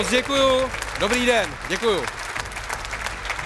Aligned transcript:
Moc 0.00 0.10
děkuju. 0.10 0.70
Dobrý 0.98 1.26
den, 1.26 1.50
děkuju. 1.68 2.19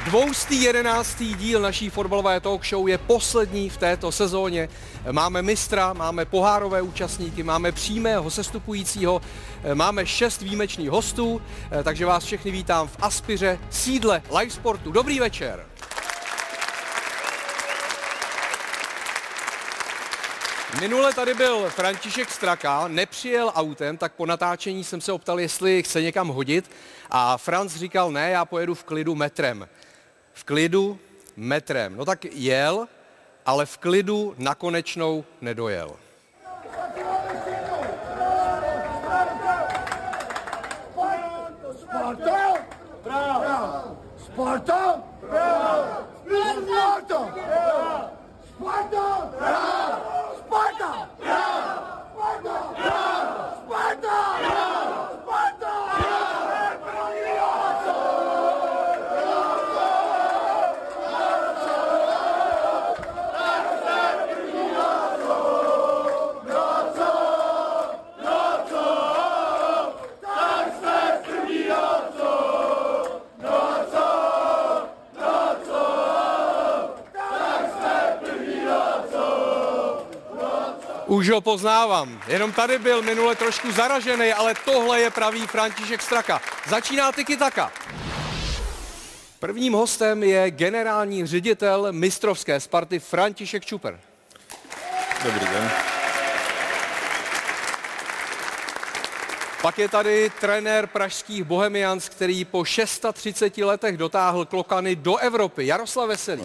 Dvoustý 0.05 0.62
jedenáctý 0.62 1.34
díl 1.34 1.61
naší 1.61 1.91
fotbalové 1.91 2.41
talk 2.41 2.66
show 2.66 2.89
je 2.89 2.98
poslední 2.98 3.70
v 3.70 3.77
této 3.77 4.12
sezóně. 4.12 4.69
Máme 5.12 5.43
mistra, 5.43 5.93
máme 5.93 6.25
pohárové 6.25 6.82
účastníky, 6.82 7.43
máme 7.43 7.73
přímého 7.73 8.30
sestupujícího, 8.30 9.20
máme 9.74 10.06
šest 10.06 10.43
výjimečných 10.43 10.91
hostů, 10.91 11.43
takže 11.84 12.06
vás 12.06 12.24
všechny 12.24 12.51
vítám 12.51 12.88
v 12.88 12.96
Aspiře, 13.01 13.59
sídle 13.70 14.23
Live 14.38 14.51
Sportu. 14.51 14.93
Dobrý 14.93 15.20
večer. 15.20 15.66
Minule 20.80 21.12
tady 21.12 21.34
byl 21.34 21.71
František 21.71 22.30
Straka, 22.30 22.88
nepřijel 22.88 23.52
autem, 23.55 23.96
tak 23.96 24.12
po 24.12 24.27
natáčení 24.27 24.84
jsem 24.84 25.01
se 25.01 25.12
optal, 25.12 25.41
jestli 25.41 25.82
chce 25.82 26.02
někam 26.02 26.29
hodit 26.29 26.71
a 27.10 27.37
Franz 27.37 27.77
říkal, 27.77 28.12
ne, 28.12 28.30
já 28.30 28.45
pojedu 28.45 28.74
v 28.74 28.84
klidu 28.84 29.15
metrem. 29.15 29.68
V 30.34 30.45
klidu 30.45 30.98
metrem. 31.37 31.97
No 31.97 32.05
tak 32.05 32.24
jel, 32.24 32.88
ale 33.47 33.66
v 33.66 33.79
klidu 33.79 34.34
nakonečnou 34.38 35.24
nedojel. 35.41 35.97
Sparta! 41.95 42.55
Sparta! 43.05 43.60
Sparta! 44.24 45.02
Sparta! 48.49 49.10
Sparta! 50.38 51.09
Sparta! 52.15 52.74
Už 81.25 81.31
ho 81.31 81.41
poznávám. 81.41 82.21
Jenom 82.27 82.53
tady 82.53 82.78
byl 82.78 83.03
minule 83.03 83.34
trošku 83.34 83.72
zaražený, 83.72 84.33
ale 84.33 84.55
tohle 84.65 85.00
je 85.00 85.11
pravý 85.11 85.47
František 85.47 86.03
Straka. 86.03 86.41
Začíná 86.69 87.12
Tiki 87.12 87.37
Taka. 87.37 87.72
Prvním 89.39 89.72
hostem 89.72 90.22
je 90.22 90.50
generální 90.50 91.27
ředitel 91.27 91.89
mistrovské 91.91 92.61
Sparty 92.61 92.99
František 92.99 93.65
Čuper. 93.65 94.00
Dobrý 95.25 95.47
den. 95.47 95.71
Pak 99.62 99.78
je 99.78 99.89
tady 99.89 100.31
trenér 100.41 100.87
pražských 100.87 101.45
Bohemians, 101.45 102.09
který 102.09 102.45
po 102.45 102.65
630 102.65 103.59
letech 103.59 103.97
dotáhl 103.97 104.45
klokany 104.45 104.97
do 104.97 105.17
Evropy. 105.17 105.67
Jaroslav 105.67 106.09
Veselý. 106.09 106.43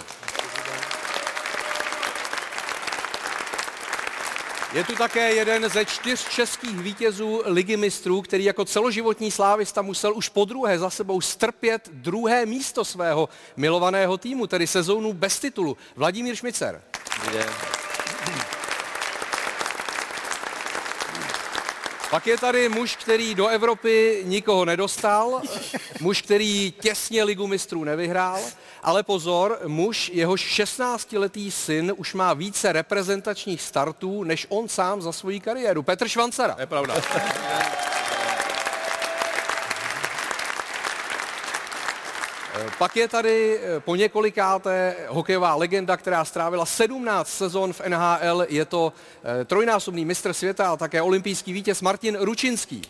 Je 4.74 4.84
tu 4.84 4.96
také 4.96 5.34
jeden 5.34 5.69
ze 5.69 5.85
čtyř 5.85 6.30
českých 6.30 6.80
vítězů 6.80 7.41
Ligy 7.46 7.78
mistrů, 7.78 8.22
který 8.22 8.44
jako 8.44 8.66
celoživotní 8.66 9.31
slávista 9.31 9.81
musel 9.81 10.13
už 10.13 10.30
po 10.30 10.46
druhé 10.46 10.80
za 10.80 10.90
sebou 10.90 11.22
strpět 11.22 11.90
druhé 11.94 12.46
místo 12.46 12.85
svého 12.85 13.30
milovaného 13.57 14.18
týmu, 14.18 14.47
tedy 14.47 14.68
sezónu 14.68 15.13
bez 15.13 15.40
titulu. 15.40 15.78
Vladimír 15.96 16.35
Šmicer. 16.35 16.81
Pak 22.09 22.28
je 22.28 22.38
tady 22.38 22.69
muž, 22.69 22.96
který 22.96 23.36
do 23.36 23.47
Evropy 23.47 24.24
nikoho 24.25 24.66
nedostal, 24.66 25.41
muž, 26.00 26.22
který 26.22 26.74
těsně 26.81 27.24
ligu 27.24 27.47
mistrů 27.47 27.84
nevyhrál, 27.84 28.41
ale 28.84 29.03
pozor, 29.03 29.59
muž, 29.67 30.12
jehož 30.13 30.59
16-letý 30.59 31.51
syn 31.51 31.94
už 31.97 32.13
má 32.13 32.34
více 32.34 32.72
reprezentačních 32.72 33.62
startů, 33.62 34.23
než 34.23 34.47
on 34.50 34.67
sám 34.67 35.01
za 35.01 35.12
svoji 35.12 35.40
kariéru. 35.40 35.84
Petr 35.84 36.07
Švancara. 36.07 36.56
Je 36.59 36.66
pravda. 36.66 36.95
Pak 42.78 42.95
je 42.95 43.07
tady 43.07 43.59
eh, 43.59 43.79
po 43.79 43.95
několikáté 43.95 44.95
hokejová 45.07 45.56
legenda, 45.56 45.97
která 45.97 46.25
strávila 46.25 46.66
17 46.66 47.29
sezon 47.29 47.73
v 47.73 47.81
NHL. 47.88 48.45
Je 48.50 48.66
to 48.66 48.94
eh, 49.41 49.45
trojnásobný 49.45 50.06
mistr 50.06 50.34
světa 50.34 50.72
a 50.72 50.78
také 50.78 51.01
olympijský 51.01 51.53
vítěz 51.53 51.81
Martin 51.81 52.18
Ručinský. 52.22 52.81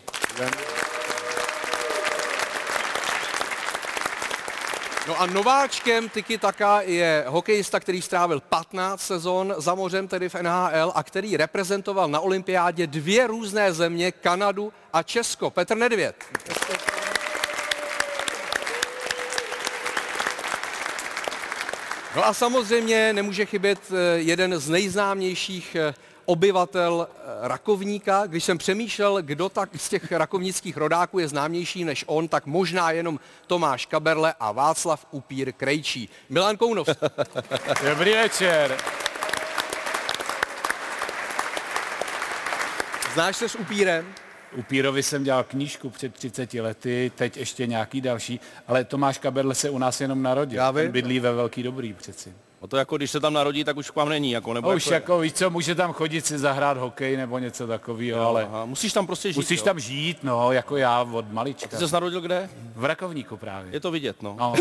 No 5.10 5.20
a 5.20 5.26
nováčkem 5.26 6.08
Tiki 6.08 6.38
Taka 6.38 6.80
je 6.80 7.24
hokejista, 7.28 7.80
který 7.80 8.02
strávil 8.02 8.40
15 8.40 9.00
sezon 9.00 9.54
za 9.58 9.74
mořem, 9.74 10.08
tedy 10.08 10.28
v 10.28 10.34
NHL, 10.34 10.92
a 10.94 11.02
který 11.02 11.36
reprezentoval 11.36 12.08
na 12.08 12.20
olympiádě 12.20 12.86
dvě 12.86 13.26
různé 13.26 13.72
země, 13.72 14.12
Kanadu 14.12 14.72
a 14.92 15.02
Česko. 15.02 15.50
Petr 15.50 15.76
Nedvěd. 15.76 16.24
No 22.16 22.26
a 22.26 22.34
samozřejmě 22.34 23.12
nemůže 23.12 23.46
chybět 23.46 23.78
eh, 23.90 24.18
jeden 24.18 24.58
z 24.58 24.68
nejznámějších 24.68 25.76
eh, 25.76 25.94
obyvatel 26.24 27.08
eh, 27.10 27.48
Rakovníka. 27.48 28.26
Když 28.26 28.44
jsem 28.44 28.58
přemýšlel, 28.58 29.22
kdo 29.22 29.48
tak 29.48 29.70
z 29.76 29.88
těch 29.88 30.12
rakovnických 30.12 30.76
rodáků 30.76 31.18
je 31.18 31.28
známější 31.28 31.84
než 31.84 32.04
on, 32.06 32.28
tak 32.28 32.46
možná 32.46 32.90
jenom 32.90 33.20
Tomáš 33.46 33.86
Kaberle 33.86 34.34
a 34.40 34.52
Václav 34.52 35.06
Upír 35.10 35.52
Krejčí. 35.52 36.08
Milan 36.28 36.56
Kounov. 36.56 36.88
Dobrý 37.90 38.12
večer. 38.12 38.76
Znáš 43.14 43.36
se 43.36 43.48
s 43.48 43.54
Upírem? 43.54 44.14
U 44.56 44.62
Pírovi 44.62 45.02
jsem 45.02 45.24
dělal 45.24 45.44
knížku 45.44 45.90
před 45.90 46.14
30 46.14 46.54
lety, 46.54 47.12
teď 47.14 47.36
ještě 47.36 47.66
nějaký 47.66 48.00
další, 48.00 48.40
ale 48.66 48.84
Tomáš 48.84 49.18
Kaberle 49.18 49.54
se 49.54 49.70
u 49.70 49.78
nás 49.78 50.00
jenom 50.00 50.22
narodil. 50.22 50.56
Já 50.56 50.70
vím. 50.70 50.92
Bydlí 50.92 51.20
ve 51.20 51.32
Velký 51.32 51.62
Dobrý 51.62 51.92
přeci. 51.92 52.34
O 52.60 52.66
to 52.66 52.76
jako, 52.76 52.96
když 52.96 53.10
se 53.10 53.20
tam 53.20 53.32
narodí, 53.32 53.64
tak 53.64 53.76
už 53.76 53.90
k 53.90 53.96
vám 53.96 54.08
není, 54.08 54.30
jako, 54.30 54.54
nebo 54.54 54.70
A 54.70 54.74
už 54.74 54.86
jako, 54.86 54.94
jako, 54.94 55.18
víš 55.18 55.32
co, 55.32 55.50
může 55.50 55.74
tam 55.74 55.92
chodit 55.92 56.26
si 56.26 56.38
zahrát 56.38 56.76
hokej 56.76 57.16
nebo 57.16 57.38
něco 57.38 57.66
takového, 57.66 58.20
ale 58.26 58.44
Aha, 58.44 58.64
musíš 58.64 58.92
tam 58.92 59.06
prostě 59.06 59.32
žít, 59.32 59.36
musíš 59.36 59.58
jo? 59.60 59.64
tam 59.64 59.80
žít, 59.80 60.18
no, 60.22 60.52
jako 60.52 60.76
já 60.76 61.02
od 61.12 61.32
malička. 61.32 61.76
Ty 61.76 61.88
jsi 61.88 61.92
narodil 61.94 62.20
kde? 62.20 62.50
V 62.76 62.84
Rakovníku 62.84 63.36
právě. 63.36 63.72
Je 63.72 63.80
to 63.80 63.90
vidět, 63.90 64.22
no. 64.22 64.36
No, 64.38 64.54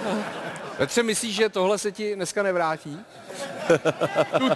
Petře, 0.76 1.02
myslíš, 1.02 1.34
že 1.34 1.48
tohle 1.48 1.78
se 1.78 1.92
ti 1.92 2.14
dneska 2.14 2.42
nevrátí? 2.42 2.98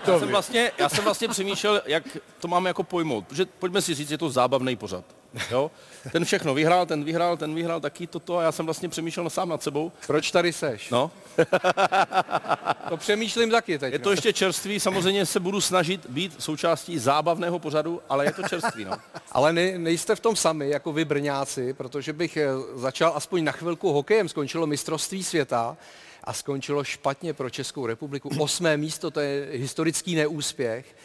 Já 0.06 0.18
jsem, 0.18 0.28
vlastně, 0.28 0.72
já 0.78 0.88
jsem 0.88 1.04
vlastně 1.04 1.28
přemýšlel, 1.28 1.82
jak 1.86 2.04
to 2.40 2.48
máme 2.48 2.70
jako 2.70 2.82
pojmout. 2.82 3.26
Protože 3.26 3.46
pojďme 3.46 3.82
si 3.82 3.94
říct, 3.94 4.10
je 4.10 4.18
to 4.18 4.30
zábavný 4.30 4.76
pořad. 4.76 5.04
Jo? 5.50 5.70
Ten 6.12 6.24
všechno 6.24 6.54
vyhrál, 6.54 6.86
ten 6.86 7.04
vyhrál, 7.04 7.36
ten 7.36 7.54
vyhrál, 7.54 7.80
taky 7.80 8.06
toto 8.06 8.38
a 8.38 8.42
já 8.42 8.52
jsem 8.52 8.64
vlastně 8.64 8.88
přemýšlel 8.88 9.30
sám 9.30 9.48
nad 9.48 9.62
sebou. 9.62 9.92
Proč 10.06 10.30
tady 10.30 10.52
seš? 10.52 10.90
No, 10.90 11.10
To 12.88 12.96
přemýšlím 12.96 13.50
taky 13.50 13.78
teď. 13.78 13.92
je 13.92 13.98
to 13.98 14.10
ještě 14.10 14.32
čerstvý, 14.32 14.80
samozřejmě 14.80 15.26
se 15.26 15.40
budu 15.40 15.60
snažit 15.60 16.06
být 16.08 16.42
součástí 16.42 16.98
zábavného 16.98 17.58
pořadu, 17.58 18.02
ale 18.08 18.24
je 18.24 18.32
to 18.32 18.42
čerstvý, 18.48 18.84
no. 18.84 18.92
Ale 19.32 19.52
ne, 19.52 19.78
nejste 19.78 20.14
v 20.16 20.20
tom 20.20 20.36
sami, 20.36 20.68
jako 20.70 20.92
vy 20.92 21.04
Brňáci, 21.04 21.72
protože 21.72 22.12
bych 22.12 22.36
eh, 22.36 22.48
začal 22.74 23.12
aspoň 23.14 23.44
na 23.44 23.52
chvilku 23.52 23.92
hokejem. 23.92 24.28
Skončilo 24.28 24.66
mistrovství 24.66 25.24
světa 25.24 25.76
a 26.24 26.32
skončilo 26.32 26.84
špatně 26.84 27.34
pro 27.34 27.50
Českou 27.50 27.86
republiku. 27.86 28.30
Osmé 28.38 28.76
místo, 28.76 29.10
to 29.10 29.20
je 29.20 29.48
historický 29.52 30.14
neúspěch. 30.14 30.96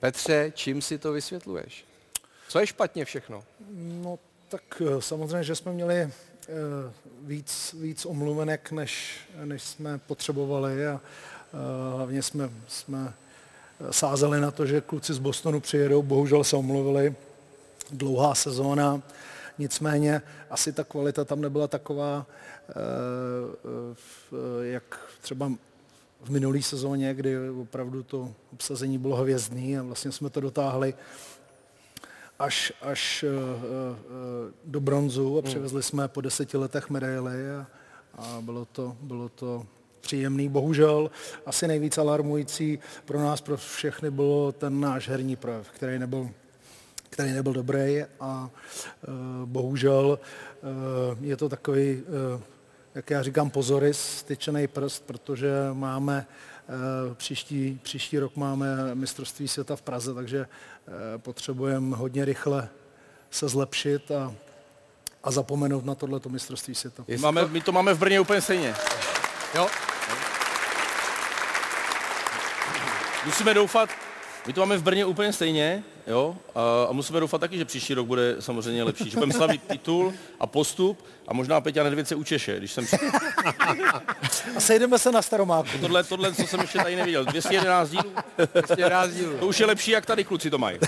Petře, 0.00 0.52
čím 0.54 0.82
si 0.82 0.98
to 0.98 1.12
vysvětluješ? 1.12 1.84
Co 2.54 2.60
je 2.60 2.66
špatně 2.66 3.04
všechno? 3.04 3.44
No 3.76 4.18
tak 4.48 4.82
eh, 4.86 5.02
samozřejmě, 5.02 5.44
že 5.44 5.54
jsme 5.54 5.72
měli 5.72 5.96
eh, 5.96 6.10
víc, 7.22 7.74
víc 7.80 8.06
omluvenek, 8.06 8.72
než, 8.72 9.18
než 9.44 9.62
jsme 9.62 9.98
potřebovali 9.98 10.86
a 10.86 11.00
eh, 11.00 11.96
hlavně 11.96 12.22
jsme, 12.22 12.50
jsme 12.68 13.14
sázeli 13.90 14.40
na 14.40 14.50
to, 14.50 14.66
že 14.66 14.80
kluci 14.80 15.14
z 15.14 15.18
Bostonu 15.18 15.60
přijedou, 15.60 16.02
bohužel 16.02 16.44
se 16.44 16.56
omluvili, 16.56 17.14
dlouhá 17.90 18.34
sezóna, 18.34 19.02
nicméně 19.58 20.22
asi 20.50 20.72
ta 20.72 20.84
kvalita 20.84 21.24
tam 21.24 21.40
nebyla 21.40 21.68
taková, 21.68 22.26
jak 24.62 25.00
třeba 25.20 25.52
v 26.20 26.30
minulé 26.30 26.62
sezóně, 26.62 27.14
kdy 27.14 27.50
opravdu 27.50 28.02
to 28.02 28.32
obsazení 28.52 28.98
bylo 28.98 29.16
hvězdný 29.16 29.78
a 29.78 29.82
vlastně 29.82 30.12
jsme 30.12 30.30
to 30.30 30.40
dotáhli 30.40 30.94
až, 32.38 32.72
až 32.82 33.24
do 34.64 34.80
bronzu 34.80 35.38
a 35.38 35.42
přivezli 35.42 35.82
jsme 35.82 36.08
po 36.08 36.20
deseti 36.20 36.56
letech 36.56 36.90
medaily 36.90 37.50
a, 37.50 37.66
a 38.18 38.40
bylo 38.40 38.64
to, 38.64 38.96
bylo 39.00 39.28
to 39.28 39.66
příjemný. 40.00 40.48
Bohužel 40.48 41.10
asi 41.46 41.68
nejvíc 41.68 41.98
alarmující 41.98 42.78
pro 43.04 43.20
nás, 43.20 43.40
pro 43.40 43.56
všechny, 43.56 44.10
bylo 44.10 44.52
ten 44.52 44.80
náš 44.80 45.08
herní 45.08 45.36
projev, 45.36 45.70
který 45.70 45.98
nebyl, 45.98 46.30
který 47.10 47.32
nebyl 47.32 47.52
dobrý 47.52 48.04
a 48.20 48.50
uh, 49.08 49.48
bohužel 49.48 50.18
uh, 50.18 51.24
je 51.24 51.36
to 51.36 51.48
takový, 51.48 52.02
jak 52.94 53.10
já 53.10 53.22
říkám, 53.22 53.50
pozory, 53.50 53.94
styčený 53.94 54.66
prst, 54.66 55.06
protože 55.06 55.50
máme 55.72 56.26
příští, 57.14 57.80
příští 57.82 58.18
rok 58.18 58.36
máme 58.36 58.94
mistrovství 58.94 59.48
světa 59.48 59.76
v 59.76 59.82
Praze, 59.82 60.14
takže 60.14 60.46
potřebujeme 61.16 61.96
hodně 61.96 62.24
rychle 62.24 62.68
se 63.30 63.48
zlepšit 63.48 64.10
a, 64.10 64.34
a 65.24 65.30
zapomenout 65.30 65.84
na 65.84 65.94
tohleto 65.94 66.28
mistrovství 66.28 66.74
světa. 66.74 67.04
Máme, 67.18 67.46
my 67.46 67.60
to 67.60 67.72
máme 67.72 67.94
v 67.94 67.98
Brně 67.98 68.20
úplně 68.20 68.40
stejně. 68.40 68.74
Jo, 69.54 69.68
Musíme 73.24 73.54
doufat, 73.54 73.90
my 74.46 74.52
to 74.52 74.60
máme 74.60 74.76
v 74.76 74.82
Brně 74.82 75.04
úplně 75.04 75.32
stejně, 75.32 75.82
jo, 76.06 76.36
a, 76.54 76.84
a 76.88 76.92
musíme 76.92 77.20
doufat 77.20 77.40
taky, 77.40 77.58
že 77.58 77.64
příští 77.64 77.94
rok 77.94 78.06
bude 78.06 78.36
samozřejmě 78.40 78.82
lepší, 78.82 79.10
že 79.10 79.16
budeme 79.16 79.32
slavit 79.32 79.62
titul 79.62 80.14
a 80.40 80.46
postup 80.46 81.04
a 81.28 81.34
možná 81.34 81.60
Peťa 81.60 81.84
Nedvěd 81.84 82.08
se 82.08 82.14
učeše, 82.14 82.58
když 82.58 82.72
jsem... 82.72 82.86
A 84.56 84.60
sejdeme 84.60 84.98
se 84.98 85.12
na 85.12 85.22
Staromáku. 85.22 85.68
Tohle, 85.80 86.04
tohle, 86.04 86.34
co 86.34 86.46
jsem 86.46 86.60
ještě 86.60 86.78
tady 86.78 86.96
neviděl, 86.96 87.24
211 87.24 87.90
dílů, 87.90 88.12
211 88.54 89.10
dílů. 89.10 89.38
to 89.38 89.46
už 89.46 89.60
je 89.60 89.66
lepší, 89.66 89.90
jak 89.90 90.06
tady 90.06 90.24
kluci 90.24 90.50
to 90.50 90.58
mají. 90.58 90.78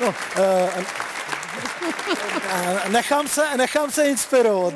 No, 0.00 0.14
uh, 0.38 0.84
nechám, 2.88 3.28
se, 3.28 3.56
nechám 3.56 3.90
se 3.90 4.08
inspirovat. 4.08 4.74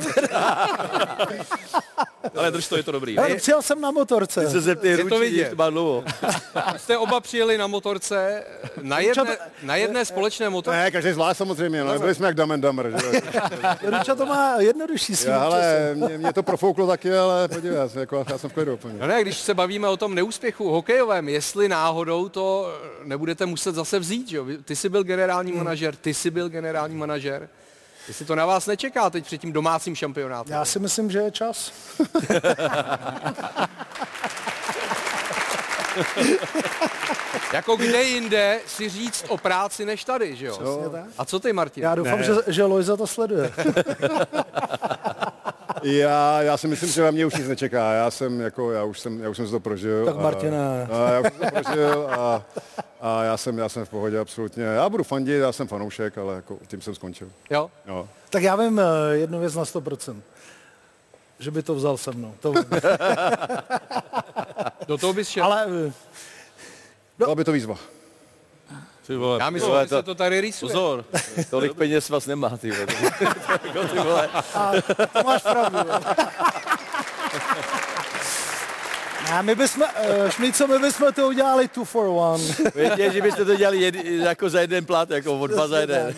Ale 2.37 2.51
drž 2.51 2.69
to, 2.69 2.77
je 2.77 2.83
to 2.83 2.93
dobrý. 2.93 3.19
Ale 3.19 3.35
přijel 3.35 3.63
jsem 3.63 3.81
na 3.81 3.91
motorce. 3.91 4.51
Se 4.51 4.61
zeptej 4.61 4.91
Je 4.91 4.97
to 4.97 5.03
ručí, 5.03 5.21
vidět. 5.21 5.51
to 5.51 5.57
má 5.57 5.71
dlouho. 5.71 6.05
Jste 6.77 6.99
oba 6.99 7.21
přijeli 7.21 7.59
na 7.59 7.67
motorce, 7.67 8.45
na 8.83 8.99
jedné, 8.99 9.37
na 9.63 9.77
jedné 9.77 10.05
společné 10.05 10.51
motorce. 10.51 10.79
Ne, 10.79 10.91
každý 10.91 11.13
zvlášť 11.13 11.39
samozřejmě, 11.39 11.85
no. 11.85 11.99
byli 11.99 12.15
jsme 12.15 12.27
jak 12.27 12.37
Dumb 12.37 12.53
and 12.53 12.61
Dumber, 12.61 12.95
že 13.01 13.07
jo. 13.07 13.23
Ruča 13.99 14.15
to 14.15 14.27
má 14.27 14.57
jednodušší 14.61 15.17
s 15.17 15.21
tím 15.23 15.31
Já, 15.31 15.39
časem. 15.39 15.53
ale 15.53 15.95
mě, 15.95 16.19
mě, 16.19 16.33
to 16.33 16.43
profouklo 16.43 16.87
taky, 16.87 17.17
ale 17.17 17.49
podívej, 17.49 17.77
já, 17.79 18.01
jako, 18.01 18.25
já 18.31 18.39
jsem 18.39 18.51
v 18.51 18.53
klidu 18.53 18.75
úplně. 18.75 18.95
No 19.01 19.07
ne, 19.07 19.23
když 19.23 19.39
se 19.39 19.55
bavíme 19.55 19.89
o 19.89 19.97
tom 19.97 20.15
neúspěchu 20.15 20.71
hokejovém, 20.71 21.29
jestli 21.29 21.69
náhodou 21.69 22.29
to 22.29 22.75
nebudete 23.05 23.47
muset 23.47 23.75
zase 23.75 23.99
vzít, 23.99 24.29
že 24.29 24.37
jo? 24.37 24.47
Ty 24.65 24.77
jsi 24.77 24.89
byl 24.89 25.05
generální 25.05 25.53
manažer, 25.53 25.97
ty 25.97 26.15
jsi 26.15 26.31
byl 26.31 26.49
generální 26.49 26.95
manažer. 26.97 27.49
Jestli 28.09 28.25
to 28.25 28.35
na 28.35 28.47
vás 28.47 28.67
nečeká 28.67 29.11
teď 29.11 29.25
před 29.25 29.39
tím 29.39 29.53
domácím 29.53 29.95
šampionátem. 29.97 30.53
Já 30.53 30.65
si 30.65 30.79
myslím, 30.79 31.11
že 31.11 31.19
je 31.19 31.31
čas. 31.31 31.73
Jako 37.53 37.77
kde 37.77 38.03
jinde 38.03 38.59
si 38.67 38.89
říct 38.89 39.25
o 39.29 39.39
práci 39.39 39.85
než 39.85 40.05
tady, 40.05 40.37
že 40.37 40.47
jo? 40.47 40.93
A 41.19 41.25
co 41.25 41.41
ty, 41.41 41.53
Martin? 41.53 41.83
Já 41.83 41.95
doufám, 41.95 42.23
že, 42.23 42.33
že 42.47 42.65
Lojza 42.65 42.97
to 42.97 43.07
sleduje. 43.07 43.53
Já, 45.83 46.43
já 46.43 46.57
si 46.57 46.69
myslím, 46.69 46.91
že 46.91 47.03
na 47.03 47.11
mě 47.11 47.27
už 47.27 47.35
nic 47.35 47.49
nečeká. 47.49 47.93
Já 47.93 48.11
jsem, 48.11 48.41
jako, 48.41 48.73
já 48.73 48.85
už 48.85 49.01
jsem, 49.01 49.21
já 49.21 49.29
už 49.29 49.37
jsem 49.37 49.47
si 49.47 49.53
to 49.53 49.61
prožil. 49.61 50.05
Tak 50.07 50.17
Martine. 50.17 50.87
A, 50.91 51.07
a 51.07 51.11
já 51.11 51.21
už 51.21 51.27
jsem 51.27 51.41
to 51.51 51.63
prožil 51.63 52.09
a, 52.11 52.43
a 53.05 53.25
já, 53.25 53.37
jsem, 53.37 53.59
já 53.59 53.69
jsem 53.69 53.85
v 53.85 53.89
pohodě 53.89 54.19
absolutně. 54.19 54.65
Já 54.65 54.89
budu 54.89 55.05
fandit, 55.05 55.41
já 55.41 55.53
jsem 55.53 55.69
fanoušek, 55.69 56.19
ale 56.19 56.35
jako, 56.35 56.59
tím 56.67 56.81
jsem 56.81 56.95
skončil. 56.95 57.29
Jo? 57.51 57.71
Jo. 57.87 58.09
Tak 58.31 58.43
já 58.43 58.57
vím 58.57 58.81
eh, 58.81 58.85
jednu 59.13 59.41
věc 59.41 59.55
na 59.55 59.65
100%. 59.65 60.21
Že 61.39 61.51
by 61.51 61.63
to 61.63 61.75
vzal 61.75 61.97
se 61.97 62.11
mnou. 62.11 62.35
To. 62.41 62.53
Do 64.87 64.99
toho 64.99 65.13
bys 65.13 65.29
šel. 65.29 65.45
Ale 65.45 65.67
eh, 65.89 65.93
Byla 67.19 67.35
by 67.35 67.45
to 67.45 67.53
výzva. 67.53 67.77
Ty 69.07 69.17
vole, 69.17 69.39
Já 69.41 69.51
myslím, 69.51 69.73
že 69.83 69.89
se 69.89 70.03
to 70.03 70.15
tady 70.15 70.41
rýsuje. 70.41 70.73
pozor. 70.73 71.05
Tolik 71.51 71.75
peněz 71.75 72.09
vás 72.09 72.27
nemá, 72.27 72.57
ty 72.57 72.71
vole. 72.71 72.87
Jako 73.65 73.89
ty 73.89 73.99
vole. 73.99 74.29
to 75.13 75.23
máš 75.23 75.43
pravdu. 75.43 75.79
A 79.35 79.43
my 79.43 79.55
bychom, 79.55 79.83
uh, 79.83 80.31
Šmico, 80.31 80.67
my 80.67 80.79
bychom 80.79 81.13
to 81.13 81.29
udělali 81.29 81.69
two 81.69 81.85
for 81.85 82.07
one. 82.07 82.45
Věděl, 82.75 83.13
že 83.13 83.23
byste 83.23 83.45
to 83.45 83.57
dělali 83.57 83.79
jed, 83.79 83.95
jako 84.05 84.51
za 84.51 84.61
jeden 84.61 84.85
plat, 84.85 85.11
jako 85.11 85.39
od 85.39 85.47
dva 85.47 85.69
za 85.69 85.79
jeden. 85.79 86.15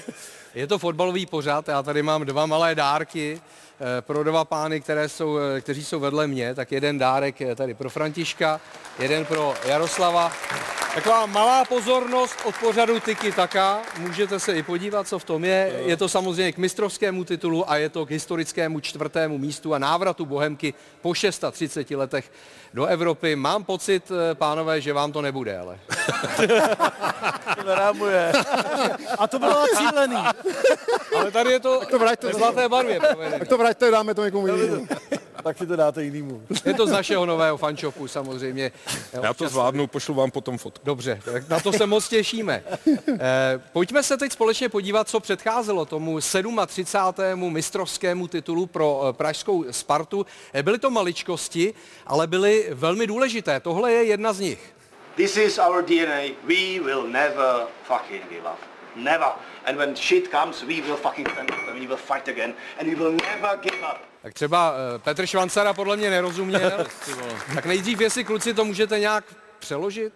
Je 0.54 0.66
to 0.66 0.78
fotbalový 0.78 1.26
pořad, 1.26 1.68
já 1.68 1.82
tady 1.82 2.02
mám 2.02 2.24
dva 2.24 2.46
malé 2.46 2.74
dárky 2.74 3.40
eh, 3.40 4.02
pro 4.02 4.24
dva 4.24 4.44
pány, 4.44 4.80
které 4.80 5.08
jsou, 5.08 5.38
eh, 5.38 5.60
kteří 5.60 5.84
jsou 5.84 6.00
vedle 6.00 6.26
mě, 6.26 6.54
tak 6.54 6.72
jeden 6.72 6.98
dárek 6.98 7.40
je 7.40 7.54
tady 7.54 7.74
pro 7.74 7.90
Františka, 7.90 8.60
jeden 8.98 9.24
pro 9.24 9.54
Jaroslava. 9.66 10.32
Taková 10.94 11.26
malá 11.26 11.64
pozornost 11.64 12.34
od 12.44 12.54
pořadu 12.56 13.00
Tiki 13.00 13.32
Taka, 13.32 13.82
můžete 13.98 14.40
se 14.40 14.52
i 14.52 14.62
podívat, 14.62 15.08
co 15.08 15.18
v 15.18 15.24
tom 15.24 15.44
je. 15.44 15.72
Je 15.86 15.96
to 15.96 16.08
samozřejmě 16.08 16.52
k 16.52 16.58
mistrovskému 16.58 17.24
titulu 17.24 17.70
a 17.70 17.76
je 17.76 17.88
to 17.88 18.06
k 18.06 18.10
historickému 18.10 18.80
čtvrtému 18.80 19.38
místu 19.38 19.74
a 19.74 19.78
návratu 19.78 20.26
Bohemky 20.26 20.74
po 21.00 21.14
630 21.14 21.90
letech 21.90 22.30
do 22.76 22.86
Evropy. 22.86 23.36
Mám 23.36 23.64
pocit, 23.64 24.12
eh, 24.12 24.34
pánové, 24.34 24.80
že 24.80 24.92
vám 24.92 25.12
to 25.12 25.22
nebude, 25.22 25.58
ale. 25.58 25.78
To 27.64 27.74
rámuje. 27.74 28.32
A 29.18 29.26
to 29.26 29.38
bylo 29.38 29.66
cílený. 29.76 30.16
Ale 31.16 31.30
tady 31.30 31.52
je 31.52 31.60
to, 31.60 31.86
to 31.90 31.98
vraťte 31.98 32.26
ve 32.26 32.32
zlaté 32.32 32.68
barvě 32.68 33.00
provedené. 33.00 33.38
Tak 33.38 33.48
to 33.48 33.58
vraťte, 33.58 33.90
dáme 33.90 34.14
to 34.14 34.24
někomu 34.24 34.46
jinému. 34.46 34.88
Tak 35.42 35.58
si 35.58 35.66
to 35.66 35.76
dáte 35.76 36.04
jinému. 36.04 36.42
Je 36.64 36.74
to 36.74 36.86
z 36.86 36.90
našeho 36.90 37.26
nového 37.26 37.56
fanshopu 37.56 38.08
samozřejmě. 38.08 38.72
Já 39.12 39.34
to 39.34 39.48
zvládnu, 39.48 39.86
pošlu 39.86 40.14
vám 40.14 40.30
potom 40.30 40.58
fotku. 40.58 40.84
Dobře, 40.84 41.20
tak 41.24 41.48
na 41.48 41.60
to 41.60 41.72
se 41.72 41.86
moc 41.86 42.08
těšíme. 42.08 42.62
Eh, 43.18 43.60
pojďme 43.72 44.02
se 44.02 44.16
teď 44.16 44.32
společně 44.32 44.68
podívat, 44.68 45.08
co 45.08 45.20
předcházelo 45.20 45.84
tomu 45.84 46.18
37. 46.66 47.50
mistrovskému 47.50 48.28
titulu 48.28 48.66
pro 48.66 49.02
eh, 49.08 49.12
pražskou 49.12 49.64
Spartu. 49.70 50.26
Byly 50.62 50.78
to 50.78 50.90
maličkosti, 50.90 51.74
ale 52.06 52.26
byly 52.26 52.65
velmi 52.70 53.06
důležité. 53.06 53.60
Tohle 53.60 53.92
je 53.92 54.04
jedna 54.04 54.32
z 54.32 54.40
nich. 54.40 54.72
This 55.16 55.36
is 55.36 55.58
our 55.58 55.82
DNA. 55.82 56.36
We 56.44 56.80
will 56.84 57.08
never 57.08 57.66
fucking 57.84 58.28
give 58.30 58.42
up. 58.42 58.60
Never. 58.96 59.28
And 59.64 59.78
when 59.78 59.96
shit 59.96 60.30
comes, 60.30 60.62
we 60.62 60.80
will 60.80 60.96
fucking 60.96 61.28
stand 61.28 61.50
up 61.50 61.68
and 61.68 61.80
we 61.80 61.86
will 61.86 61.96
fight 61.96 62.28
again. 62.28 62.54
And 62.80 62.88
we 62.88 62.94
will 62.94 63.12
never 63.12 63.58
give 63.62 63.78
up. 63.92 63.98
Tak 64.22 64.34
třeba 64.34 64.74
eh, 64.94 64.98
Petr 64.98 65.26
Švancara 65.26 65.72
podle 65.72 65.96
mě 65.96 66.10
nerozuměl. 66.10 66.86
tak 67.54 67.66
nejdřív, 67.66 68.00
jestli 68.00 68.24
kluci 68.24 68.54
to 68.54 68.64
můžete 68.64 68.98
nějak 68.98 69.24
přeložit? 69.58 70.12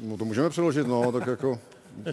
No 0.00 0.16
to 0.16 0.24
můžeme 0.24 0.50
přeložit, 0.50 0.86
no, 0.86 1.12
tak 1.12 1.26
jako... 1.26 1.58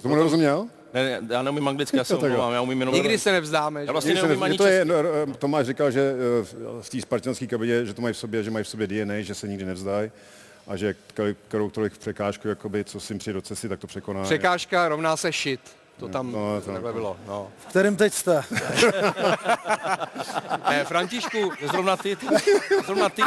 Tomu 0.01 0.15
nerozuměl? 0.15 0.67
Ne, 0.96 1.04
ne, 1.04 1.28
já 1.34 1.42
neumím 1.42 1.68
anglicky, 1.68 1.98
já 1.98 2.04
se 2.04 2.16
omlouvám, 2.25 2.54
já 2.54 2.62
umím 2.62 2.80
jenom... 2.80 2.96
Nikdy 2.96 3.20
se 3.20 3.32
nevzdáme. 3.32 3.86
Já 3.86 3.92
vlastně 3.92 4.14
neumím 4.14 4.40
ne- 4.40 4.46
ani 4.46 4.58
to 4.58 4.66
je, 4.68 4.86
no, 4.86 4.96
eh, 4.96 5.34
Tomáš 5.40 5.66
říkal, 5.66 5.92
že 5.92 6.02
eh, 6.02 6.44
v- 6.82 6.90
té 6.90 7.02
spartanské 7.02 7.48
kabině, 7.48 7.86
že 7.86 7.94
to 7.94 8.02
mají 8.02 8.14
v 8.14 8.18
sobě, 8.18 8.44
že 8.44 8.52
mají 8.52 8.64
v 8.66 8.68
sobě 8.68 8.88
DNA, 8.88 9.22
že 9.22 9.36
se 9.36 9.48
nikdy 9.48 9.66
nevzdají 9.66 10.12
a 10.68 10.75
že 10.75 10.96
kterou- 11.08 11.34
kterou 11.48 11.70
tolik 11.70 11.98
překážku, 11.98 12.48
jakoby, 12.48 12.84
co 12.84 13.00
si 13.00 13.14
jim 13.14 13.20
přijde 13.20 13.34
do 13.34 13.42
cesty, 13.42 13.70
tak 13.70 13.80
to 13.80 13.88
překoná. 13.88 14.24
Překážka 14.24 14.88
rovná 14.90 15.18
se 15.18 15.32
shit. 15.32 15.60
To 16.00 16.08
tam 16.08 16.32
No, 16.32 16.62
to- 16.62 16.72
takhle 16.72 16.94
bylo. 16.94 17.18
No. 17.28 17.48
V 17.58 17.66
kterém 17.66 17.96
teď 17.96 18.14
jste? 18.14 18.44
Eh, 20.70 20.86
Františku, 20.86 21.52
Zrovna 21.72 21.98
ty, 21.98 22.16
ty, 22.16 22.25
zrovna 22.86 23.10
ty, 23.10 23.22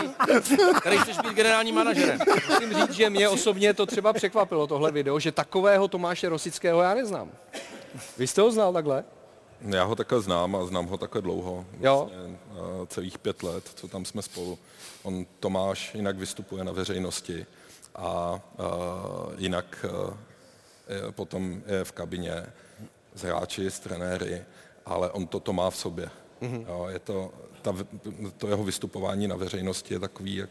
který 0.81 0.99
chceš 0.99 1.19
být 1.19 1.33
generálním 1.35 1.75
manažerem. 1.75 2.19
musím 2.49 2.75
říct, 2.75 2.91
že 2.93 3.11
mě 3.11 3.29
osobně 3.29 3.75
to 3.75 3.87
třeba 3.87 4.13
překvapilo, 4.13 4.67
tohle 4.67 4.93
video, 4.93 5.19
že 5.19 5.33
takového 5.33 5.89
Tomáše 5.89 6.29
Rosického 6.29 6.83
já 6.83 6.95
neznám. 6.95 7.31
Vy 8.19 8.27
jste 8.27 8.41
ho 8.41 8.51
znal 8.51 8.73
takhle? 8.73 9.05
Já 9.61 9.85
ho 9.85 9.97
takhle 9.97 10.21
znám 10.21 10.57
a 10.57 10.65
znám 10.67 10.87
ho 10.87 10.97
takhle 10.99 11.23
dlouho. 11.23 11.65
Jo. 11.81 12.09
Vlastně, 12.13 12.39
eh, 12.83 12.87
celých 12.87 13.19
pět 13.19 13.43
let, 13.43 13.65
co 13.75 13.89
tam 13.89 14.05
jsme 14.05 14.23
spolu. 14.23 14.59
On 15.03 15.27
Tomáš 15.41 15.95
jinak 15.95 16.17
vystupuje 16.17 16.65
na 16.65 16.73
veřejnosti 16.73 17.47
a 17.97 18.41
uh, 18.59 18.69
jinak 19.37 19.87
uh, 20.09 20.15
potom 21.11 21.63
je 21.67 21.85
v 21.85 21.93
kabině 21.93 22.47
s 23.15 23.23
hráči, 23.23 23.71
s 23.71 23.81
trenéry, 23.81 24.45
ale 24.87 25.11
on 25.11 25.27
toto 25.27 25.53
má 25.53 25.71
v 25.71 25.77
sobě. 25.77 26.11
Mm-hmm. 26.43 26.65
Jo, 26.69 26.87
je 26.91 26.99
to, 26.99 27.33
ta, 27.63 27.75
to 28.39 28.49
jeho 28.49 28.65
vystupování 28.65 29.29
na 29.29 29.37
veřejnosti 29.37 29.95
je 29.95 30.01
takový, 30.01 30.37
jak, 30.37 30.51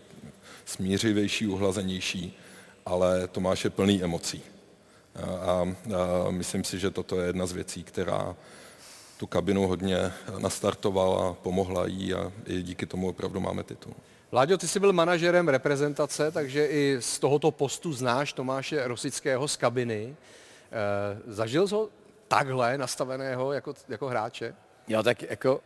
smířivější, 0.65 1.48
uhlazenější, 1.48 2.38
ale 2.86 3.27
Tomáš 3.27 3.63
je 3.63 3.70
plný 3.70 4.03
emocí. 4.03 4.41
A, 5.15 5.22
a, 5.22 5.62
a 6.27 6.32
myslím 6.32 6.63
si, 6.63 6.79
že 6.79 6.91
toto 6.91 7.20
je 7.20 7.27
jedna 7.27 7.46
z 7.46 7.51
věcí, 7.51 7.84
která 7.84 8.36
tu 9.17 9.27
kabinu 9.27 9.67
hodně 9.67 10.13
nastartovala, 10.38 11.34
pomohla 11.34 11.88
jí 11.88 12.13
a 12.13 12.32
i 12.46 12.62
díky 12.62 12.86
tomu 12.86 13.10
opravdu 13.10 13.39
máme 13.39 13.63
titul. 13.63 13.94
Vláďo, 14.31 14.57
ty 14.57 14.67
jsi 14.67 14.79
byl 14.79 14.93
manažerem 14.93 15.48
reprezentace, 15.48 16.31
takže 16.31 16.65
i 16.65 16.98
z 17.00 17.19
tohoto 17.19 17.51
postu 17.51 17.93
znáš 17.93 18.34
Tomáše 18.34 18.88
Rosického 18.88 19.48
z 19.48 19.57
kabiny. 19.57 20.15
E, 20.72 21.22
zažil 21.27 21.67
jsi 21.67 21.74
ho 21.74 21.89
takhle 22.27 22.77
nastaveného 22.77 23.53
jako, 23.53 23.74
jako 23.89 24.07
hráče? 24.07 24.55
Jo, 24.88 25.03
tak 25.03 25.22
jako 25.22 25.62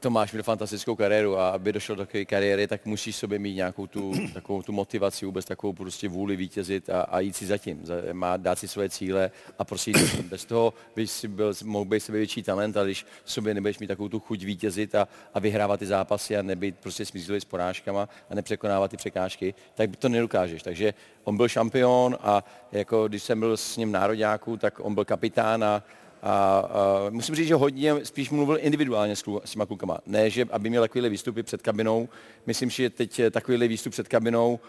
Tomáš 0.00 0.32
měl 0.32 0.42
fantastickou 0.42 0.96
kariéru 0.96 1.38
a 1.38 1.48
aby 1.48 1.72
došel 1.72 1.96
do 1.96 2.06
takové 2.06 2.24
kariéry, 2.24 2.66
tak 2.66 2.86
musíš 2.86 3.16
sobě 3.16 3.38
mít 3.38 3.54
nějakou 3.54 3.86
tu, 3.86 4.12
takovou 4.34 4.62
tu 4.62 4.72
motivaci, 4.72 5.26
vůbec 5.26 5.44
takovou 5.44 5.72
prostě 5.72 6.08
vůli 6.08 6.36
vítězit 6.36 6.90
a, 6.90 7.02
a 7.02 7.20
jít 7.20 7.36
si 7.36 7.46
zatím. 7.46 7.84
Má 8.12 8.36
dát 8.36 8.58
si 8.58 8.68
svoje 8.68 8.88
cíle 8.88 9.30
a 9.58 9.64
prostě 9.64 9.90
jít 9.90 10.20
Bez 10.20 10.44
toho 10.44 10.74
bys 10.96 11.12
si 11.12 11.28
byl, 11.28 11.52
mohl 11.64 11.84
být 11.84 12.00
sebe 12.00 12.18
větší 12.18 12.42
talent, 12.42 12.76
ale 12.76 12.86
když 12.86 13.06
sobě 13.24 13.54
nebudeš 13.54 13.78
mít 13.78 13.86
takovou 13.86 14.08
tu 14.08 14.20
chuť 14.20 14.44
vítězit 14.44 14.94
a, 14.94 15.08
a 15.34 15.40
vyhrávat 15.40 15.80
ty 15.80 15.86
zápasy 15.86 16.36
a 16.36 16.42
nebýt 16.42 16.76
prostě 16.78 17.04
smířlivý 17.04 17.40
s 17.40 17.44
porážkama 17.44 18.08
a 18.30 18.34
nepřekonávat 18.34 18.90
ty 18.90 18.96
překážky, 18.96 19.54
tak 19.74 19.96
to 19.96 20.08
nedokážeš. 20.08 20.62
Takže 20.62 20.94
on 21.24 21.36
byl 21.36 21.48
šampion 21.48 22.18
a 22.20 22.44
jako 22.72 23.08
když 23.08 23.22
jsem 23.22 23.40
byl 23.40 23.56
s 23.56 23.76
ním 23.76 23.92
národňáků, 23.92 24.56
tak 24.56 24.80
on 24.80 24.94
byl 24.94 25.04
kapitán 25.04 25.64
a, 25.64 25.82
a, 26.22 26.58
a 26.58 27.10
musím 27.10 27.34
říct, 27.34 27.48
že 27.48 27.54
hodně 27.54 28.04
spíš 28.04 28.30
mluvil 28.30 28.58
individuálně 28.60 29.16
s, 29.16 29.22
klu, 29.22 29.40
s 29.44 29.50
těma 29.50 29.66
klukama. 29.66 29.98
Ne, 30.06 30.30
že 30.30 30.44
aby 30.50 30.70
měl 30.70 30.82
takovýhle 30.82 31.08
výstupy 31.08 31.42
před 31.42 31.62
kabinou. 31.62 32.08
Myslím, 32.46 32.70
že 32.70 32.90
teď 32.90 33.20
takovýhle 33.30 33.68
výstup 33.68 33.92
před 33.92 34.08
kabinou, 34.08 34.60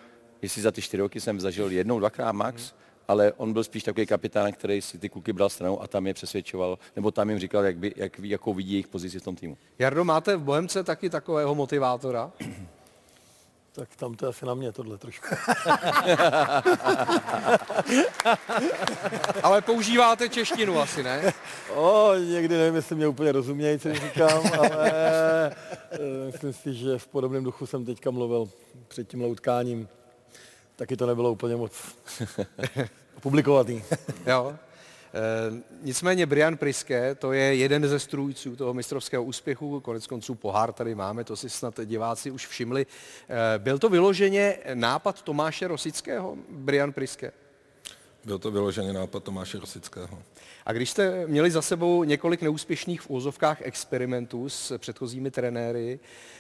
jestli 0.42 0.62
za 0.62 0.72
ty 0.72 0.82
čtyři 0.82 1.02
roky 1.02 1.22
jsem 1.22 1.40
zažil 1.40 1.72
jednou, 1.72 2.00
dvakrát 2.00 2.32
max, 2.32 2.74
ale 3.08 3.34
on 3.38 3.54
byl 3.54 3.64
spíš 3.64 3.84
takový 3.84 4.06
kapitán, 4.06 4.52
který 4.52 4.82
si 4.82 4.98
ty 4.98 5.10
kluky 5.10 5.34
bral 5.34 5.50
stranou 5.50 5.82
a 5.82 5.88
tam 5.88 6.08
je 6.08 6.14
přesvědčoval, 6.14 6.80
nebo 6.96 7.12
tam 7.12 7.30
jim 7.30 7.40
říkal, 7.40 7.66
jak 7.66 7.78
by, 7.78 7.94
jak, 7.96 8.20
jakou 8.20 8.54
vidí 8.54 8.72
jejich 8.72 8.88
pozici 8.88 9.20
v 9.20 9.24
tom 9.24 9.36
týmu. 9.36 9.58
Jardo, 9.80 10.04
máte 10.04 10.36
v 10.36 10.42
Bohemce 10.42 10.84
taky 10.84 11.10
takového 11.10 11.56
motivátora? 11.56 12.32
Tak 13.78 13.96
tam 13.96 14.16
to 14.16 14.26
je 14.26 14.30
asi 14.30 14.46
na 14.46 14.54
mě 14.54 14.72
tohle 14.72 14.98
trošku. 14.98 15.28
Ale 19.44 19.62
používáte 19.62 20.30
češtinu 20.30 20.80
asi, 20.80 21.04
ne? 21.04 21.34
O, 21.76 22.14
někdy 22.16 22.58
nevím, 22.58 22.76
jestli 22.76 22.96
mě 22.96 23.08
úplně 23.08 23.32
rozumějí, 23.32 23.80
co 23.80 23.94
říkám, 23.94 24.42
ale 24.60 24.92
eh, 25.92 26.26
myslím 26.26 26.54
si, 26.54 26.74
že 26.74 26.98
v 26.98 27.08
podobném 27.08 27.44
duchu 27.44 27.66
jsem 27.66 27.86
teďka 27.86 28.12
mluvil 28.12 28.50
před 28.88 29.08
tím 29.08 29.22
loutkáním. 29.22 29.88
Taky 30.76 30.98
to 30.98 31.06
nebylo 31.06 31.32
úplně 31.32 31.56
moc 31.56 31.72
publikovaný. 33.22 33.84
jo. 34.26 34.56
E, 35.14 35.64
nicméně 35.82 36.26
Brian 36.26 36.58
Priske, 36.58 37.16
to 37.16 37.32
je 37.34 37.56
jeden 37.56 37.88
ze 37.88 38.00
strůjců 38.00 38.56
toho 38.56 38.74
mistrovského 38.74 39.24
úspěchu, 39.24 39.80
konec 39.80 40.08
konců 40.08 40.36
pohár 40.36 40.74
tady 40.74 40.96
máme, 40.96 41.24
to 41.24 41.36
si 41.36 41.50
snad 41.50 41.80
diváci 41.86 42.32
už 42.32 42.48
všimli. 42.48 42.86
E, 43.56 43.60
byl 43.60 43.80
to 43.80 43.90
vyloženě 43.90 44.58
nápad 44.74 45.22
Tomáše 45.22 45.68
Rosického, 45.68 46.38
Brian 46.50 46.94
Priske? 46.94 47.32
Byl 48.26 48.40
to 48.40 48.52
vyloženě 48.52 48.94
nápad 48.94 49.24
Tomáše 49.24 49.60
Rosického. 49.60 50.20
A 50.66 50.74
když 50.74 50.90
jste 50.90 51.28
měli 51.28 51.52
za 51.52 51.62
sebou 51.62 52.04
několik 52.04 52.42
neúspěšných 52.42 53.02
v 53.02 53.10
úzovkách 53.10 53.62
experimentů 53.62 54.50
s 54.50 54.78
předchozími 54.78 55.32
trenéry, 55.32 56.00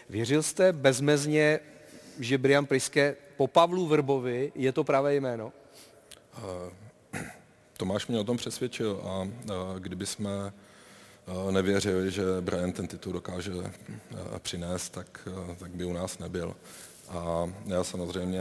věřil 0.10 0.44
jste 0.44 0.74
bezmezně, 0.74 1.60
že 2.20 2.38
Brian 2.38 2.66
Priske 2.66 3.16
po 3.38 3.48
Pavlu 3.48 3.88
Vrbovi 3.88 4.52
je 4.56 4.72
to 4.72 4.84
pravé 4.84 5.16
jméno? 5.16 5.52
Uh, 6.38 7.22
Tomáš 7.78 8.08
mě 8.08 8.20
o 8.20 8.24
tom 8.24 8.38
přesvědčil 8.38 9.02
a, 9.06 9.28
kdyby 9.80 10.06
jsme 10.06 10.54
nevěřili, 11.52 12.12
že 12.12 12.24
Brian 12.42 12.72
ten 12.72 12.88
titul 12.88 13.14
dokáže 13.14 13.52
přinést, 14.40 14.90
tak, 14.90 15.28
tak 15.58 15.72
by 15.72 15.86
u 15.86 15.94
nás 15.94 16.20
nebyl. 16.20 16.56
A 17.10 17.50
já 17.66 17.84
samozřejmě 17.84 18.40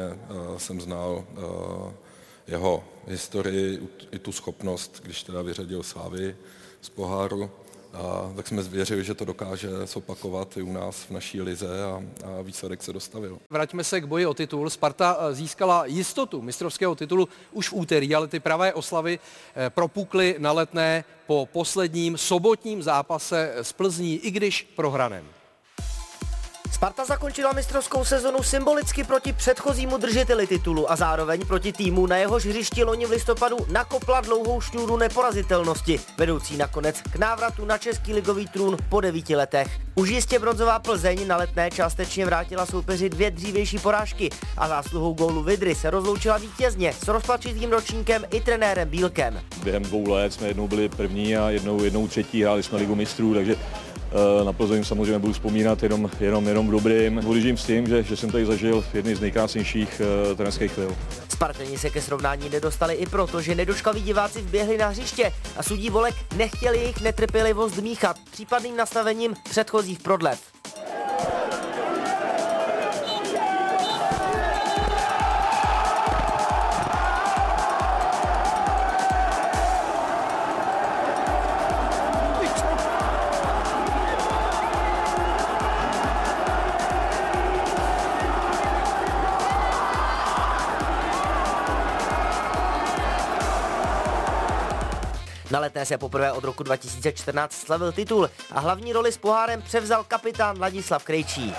jsem 0.57 0.81
znal 0.81 1.25
jeho 2.47 2.85
historii, 3.07 3.88
i 4.12 4.19
tu 4.19 4.33
schopnost, 4.33 5.00
když 5.05 5.23
teda 5.23 5.43
vyřadil 5.43 5.83
Slávy 5.83 6.37
z 6.81 6.88
poháru, 6.88 7.50
a 7.97 8.33
tak 8.37 8.49
jsme 8.49 8.62
zvěřili, 8.62 9.05
že 9.05 9.15
to 9.15 9.25
dokáže 9.25 9.69
zopakovat 9.87 10.57
i 10.57 10.62
u 10.62 10.73
nás 10.73 10.97
v 10.97 11.11
naší 11.11 11.43
lize 11.43 11.85
a, 11.85 12.03
a 12.25 12.43
výsledek 12.43 12.83
se 12.83 12.93
dostavil. 12.93 13.38
Vraťme 13.50 13.85
se 13.85 14.00
k 14.00 14.05
boji 14.05 14.26
o 14.26 14.35
titul. 14.35 14.71
Sparta 14.71 15.17
eh, 15.19 15.35
získala 15.35 15.87
jistotu 15.87 16.43
mistrovského 16.43 16.95
titulu 16.95 17.29
už 17.53 17.69
v 17.69 17.73
úterý, 17.73 18.15
ale 18.15 18.29
ty 18.29 18.41
pravé 18.41 18.75
oslavy 18.75 19.19
eh, 19.19 19.71
propukly 19.71 20.37
na 20.38 20.53
letné 20.53 21.05
po 21.26 21.49
posledním 21.53 22.19
sobotním 22.19 22.83
zápase 22.83 23.53
s 23.57 23.73
Plzní, 23.73 24.17
i 24.17 24.31
když 24.31 24.62
prohraném. 24.76 25.26
Sparta 26.73 27.05
zakončila 27.05 27.53
mistrovskou 27.53 28.05
sezonu 28.05 28.43
symbolicky 28.43 29.05
proti 29.05 29.33
předchozímu 29.33 29.97
držiteli 29.97 30.47
titulu 30.47 30.93
a 30.93 30.97
zároveň 30.97 31.47
proti 31.47 31.73
týmu, 31.73 32.07
na 32.07 32.17
jehož 32.17 32.47
hřišti 32.47 32.85
loni 32.85 33.07
v 33.07 33.11
listopadu 33.11 33.57
nakopla 33.73 34.21
dlouhou 34.21 34.61
šňůru 34.61 34.97
neporazitelnosti, 34.97 36.01
vedoucí 36.19 36.57
nakonec 36.57 37.03
k 37.13 37.17
návratu 37.17 37.65
na 37.65 37.79
český 37.79 38.13
ligový 38.13 38.49
trůn 38.49 38.77
po 38.89 39.01
devíti 39.01 39.37
letech. 39.37 39.81
Už 39.95 40.09
jistě 40.09 40.39
bronzová 40.39 40.79
Plzeň 40.79 41.27
na 41.27 41.37
letné 41.37 41.71
částečně 41.71 42.27
vrátila 42.27 42.67
soupeři 42.67 43.09
dvě 43.09 43.31
dřívější 43.31 43.79
porážky 43.79 44.31
a 44.57 44.69
zásluhou 44.69 45.13
gólu 45.15 45.43
Vidry 45.43 45.75
se 45.75 45.91
rozloučila 45.91 46.39
vítězně 46.39 46.93
s 46.93 47.09
rozpačitým 47.09 47.71
ročníkem 47.71 48.25
i 48.31 48.41
trenérem 48.41 48.89
Bílkem. 48.89 49.41
Během 49.63 49.83
dvou 49.83 50.11
let 50.11 50.33
jsme 50.33 50.49
jednou 50.49 50.69
byli 50.69 50.89
první 50.89 51.37
a 51.37 51.51
jednou, 51.51 51.85
jednou 51.85 52.09
třetí, 52.09 52.43
hráli 52.43 52.63
jsme 52.63 52.79
ligu 52.79 52.95
mistrů, 52.95 53.35
takže 53.35 53.57
na 54.45 54.53
Plzeň 54.53 54.85
samozřejmě 54.85 55.19
budu 55.19 55.33
vzpomínat 55.33 55.83
jenom, 55.83 56.11
jenom, 56.21 56.49
jenom 56.49 56.71
dobrým. 56.71 57.21
Budu 57.25 57.57
s 57.57 57.65
tím, 57.65 57.87
že, 57.87 58.03
že 58.03 58.17
jsem 58.17 58.31
tady 58.31 58.47
zažil 58.47 58.85
jedny 58.95 59.17
z 59.17 59.21
nejkrásnějších 59.21 60.01
uh, 60.29 60.37
trenerských 60.37 60.73
chvil. 60.73 60.97
Spartani 61.29 61.79
se 61.79 61.91
ke 61.91 62.03
srovnání 62.03 62.51
nedostali 62.51 62.95
i 62.95 63.07
proto, 63.07 63.41
že 63.41 63.55
nedoškaví 63.55 64.03
diváci 64.03 64.41
vběhli 64.41 64.79
na 64.79 64.89
hřiště 64.89 65.33
a 65.57 65.63
sudí 65.63 65.91
Volek 65.91 66.15
nechtěl 66.37 66.75
jejich 66.75 67.01
netrpělivost 67.01 67.77
míchat 67.77 68.17
případným 68.31 68.77
nastavením 68.77 69.35
předchozích 69.51 69.99
prodlev. 69.99 70.41
Se 95.87 95.99
poprvé 95.99 96.33
od 96.33 96.45
roku 96.45 96.62
2014 96.62 97.52
slavil 97.52 97.93
titul 97.93 98.31
a 98.50 98.61
hlavní 98.61 98.93
roli 98.93 99.12
s 99.12 99.19
pohárem 99.19 99.62
převzal 99.62 100.05
kapitán 100.05 100.61
Ladislav 100.61 101.05
Krejčí. 101.05 101.55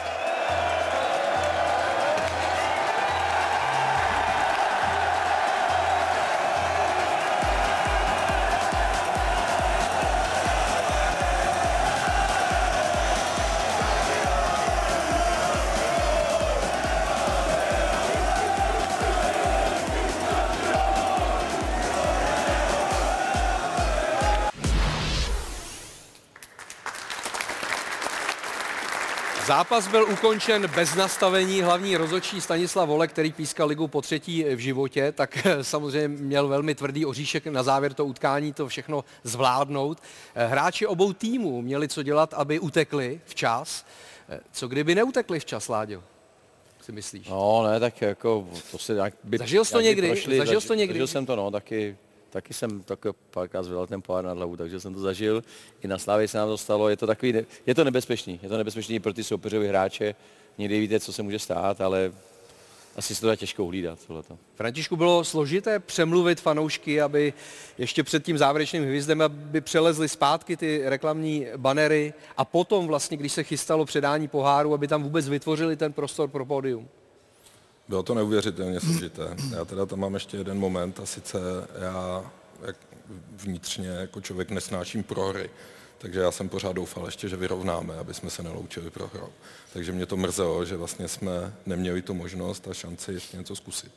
Zápas 29.47 29.87
byl 29.87 30.03
ukončen 30.03 30.67
bez 30.75 30.95
nastavení. 30.95 31.61
Hlavní 31.61 31.97
rozočí 31.97 32.41
Stanislav 32.41 32.89
Vole, 32.89 33.07
který 33.07 33.31
pískal 33.31 33.67
ligu 33.67 33.87
po 33.87 34.01
třetí 34.01 34.43
v 34.43 34.59
životě, 34.59 35.11
tak 35.11 35.47
samozřejmě 35.61 36.07
měl 36.07 36.47
velmi 36.47 36.75
tvrdý 36.75 37.05
oříšek 37.05 37.47
na 37.47 37.63
závěr 37.63 37.93
to 37.93 38.05
utkání 38.05 38.53
to 38.53 38.67
všechno 38.67 39.03
zvládnout. 39.23 39.97
Hráči 40.35 40.87
obou 40.87 41.13
týmů 41.13 41.61
měli 41.61 41.87
co 41.87 42.03
dělat, 42.03 42.33
aby 42.33 42.59
utekli 42.59 43.21
včas. 43.25 43.85
Co 44.51 44.67
kdyby 44.67 44.95
neutekli 44.95 45.39
včas, 45.39 45.69
Láďo? 45.69 46.03
si 46.81 46.91
myslíš? 46.91 47.27
No, 47.29 47.63
ne, 47.67 47.79
tak 47.79 48.01
jako 48.01 48.47
to 48.71 48.77
se 48.77 48.93
jak 48.93 49.13
by... 49.23 49.37
Zažil 49.37 49.65
jsi 49.65 49.71
to 49.71 49.81
někdy? 49.81 50.07
Prošli, 50.07 50.37
zažil 50.37 50.61
jsi 50.61 50.67
to 50.67 50.73
někdy? 50.73 50.93
Zažil 50.93 51.07
jsem 51.07 51.25
to, 51.25 51.35
no, 51.35 51.51
taky 51.51 51.97
taky 52.29 52.53
jsem 52.53 52.81
tak 52.81 52.99
párkrát 53.31 53.63
zvedal 53.63 53.87
ten 53.87 54.01
pohár 54.01 54.25
nad 54.25 54.37
hlavu, 54.37 54.57
takže 54.57 54.79
jsem 54.79 54.93
to 54.93 54.99
zažil. 54.99 55.43
I 55.81 55.87
na 55.87 55.97
Slávě 55.97 56.27
se 56.27 56.37
nám 56.37 56.47
to 56.47 56.57
stalo. 56.57 56.89
Je 56.89 56.97
to 56.97 57.07
takový, 57.07 57.33
je 57.65 57.75
to 57.75 57.83
nebezpečný. 57.83 58.39
Je 58.43 58.49
to 58.49 58.57
nebezpečný 58.57 58.99
pro 58.99 59.13
ty 59.13 59.23
soupeřové 59.23 59.67
hráče. 59.67 60.15
Někdy 60.57 60.79
víte, 60.79 60.99
co 60.99 61.13
se 61.13 61.23
může 61.23 61.39
stát, 61.39 61.81
ale 61.81 62.11
asi 62.95 63.15
se 63.15 63.21
to 63.21 63.27
dá 63.27 63.35
těžko 63.35 63.63
uhlídat 63.63 64.05
tohleto. 64.07 64.37
Františku, 64.55 64.95
bylo 64.95 65.23
složité 65.23 65.79
přemluvit 65.79 66.41
fanoušky, 66.41 67.01
aby 67.01 67.33
ještě 67.77 68.03
před 68.03 68.23
tím 68.23 68.37
závěrečným 68.37 68.83
hvězdem, 68.83 69.21
aby 69.21 69.61
přelezli 69.61 70.09
zpátky 70.09 70.57
ty 70.57 70.81
reklamní 70.85 71.45
banery 71.57 72.13
a 72.37 72.45
potom 72.45 72.87
vlastně, 72.87 73.17
když 73.17 73.33
se 73.33 73.43
chystalo 73.43 73.85
předání 73.85 74.27
poháru, 74.27 74.73
aby 74.73 74.87
tam 74.87 75.03
vůbec 75.03 75.29
vytvořili 75.29 75.75
ten 75.75 75.93
prostor 75.93 76.29
pro 76.29 76.45
pódium. 76.45 76.87
Bylo 77.87 78.03
to 78.03 78.13
neuvěřitelně 78.13 78.79
složité. 78.79 79.35
Já 79.51 79.65
teda 79.65 79.85
tam 79.85 79.99
mám 79.99 80.13
ještě 80.13 80.37
jeden 80.37 80.59
moment 80.59 80.99
a 80.99 81.05
sice 81.05 81.39
já 81.79 82.31
jak 82.65 82.75
vnitřně 83.31 83.87
jako 83.87 84.21
člověk 84.21 84.51
nesnáším 84.51 85.03
prohry. 85.03 85.49
Takže 85.97 86.19
já 86.19 86.31
jsem 86.31 86.49
pořád 86.49 86.73
doufal 86.73 87.05
ještě, 87.05 87.29
že 87.29 87.35
vyrovnáme, 87.35 87.97
aby 87.97 88.13
jsme 88.13 88.29
se 88.29 88.43
neloučili 88.43 88.89
prohrou. 88.89 89.29
Takže 89.73 89.91
mě 89.91 90.05
to 90.05 90.17
mrzelo, 90.17 90.65
že 90.65 90.77
vlastně 90.77 91.07
jsme 91.07 91.53
neměli 91.65 92.01
tu 92.01 92.13
možnost 92.13 92.67
a 92.67 92.73
šanci 92.73 93.13
ještě 93.13 93.37
něco 93.37 93.55
zkusit. 93.55 93.91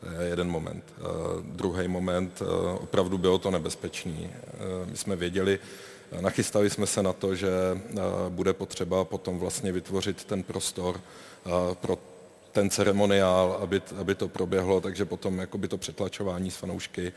To 0.00 0.06
je 0.06 0.28
jeden 0.28 0.48
moment. 0.48 0.84
Uh, 0.98 1.06
druhý 1.42 1.88
moment, 1.88 2.42
uh, 2.42 2.48
opravdu 2.82 3.18
bylo 3.18 3.38
to 3.38 3.50
nebezpečný. 3.50 4.30
Uh, 4.82 4.90
my 4.90 4.96
jsme 4.96 5.16
věděli, 5.16 5.58
nachystali 6.20 6.70
jsme 6.70 6.86
se 6.86 7.02
na 7.02 7.12
to, 7.12 7.34
že 7.34 7.50
bude 8.28 8.52
potřeba 8.52 9.04
potom 9.04 9.38
vlastně 9.38 9.72
vytvořit 9.72 10.24
ten 10.24 10.42
prostor 10.42 11.00
pro 11.74 11.98
ten 12.52 12.70
ceremoniál, 12.70 13.58
aby, 13.62 13.82
aby 14.00 14.14
to 14.14 14.28
proběhlo, 14.28 14.80
takže 14.80 15.04
potom 15.04 15.38
jakoby 15.38 15.68
to 15.68 15.78
přetlačování 15.78 16.50
s 16.50 16.56
fanoušky 16.56 17.12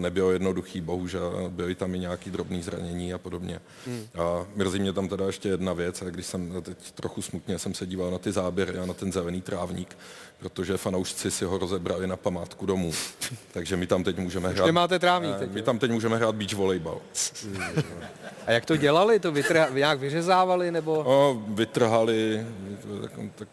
nebylo 0.00 0.30
jednoduchý, 0.30 0.80
bohužel 0.80 1.48
byly 1.48 1.74
tam 1.74 1.94
i 1.94 1.98
nějaké 1.98 2.30
drobné 2.30 2.62
zranění 2.62 3.14
a 3.14 3.18
podobně. 3.18 3.60
Hmm. 3.86 4.06
A 4.18 4.46
mrzí 4.54 4.78
mě 4.78 4.92
tam 4.92 5.08
teda 5.08 5.26
ještě 5.26 5.48
jedna 5.48 5.72
věc, 5.72 6.02
a 6.02 6.04
když 6.04 6.26
jsem 6.26 6.62
teď 6.62 6.90
trochu 6.90 7.22
smutně 7.22 7.58
jsem 7.58 7.74
se 7.74 7.86
díval 7.86 8.10
na 8.10 8.18
ty 8.18 8.32
záběry 8.32 8.78
a 8.78 8.86
na 8.86 8.94
ten 8.94 9.12
zelený 9.12 9.40
trávník, 9.40 9.96
protože 10.38 10.76
fanoušci 10.76 11.30
si 11.30 11.44
ho 11.44 11.58
rozebrali 11.58 12.06
na 12.06 12.16
památku 12.16 12.66
domů. 12.66 12.92
Takže 13.52 13.76
my 13.76 13.86
tam 13.86 14.04
teď 14.04 14.18
můžeme 14.18 14.48
Už 14.48 14.54
hrát... 14.54 14.66
nemáte 14.66 14.98
trávník 14.98 15.36
teď, 15.38 15.52
My 15.52 15.62
tam 15.62 15.78
teď 15.78 15.90
můžeme 15.90 16.16
hrát 16.16 16.34
beach 16.34 16.54
volejbal. 16.54 16.98
A 18.46 18.52
jak 18.52 18.66
to 18.66 18.76
dělali? 18.76 19.20
To 19.20 19.32
vytrha, 19.32 19.68
nějak 19.68 20.00
vyřezávali 20.00 20.70
nebo? 20.70 21.04
No, 21.06 21.42
vytrhali, 21.54 22.46
tak, 23.02 23.12
tak 23.34 23.48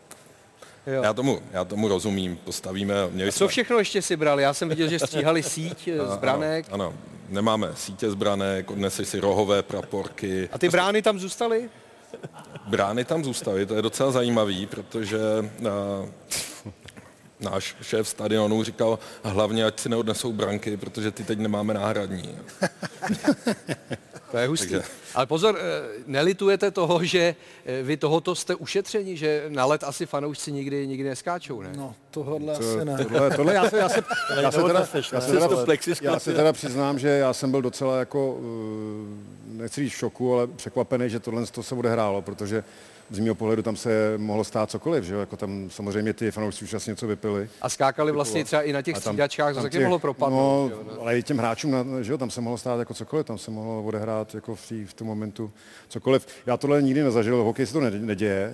Jo. 0.96 1.04
já 1.04 1.14
tomu, 1.14 1.40
já 1.52 1.66
tomu 1.66 1.88
rozumím, 1.88 2.36
postavíme... 2.36 2.96
Měli 3.12 3.30
A 3.30 3.32
co 3.32 3.48
všechno 3.48 3.80
ještě 3.80 4.02
si 4.02 4.16
brali? 4.16 4.44
Já 4.44 4.54
jsem 4.54 4.70
viděl, 4.70 4.88
že 4.88 5.00
stříhali 5.00 5.44
síť 5.44 5.88
eh, 5.88 6.08
z 6.08 6.18
branek. 6.18 6.66
Ano, 6.72 6.86
ano, 6.86 6.94
nemáme 7.30 7.72
sítě 7.76 8.12
z 8.12 8.16
branek, 8.16 8.72
odnesli 8.72 9.06
si 9.06 9.20
rohové 9.20 9.64
praporky. 9.64 10.50
A 10.52 10.58
ty 10.58 10.70
brány 10.70 11.02
tam 11.02 11.20
zůstaly? 11.20 11.70
Brány 12.68 13.06
tam 13.06 13.24
zůstaly, 13.24 13.66
to 13.66 13.76
je 13.76 13.82
docela 13.82 14.12
zajímavý, 14.12 14.66
protože 14.66 15.20
uh, 15.60 15.68
náš 17.40 17.76
šéf 17.82 18.08
stadionu 18.08 18.64
říkal, 18.64 19.00
hlavně 19.24 19.66
ať 19.66 19.80
si 19.80 19.90
neodnesou 19.90 20.34
branky, 20.34 20.78
protože 20.78 21.12
ty 21.12 21.24
teď 21.24 21.40
nemáme 21.40 21.74
náhradní. 21.74 22.38
To 24.32 24.38
je 24.38 24.48
hustý. 24.48 24.70
Takže- 24.70 24.84
Ale 25.16 25.26
pozor, 25.26 25.58
eh, 25.60 25.88
nelitujete 26.08 26.72
toho, 26.72 27.04
že 27.04 27.36
eh, 27.66 27.84
vy 27.84 27.98
tohoto 27.98 28.36
jste 28.36 28.56
ušetřeni, 28.56 29.18
že 29.18 29.46
na 29.50 29.66
let 29.66 29.84
asi 29.84 30.06
fanoušci 30.06 30.52
nikdy, 30.52 30.88
nikdy 30.88 31.10
neskáčou, 31.10 31.62
ne? 31.62 31.70
No, 31.78 31.96
tohle 32.12 32.40
To- 32.40 32.52
asi 32.52 32.86
ne. 32.86 32.98
Tohle, 32.98 33.30
tohle 33.36 33.54
já 33.54 33.70
se, 33.70 33.78
já 33.78 33.90
se, 33.90 34.04
já 34.42 34.52
se 34.52 34.62
teda, 34.64 34.80
já 35.14 35.22
se 35.22 35.32
teda, 35.32 35.66
já 36.02 36.20
se 36.20 36.34
teda 36.34 36.54
přiznám, 36.54 37.00
že 37.00 37.08
já 37.10 37.34
jsem 37.34 37.52
byl 37.52 37.62
docela 37.62 38.00
jako, 38.00 38.38
eh, 38.40 39.62
nechci 39.62 39.82
říct 39.84 39.94
v 39.94 39.98
šoku, 39.98 40.34
ale 40.34 40.48
překvapený, 40.48 41.10
že 41.10 41.20
tohle 41.20 41.46
to 41.46 41.64
se 41.64 41.76
odehrálo, 41.76 42.22
protože 42.22 42.64
z 43.10 43.20
mého 43.20 43.36
pohledu 43.36 43.62
tam 43.62 43.76
se 43.76 44.14
mohlo 44.18 44.44
stát 44.44 44.72
cokoliv, 44.72 45.04
že 45.04 45.14
jo? 45.14 45.20
Jako 45.20 45.38
tam 45.38 45.70
samozřejmě 45.70 46.14
ty 46.14 46.32
fanoušci 46.32 46.66
už 46.66 46.74
asi 46.74 46.90
něco 46.90 47.08
vypili. 47.08 47.50
A 47.62 47.70
skákali 47.70 48.12
vlastně 48.12 48.46
třeba 48.46 48.62
i 48.62 48.74
na 48.74 48.82
těch 48.82 48.98
střídačkách, 48.98 49.56
to 49.56 49.62
taky 49.62 49.80
mohlo 49.80 50.00
propadnout. 50.00 50.70
No, 50.70 50.76
jo, 50.76 50.84
no. 50.96 51.02
ale 51.02 51.18
i 51.18 51.24
těm 51.24 51.38
hráčům, 51.38 51.72
na, 51.72 51.86
že 52.02 52.12
jo, 52.12 52.18
tam 52.18 52.30
se 52.30 52.42
mohlo 52.42 52.58
stát 52.58 52.80
jako 52.80 52.94
cokoliv, 52.94 53.26
tam 53.26 53.38
se 53.38 53.52
mohlo 53.52 53.84
odehrát 53.84 54.36
jako 54.36 54.56
v, 54.56 54.68
tý, 54.68 54.86
v 54.86 54.94
tom 54.94 55.08
momentu 55.08 55.52
cokoliv. 55.88 56.28
Já 56.46 56.58
tohle 56.58 56.82
nikdy 56.82 57.04
nezažil, 57.04 57.42
v 57.42 57.46
hokeji 57.46 57.66
se 57.66 57.74
to 57.74 57.80
ne, 57.80 57.92
neděje. 57.92 58.54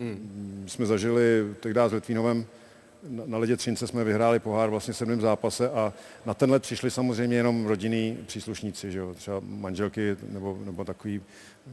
Hmm. 0.00 0.64
Jsme 0.66 0.86
zažili 0.86 1.54
tehdy 1.60 1.80
s 1.88 1.92
Litvínovem 1.92 2.46
na, 3.08 3.38
ledě 3.38 3.56
Třince 3.56 3.86
jsme 3.86 4.04
vyhráli 4.04 4.38
pohár 4.38 4.70
vlastně 4.70 4.94
v 4.94 4.96
sedmém 4.96 5.20
zápase 5.20 5.70
a 5.70 5.92
na 6.26 6.34
ten 6.34 6.50
let 6.50 6.62
přišli 6.62 6.90
samozřejmě 6.90 7.36
jenom 7.36 7.66
rodinní 7.66 8.18
příslušníci, 8.26 8.92
že 8.92 8.98
jo, 8.98 9.14
třeba 9.14 9.40
manželky 9.44 10.16
nebo, 10.28 10.58
nebo 10.64 10.84
takový 10.84 11.20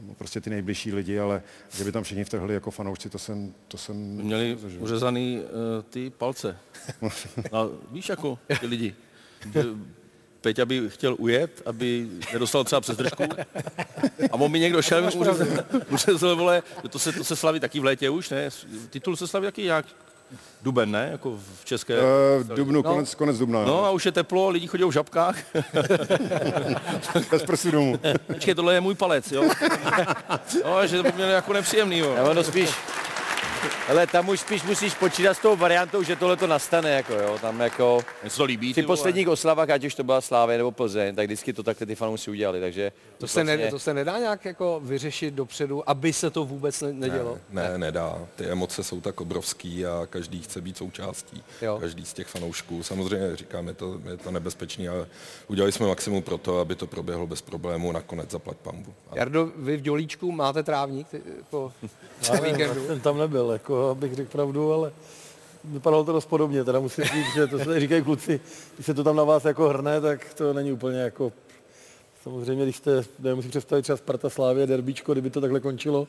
no, 0.06 0.14
prostě 0.14 0.40
ty 0.40 0.50
nejbližší 0.50 0.92
lidi, 0.92 1.18
ale 1.18 1.42
že 1.76 1.84
by 1.84 1.92
tam 1.92 2.02
všichni 2.02 2.24
vtrhli 2.24 2.54
jako 2.54 2.70
fanoušci, 2.70 3.10
to 3.10 3.18
jsem, 3.18 3.54
to 3.68 3.78
jsem 3.78 3.96
Měli 3.96 4.54
nezažil. 4.54 4.82
uřezaný 4.82 5.40
uh, 5.40 5.46
ty 5.90 6.10
palce. 6.10 6.58
A 7.52 7.66
víš 7.90 8.08
jako 8.08 8.38
ty 8.60 8.66
lidi. 8.66 8.94
Peťa 10.40 10.64
by 10.64 10.90
chtěl 10.90 11.16
ujet, 11.18 11.62
aby 11.66 12.08
nedostal 12.32 12.64
třeba 12.64 12.80
přes 12.80 12.96
držku. 12.96 13.22
A 14.30 14.34
on 14.34 14.50
mi 14.50 14.60
někdo 14.60 14.82
šel, 14.82 15.10
uřezl, 15.16 15.46
uřezl, 15.90 16.36
vole, 16.36 16.62
to 16.90 16.98
se, 16.98 17.12
to 17.12 17.24
se 17.24 17.36
slaví 17.36 17.60
taky 17.60 17.80
v 17.80 17.84
létě 17.84 18.10
už, 18.10 18.30
ne? 18.30 18.48
Titul 18.90 19.16
se 19.16 19.26
slaví 19.26 19.46
taky 19.46 19.62
nějak 19.62 19.86
duben, 20.62 20.90
ne? 20.90 21.08
Jako 21.12 21.38
v 21.60 21.64
české... 21.64 21.94
Eh, 21.94 22.42
v 22.42 22.54
dubnu, 22.54 22.82
No. 22.82 22.90
konec, 22.90 23.14
konec 23.14 23.38
dubna. 23.38 23.64
No 23.64 23.84
a 23.84 23.90
už 23.90 24.06
je 24.06 24.12
teplo, 24.12 24.48
lidi 24.48 24.66
chodí 24.66 24.84
v 24.84 24.90
žabkách. 24.90 25.36
Bez 27.30 27.42
prstu 27.42 27.70
domů. 27.70 27.98
Počkej, 28.26 28.54
tohle 28.54 28.74
je 28.74 28.80
můj 28.80 28.94
palec, 28.94 29.32
jo? 29.32 29.42
No, 30.64 30.86
že 30.86 30.96
to 30.96 31.02
by 31.02 31.12
mělo 31.12 31.30
jako 31.30 31.52
nepříjemný, 31.52 31.98
jo. 31.98 32.12
Já 32.16 32.24
ono 32.24 32.44
spíš, 32.44 32.70
ale 33.88 34.06
tam 34.06 34.28
už 34.28 34.40
spíš 34.40 34.62
musíš 34.62 34.94
počítat 34.94 35.34
s 35.34 35.38
tou 35.38 35.56
variantou, 35.56 36.02
že 36.02 36.16
tohle 36.16 36.36
to 36.36 36.46
nastane, 36.46 36.90
jako 36.90 37.14
jo, 37.14 37.38
tam 37.40 37.60
jako... 37.60 38.00
Mně 38.22 38.30
se 38.30 38.36
to 38.36 38.44
líbí, 38.44 38.74
ty 38.74 38.82
vole. 38.82 38.86
posledních 38.96 39.28
oslavách, 39.28 39.70
ať 39.70 39.84
už 39.84 39.94
to 39.94 40.04
byla 40.04 40.20
Slávě 40.20 40.58
nebo 40.58 40.72
Plzeň, 40.72 41.14
tak 41.14 41.26
vždycky 41.26 41.52
to 41.52 41.62
takhle 41.62 41.86
ty 41.86 41.94
fanoušci 41.94 42.30
udělali, 42.30 42.60
takže... 42.60 42.92
To 43.18 43.28
se, 43.28 43.44
ne, 43.44 43.70
to 43.70 43.78
se 43.78 43.94
nedá 43.94 44.18
nějak 44.18 44.44
jako 44.44 44.80
vyřešit 44.84 45.34
dopředu, 45.34 45.90
aby 45.90 46.12
se 46.12 46.30
to 46.30 46.44
vůbec 46.44 46.80
ne, 46.80 46.92
nedělo? 46.92 47.38
Ne, 47.50 47.78
nedá. 47.78 48.18
Ty 48.36 48.44
emoce 48.44 48.84
jsou 48.84 49.00
tak 49.00 49.20
obrovský 49.20 49.86
a 49.86 50.06
každý 50.10 50.42
chce 50.42 50.60
být 50.60 50.76
součástí. 50.76 51.42
Jo. 51.62 51.78
Každý 51.80 52.04
z 52.04 52.12
těch 52.12 52.26
fanoušků. 52.26 52.82
Samozřejmě 52.82 53.36
říkám, 53.36 53.68
je 53.68 53.74
to, 53.74 54.00
je 54.10 54.16
to 54.16 54.30
nebezpečný, 54.30 54.88
ale 54.88 55.06
udělali 55.48 55.72
jsme 55.72 55.86
maximum 55.86 56.22
pro 56.22 56.38
to, 56.38 56.60
aby 56.60 56.74
to 56.74 56.86
proběhlo 56.86 57.26
bez 57.26 57.42
problému, 57.42 57.92
nakonec 57.92 58.30
zaplať 58.30 58.56
pambu. 58.56 58.94
A 59.10 59.18
Jardo, 59.18 59.50
vy 59.56 59.76
v 59.76 59.80
Dělíčku 59.80 60.32
máte 60.32 60.62
trávník 60.62 61.08
ty, 61.08 61.22
po 61.50 61.72
Já 62.28 62.34
nevím, 62.34 62.52
víkendu? 62.52 62.80
já 62.80 62.86
jsem 62.86 63.00
tam 63.00 63.18
nebyl, 63.18 63.49
jako, 63.52 63.88
abych 63.88 64.14
řekl 64.14 64.30
pravdu, 64.32 64.72
ale 64.72 64.92
vypadalo 65.64 66.04
to 66.04 66.12
dost 66.12 66.26
podobně. 66.26 66.64
Teda 66.64 66.80
musím 66.80 67.04
říct, 67.04 67.34
že 67.34 67.46
to 67.46 67.58
se 67.58 67.80
říkají 67.80 68.02
kluci, 68.02 68.40
když 68.74 68.86
se 68.86 68.94
to 68.94 69.04
tam 69.04 69.16
na 69.16 69.24
vás 69.24 69.44
jako 69.44 69.68
hrne, 69.68 70.00
tak 70.00 70.34
to 70.34 70.52
není 70.52 70.72
úplně 70.72 70.98
jako... 70.98 71.32
Samozřejmě, 72.22 72.64
když 72.64 72.76
jste, 72.76 73.02
nevím, 73.18 73.42
si 73.42 73.48
představit 73.48 73.82
třeba 73.82 73.96
Sparta 73.96 74.30
Slávě, 74.30 74.66
derbíčko, 74.66 75.12
kdyby 75.12 75.30
to 75.30 75.40
takhle 75.40 75.60
končilo, 75.60 76.08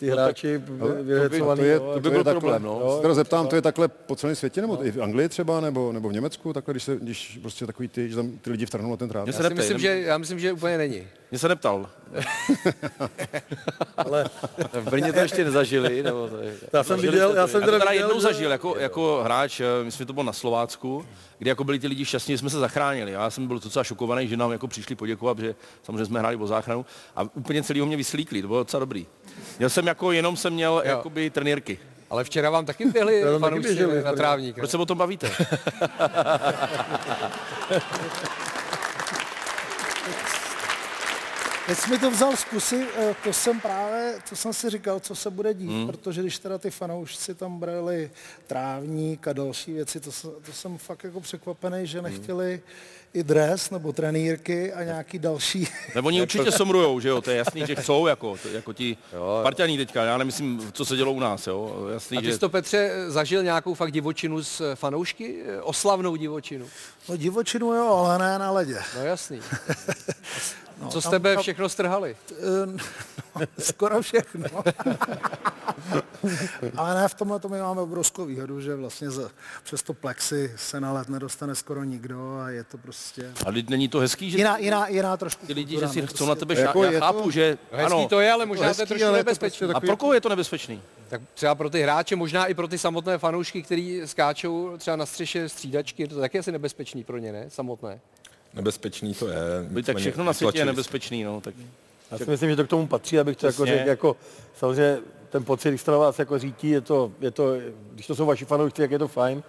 ty 0.00 0.10
hráči 0.10 0.62
Ale 0.80 1.02
vyhecovaný. 1.02 1.58
to 1.60 1.64
je, 1.64 1.72
jo, 1.74 1.80
to, 1.80 1.86
jako- 1.86 2.00
to 2.00 2.08
je 2.08 2.24
takhle, 2.24 2.40
problém, 2.40 2.62
no. 2.62 2.96
Se 2.96 3.02
teda 3.02 3.14
zeptám, 3.14 3.46
to 3.46 3.56
je 3.56 3.62
takhle 3.62 3.88
po 3.88 4.16
celém 4.16 4.36
světě, 4.36 4.60
nebo 4.60 4.86
i 4.86 4.90
v 4.90 5.02
Anglii 5.02 5.28
třeba, 5.28 5.60
nebo, 5.60 5.92
nebo 5.92 6.08
v 6.08 6.12
Německu, 6.12 6.52
takhle, 6.52 6.72
když, 6.74 6.82
se, 6.82 6.96
když 6.96 7.38
prostě 7.42 7.66
takový 7.66 7.88
ty, 7.88 8.08
že 8.08 8.16
tam 8.16 8.30
ty 8.30 8.50
lidi 8.50 8.66
vtrhnou 8.66 8.90
na 8.90 8.96
ten 8.96 9.08
trávník. 9.08 9.34
Já 9.34 9.36
si 9.36 9.42
neptej, 9.42 9.56
myslím, 9.56 9.78
že, 9.78 9.88
já 9.88 10.18
myslím, 10.18 10.38
že 10.38 10.52
úplně 10.52 10.78
není. 10.78 11.02
Mě 11.30 11.38
se 11.38 11.48
neptal. 11.48 11.90
ale 13.96 14.24
V 14.72 14.90
Brně 14.90 15.12
to 15.12 15.18
ještě 15.18 15.44
nezažili, 15.44 16.02
nebo 16.02 16.28
to 16.28 16.36
je... 16.36 16.54
já 16.72 16.82
jsem 16.82 17.00
viděl, 17.00 17.34
já 17.34 17.46
jsem 17.46 17.60
Já 17.60 17.66
teda 17.66 17.78
teda 17.78 17.90
viděl, 17.90 18.06
jednou 18.08 18.20
že- 18.20 18.26
zažil 18.26 18.50
jako, 18.50 18.76
jako 18.78 19.20
hráč, 19.24 19.60
eh, 19.60 19.64
myslím, 19.84 20.04
že 20.04 20.06
to 20.06 20.12
bylo 20.12 20.24
na 20.24 20.32
Slovácku, 20.32 21.06
kdy 21.38 21.48
jako 21.50 21.64
byli 21.64 21.78
ty 21.78 21.86
lidi 21.86 22.04
šťastní, 22.04 22.34
že 22.34 22.38
jsme 22.38 22.50
se 22.50 22.58
zachránili. 22.58 23.12
Já 23.12 23.30
jsem 23.30 23.46
byl 23.46 23.58
docela 23.58 23.84
šokovaný, 23.84 24.28
že 24.28 24.36
nám 24.36 24.52
jako 24.52 24.68
přišli 24.68 24.94
poděkovat, 24.94 25.38
že 25.38 25.54
samozřejmě 25.82 26.04
jsme 26.04 26.18
hráli 26.18 26.36
o 26.36 26.46
záchranu 26.46 26.86
a 27.16 27.22
úplně 27.22 27.62
celý 27.62 27.80
ho 27.80 27.86
mě 27.86 27.96
vyslíkli, 27.96 28.42
to 28.42 28.48
bylo 28.48 28.58
docela 28.60 28.80
dobrý. 28.80 29.06
Měl 29.58 29.70
jsem 29.70 29.86
jako, 29.86 30.12
jenom 30.12 30.36
jsem 30.36 30.52
měl 30.52 30.82
jakoby 30.84 31.30
trenýrky. 31.30 31.78
Ale 32.10 32.24
včera 32.24 32.50
vám 32.50 32.66
taky 32.66 32.84
běhli 32.86 33.22
fanoušci 33.38 33.86
na 34.04 34.12
trávník. 34.12 34.54
Proč 34.56 34.70
se 34.70 34.76
o 34.76 34.86
tom 34.86 34.98
bavíte? 34.98 35.30
Teď 41.66 41.78
jsi 41.78 41.90
mi 41.90 41.98
to 41.98 42.10
vzal 42.10 42.36
z 42.36 42.44
pusy, 42.44 42.86
eh, 42.96 43.14
to 43.24 43.32
jsem 43.32 43.60
právě, 43.60 44.14
to 44.28 44.36
jsem 44.36 44.52
si 44.52 44.70
říkal, 44.70 45.00
co 45.00 45.14
se 45.14 45.30
bude 45.30 45.54
dít, 45.54 45.66
Hmm. 45.68 45.76
hmm. 45.78 45.86
protože 45.86 46.20
když 46.22 46.38
teda 46.38 46.58
ty 46.58 46.70
fanoušci 46.70 47.34
tam 47.34 47.58
brali 47.58 48.10
trávník 48.46 49.28
a 49.28 49.32
další 49.32 49.72
věci, 49.72 50.00
to, 50.00 50.12
se- 50.12 50.28
to 50.46 50.52
jsem 50.52 50.78
fakt 50.78 51.04
jako 51.04 51.20
překvapený, 51.20 51.76
Hmm. 51.76 51.86
že 51.86 52.02
nechtěli 52.02 52.60
i 53.14 53.22
dres 53.22 53.70
nebo 53.70 53.92
trenýrky 53.92 54.72
a 54.72 54.82
nějaký 54.84 55.18
další. 55.18 55.68
Nebo 55.94 56.06
oni 56.08 56.22
určitě 56.22 56.52
somrujou, 56.52 57.00
že 57.00 57.08
jo, 57.08 57.20
to 57.20 57.30
je 57.30 57.36
jasný, 57.36 57.66
že 57.66 57.74
chcou, 57.80 58.06
jako, 58.06 58.36
to, 58.42 58.48
jako 58.48 58.72
ti 58.72 58.96
Spartaní 59.40 59.76
teďka, 59.76 60.04
já 60.04 60.18
nemyslím, 60.18 60.70
co 60.72 60.84
se 60.84 60.96
dělo 60.96 61.12
u 61.12 61.20
nás, 61.20 61.46
jo, 61.46 61.86
jasný, 61.92 62.18
A 62.18 62.20
ty 62.20 62.26
že... 62.26 62.32
jsi 62.32 62.38
to, 62.38 62.48
Petře, 62.48 62.90
zažil 63.08 63.42
nějakou 63.42 63.74
fakt 63.74 63.92
divočinu 63.92 64.42
s 64.44 64.60
eh, 64.60 64.76
fanoušky? 64.76 65.42
Eh, 65.46 65.60
Oslavnou 65.62 66.16
divočinu? 66.16 66.66
No 67.08 67.16
divočinu 67.16 67.72
jo, 67.72 67.86
ale 67.94 68.18
ne 68.18 68.38
na 68.38 68.50
ledě. 68.50 68.78
No 68.96 69.04
jasný. 69.04 69.40
No, 70.82 70.88
Co 70.88 71.00
z 71.00 71.04
tam- 71.04 71.10
tebe 71.10 71.34
tam- 71.34 71.42
všechno 71.42 71.68
strhali? 71.68 72.16
Eh, 72.32 73.46
skoro 73.58 74.02
všechno. 74.02 74.44
Ale 76.76 76.94
ne, 76.94 77.08
v 77.08 77.14
tomhle 77.14 77.40
to 77.40 77.48
my 77.48 77.58
máme 77.58 77.80
obrovskou 77.80 78.24
výhodu, 78.24 78.60
že 78.60 78.74
vlastně 78.76 79.10
z, 79.10 79.30
přes 79.64 79.82
to 79.82 79.94
plexi 79.94 80.52
se 80.56 80.80
na 80.80 80.92
let 80.92 81.08
nedostane 81.08 81.54
skoro 81.54 81.84
nikdo 81.84 82.38
a 82.44 82.50
je 82.50 82.64
to 82.64 82.78
prostě... 82.78 83.32
A 83.46 83.52
teď 83.52 83.68
není 83.68 83.88
to 83.88 83.98
hezký, 83.98 84.30
že 84.30 84.38
Jiná, 84.38 84.58
jiná, 84.58 84.88
jiná 84.88 85.16
trošku. 85.16 85.46
ty 85.46 85.52
lidi, 85.52 85.78
že 85.80 85.88
si 85.88 86.00
no, 86.00 86.06
chcou 86.06 86.26
na 86.26 86.34
tebe 86.34 86.54
Jako 86.60 86.78
šát. 86.82 86.84
Já 86.84 86.90
je 86.92 86.98
to- 87.00 87.06
chápu, 87.06 87.30
že 87.30 87.58
Hezký 87.72 87.86
ano. 87.94 88.08
to 88.08 88.20
je, 88.20 88.32
ale 88.32 88.46
možná 88.46 88.62
to 88.64 88.68
hezký, 88.68 88.86
trošku 88.86 89.06
ale 89.06 89.18
je 89.18 89.24
to 89.24 89.28
nebezpečný. 89.30 89.66
prostě 89.66 89.76
A 89.76 89.80
pro 89.80 89.96
koho 89.96 90.12
je 90.14 90.20
to 90.20 90.28
nebezpečný? 90.28 90.82
Tak 91.08 91.20
třeba 91.34 91.54
pro 91.54 91.70
ty 91.70 91.82
hráče, 91.82 92.16
možná 92.16 92.46
i 92.46 92.54
pro 92.54 92.68
ty 92.68 92.78
samotné 92.78 93.18
fanoušky, 93.18 93.62
kteří 93.62 94.00
skáčou 94.04 94.76
třeba 94.78 94.96
na 94.96 95.06
střeše 95.06 95.48
střídačky, 95.48 96.08
to 96.08 96.20
taky 96.20 96.38
asi 96.38 96.52
nebezpečný 96.52 97.04
pro 97.04 97.18
ně, 97.18 97.32
ne? 97.32 97.44
Samotné. 97.48 98.00
Nebezpečný 98.54 99.14
to 99.14 99.28
je. 99.28 99.36
Byť 99.62 99.86
tak 99.86 99.96
nicméně 99.96 100.00
všechno 100.10 100.24
na 100.24 100.32
světě 100.32 100.58
je 100.58 100.64
nebezpečný, 100.64 101.24
no. 101.24 101.40
Tak 101.40 101.54
Já 102.10 102.18
si 102.18 102.30
myslím, 102.30 102.50
že 102.50 102.56
to 102.56 102.64
k 102.64 102.68
tomu 102.68 102.86
patří, 102.86 103.18
abych 103.18 103.36
to 103.36 103.46
jako 103.46 103.66
řekl, 103.66 103.88
jako 103.88 104.16
samozřejmě 104.58 104.98
ten 105.30 105.44
pocit, 105.44 105.68
když 105.68 105.82
to 105.82 105.92
na 105.92 105.98
vás 105.98 106.18
jako 106.18 106.38
řítí, 106.38 106.70
je 106.70 106.80
to, 106.80 107.12
je 107.20 107.30
to, 107.30 107.54
když 107.92 108.06
to 108.06 108.14
jsou 108.16 108.26
vaši 108.26 108.44
fanoušci, 108.44 108.82
tak 108.82 108.90
je 108.90 108.98
to 108.98 109.08
fajn. 109.08 109.42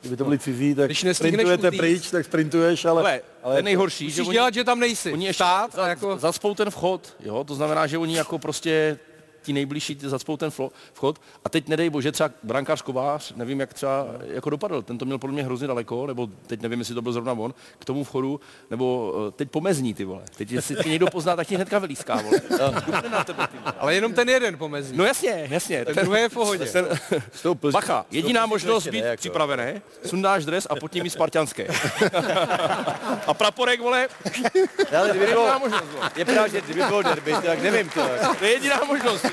Kdyby 0.00 0.16
to 0.16 0.24
byli 0.24 0.38
cizí, 0.38 0.74
tak 0.74 0.86
Když 0.86 1.04
sprintujete 1.12 1.68
utíct. 1.68 1.78
pryč, 1.80 2.10
tak 2.10 2.24
sprintuješ, 2.24 2.84
ale, 2.84 3.02
Ale, 3.02 3.20
ale 3.42 3.54
to 3.54 3.58
je 3.58 3.62
nejhorší, 3.62 4.10
že 4.10 4.22
Musíš 4.22 4.28
oni, 4.28 4.34
dělat, 4.34 4.54
že 4.54 4.64
tam 4.64 4.80
nejsi. 4.80 5.12
oni 5.12 5.26
ještě 5.26 5.44
Stát 5.44 5.74
a 5.74 5.76
za, 5.76 5.88
jako... 5.88 6.18
zacpou 6.18 6.54
ten 6.54 6.70
vchod, 6.70 7.16
jo? 7.20 7.44
To 7.44 7.54
znamená, 7.54 7.86
že 7.86 7.98
oni 7.98 8.16
jako 8.16 8.38
prostě 8.38 8.98
ti 9.46 9.52
nejbližší 9.52 9.94
ty 9.96 10.08
zacpou 10.08 10.36
ten 10.36 10.50
vchod 10.92 11.20
a 11.44 11.48
teď 11.48 11.68
nedej 11.68 11.90
bože 11.90 12.12
třeba 12.12 12.30
brankář 12.42 12.82
Kovář, 12.82 13.32
nevím 13.36 13.60
jak 13.60 13.74
třeba 13.74 14.06
jako 14.32 14.50
dopadl, 14.50 14.82
ten 14.82 14.98
to 14.98 15.04
měl 15.04 15.18
podle 15.18 15.34
mě 15.34 15.42
hrozně 15.44 15.66
daleko, 15.66 16.06
nebo 16.06 16.28
teď 16.46 16.60
nevím, 16.62 16.78
jestli 16.78 16.94
to 16.94 17.02
byl 17.02 17.12
zrovna 17.12 17.32
on, 17.32 17.54
k 17.78 17.84
tomu 17.84 18.04
vchodu, 18.04 18.40
nebo 18.70 19.14
eh, 19.28 19.30
teď 19.30 19.50
pomezní 19.50 19.94
ty 19.94 20.04
vole. 20.04 20.22
Teď 20.36 20.52
jestli 20.52 20.76
tě 20.76 20.88
někdo 20.88 21.06
pozná, 21.06 21.36
tak 21.36 21.46
ti 21.46 21.54
hnedka 21.54 21.78
vylíská, 21.78 22.16
vole. 22.22 22.40
Na 23.10 23.24
tebe, 23.24 23.46
ty 23.46 23.58
vole. 23.58 23.74
Ale 23.78 23.94
jenom 23.94 24.12
ten 24.14 24.28
jeden 24.28 24.58
pomezí. 24.58 24.96
No 24.96 25.04
jasně, 25.04 25.46
jasně. 25.50 25.84
ten 25.84 25.94
druhý 25.94 26.20
je 26.20 26.28
v 26.28 26.32
pohodě. 26.34 26.64
Ten, 26.66 26.86
S 27.32 27.42
tou 27.42 27.54
Plzní- 27.54 27.72
Bacha, 27.72 28.02
s 28.02 28.10
tou 28.10 28.16
jediná 28.16 28.46
možnost 28.46 28.86
být 28.86 28.98
jako. 29.04 29.20
připravené, 29.20 29.82
sundáš 30.06 30.44
dres 30.44 30.66
a 30.70 30.76
pod 30.76 30.90
tím 30.90 31.06
i 31.06 31.10
spartianské. 31.10 31.66
a 33.26 33.34
praporek, 33.34 33.80
vole, 33.80 34.08
Ale 34.98 35.08
kdyby 35.10 35.24
jediná 35.24 35.58
bylo, 35.58 35.80
je 36.16 36.24
pravda, 36.24 36.48
že 36.48 36.60
kdyby 36.60 36.82
bylo 36.82 37.02
derby, 37.02 37.32
tak 37.44 37.62
nevím, 37.62 37.88
to, 37.88 38.00
To 38.38 38.44
je 38.44 38.50
jediná 38.50 38.80
možnost. 38.86 39.26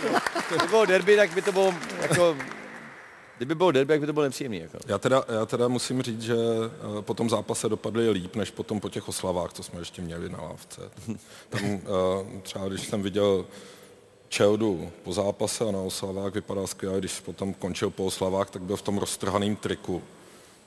Kdyby 0.50 0.68
bylo 0.70 0.86
derby, 0.86 1.16
tak 1.16 1.34
by 1.34 1.42
to 1.42 1.52
bylo 1.52 1.74
jako, 2.02 2.38
kdyby 3.38 3.56
bylo 3.56 3.72
derby, 3.72 3.94
tak 3.94 4.00
by 4.00 4.08
to 4.08 4.14
bylo 4.14 4.24
nepříjemný. 4.24 4.58
Jako. 4.58 4.78
Já 4.88 4.98
teda, 4.98 5.24
já 5.34 5.46
teda 5.46 5.68
musím 5.68 6.02
říct, 6.02 6.22
že 6.22 6.36
eh, 6.36 7.02
po 7.02 7.14
tom 7.14 7.30
zápase 7.30 7.70
dopadli 7.70 8.10
líp, 8.10 8.36
než 8.36 8.52
potom 8.52 8.80
po 8.80 8.90
těch 8.90 9.10
oslavách, 9.10 9.54
co 9.54 9.64
jsme 9.64 9.82
ještě 9.82 10.02
měli 10.02 10.30
na 10.30 10.42
lávce. 10.42 10.82
Tam 11.50 11.62
eh, 11.64 12.42
třeba, 12.42 12.68
když 12.68 12.88
jsem 12.88 13.04
viděl 13.04 13.46
Čeldu 14.30 14.92
po 15.04 15.14
zápase 15.14 15.66
a 15.66 15.72
na 15.72 15.80
oslavách 15.80 16.34
vypadal 16.34 16.68
skvěle, 16.68 17.00
když 17.00 17.20
potom 17.20 17.54
končil 17.54 17.90
po 17.90 18.06
oslavách, 18.06 18.50
tak 18.50 18.62
byl 18.62 18.76
v 18.76 18.82
tom 18.82 18.98
roztrhaném 18.98 19.56
triku. 19.56 20.04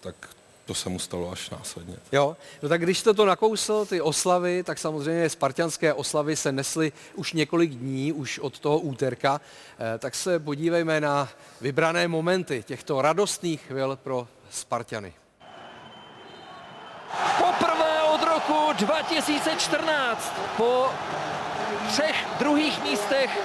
Tak 0.00 0.35
to 0.66 0.74
se 0.74 0.88
mu 0.88 0.98
stalo 0.98 1.32
až 1.32 1.50
následně. 1.50 1.96
Jo, 2.12 2.36
no 2.62 2.68
tak 2.68 2.82
když 2.82 2.98
jste 2.98 3.14
to 3.14 3.26
nakousl, 3.26 3.86
ty 3.86 4.00
oslavy, 4.00 4.62
tak 4.62 4.78
samozřejmě 4.78 5.30
spartianské 5.30 5.94
oslavy 5.94 6.36
se 6.36 6.52
nesly 6.52 6.92
už 7.14 7.32
několik 7.32 7.70
dní, 7.70 8.12
už 8.12 8.38
od 8.38 8.58
toho 8.58 8.78
úterka, 8.78 9.40
Eh, 9.78 9.98
tak 9.98 10.14
se 10.14 10.38
podívejme 10.38 11.00
na 11.00 11.28
vybrané 11.60 12.08
momenty 12.08 12.64
těchto 12.66 13.02
radostných 13.02 13.60
chvil 13.60 13.96
pro 13.96 14.28
Spartiany. 14.50 15.12
Poprvé 17.38 18.02
od 18.02 18.22
roku 18.22 18.72
2014 18.72 20.32
po 20.56 20.86
třech 21.88 22.26
druhých 22.38 22.82
místech, 22.82 23.38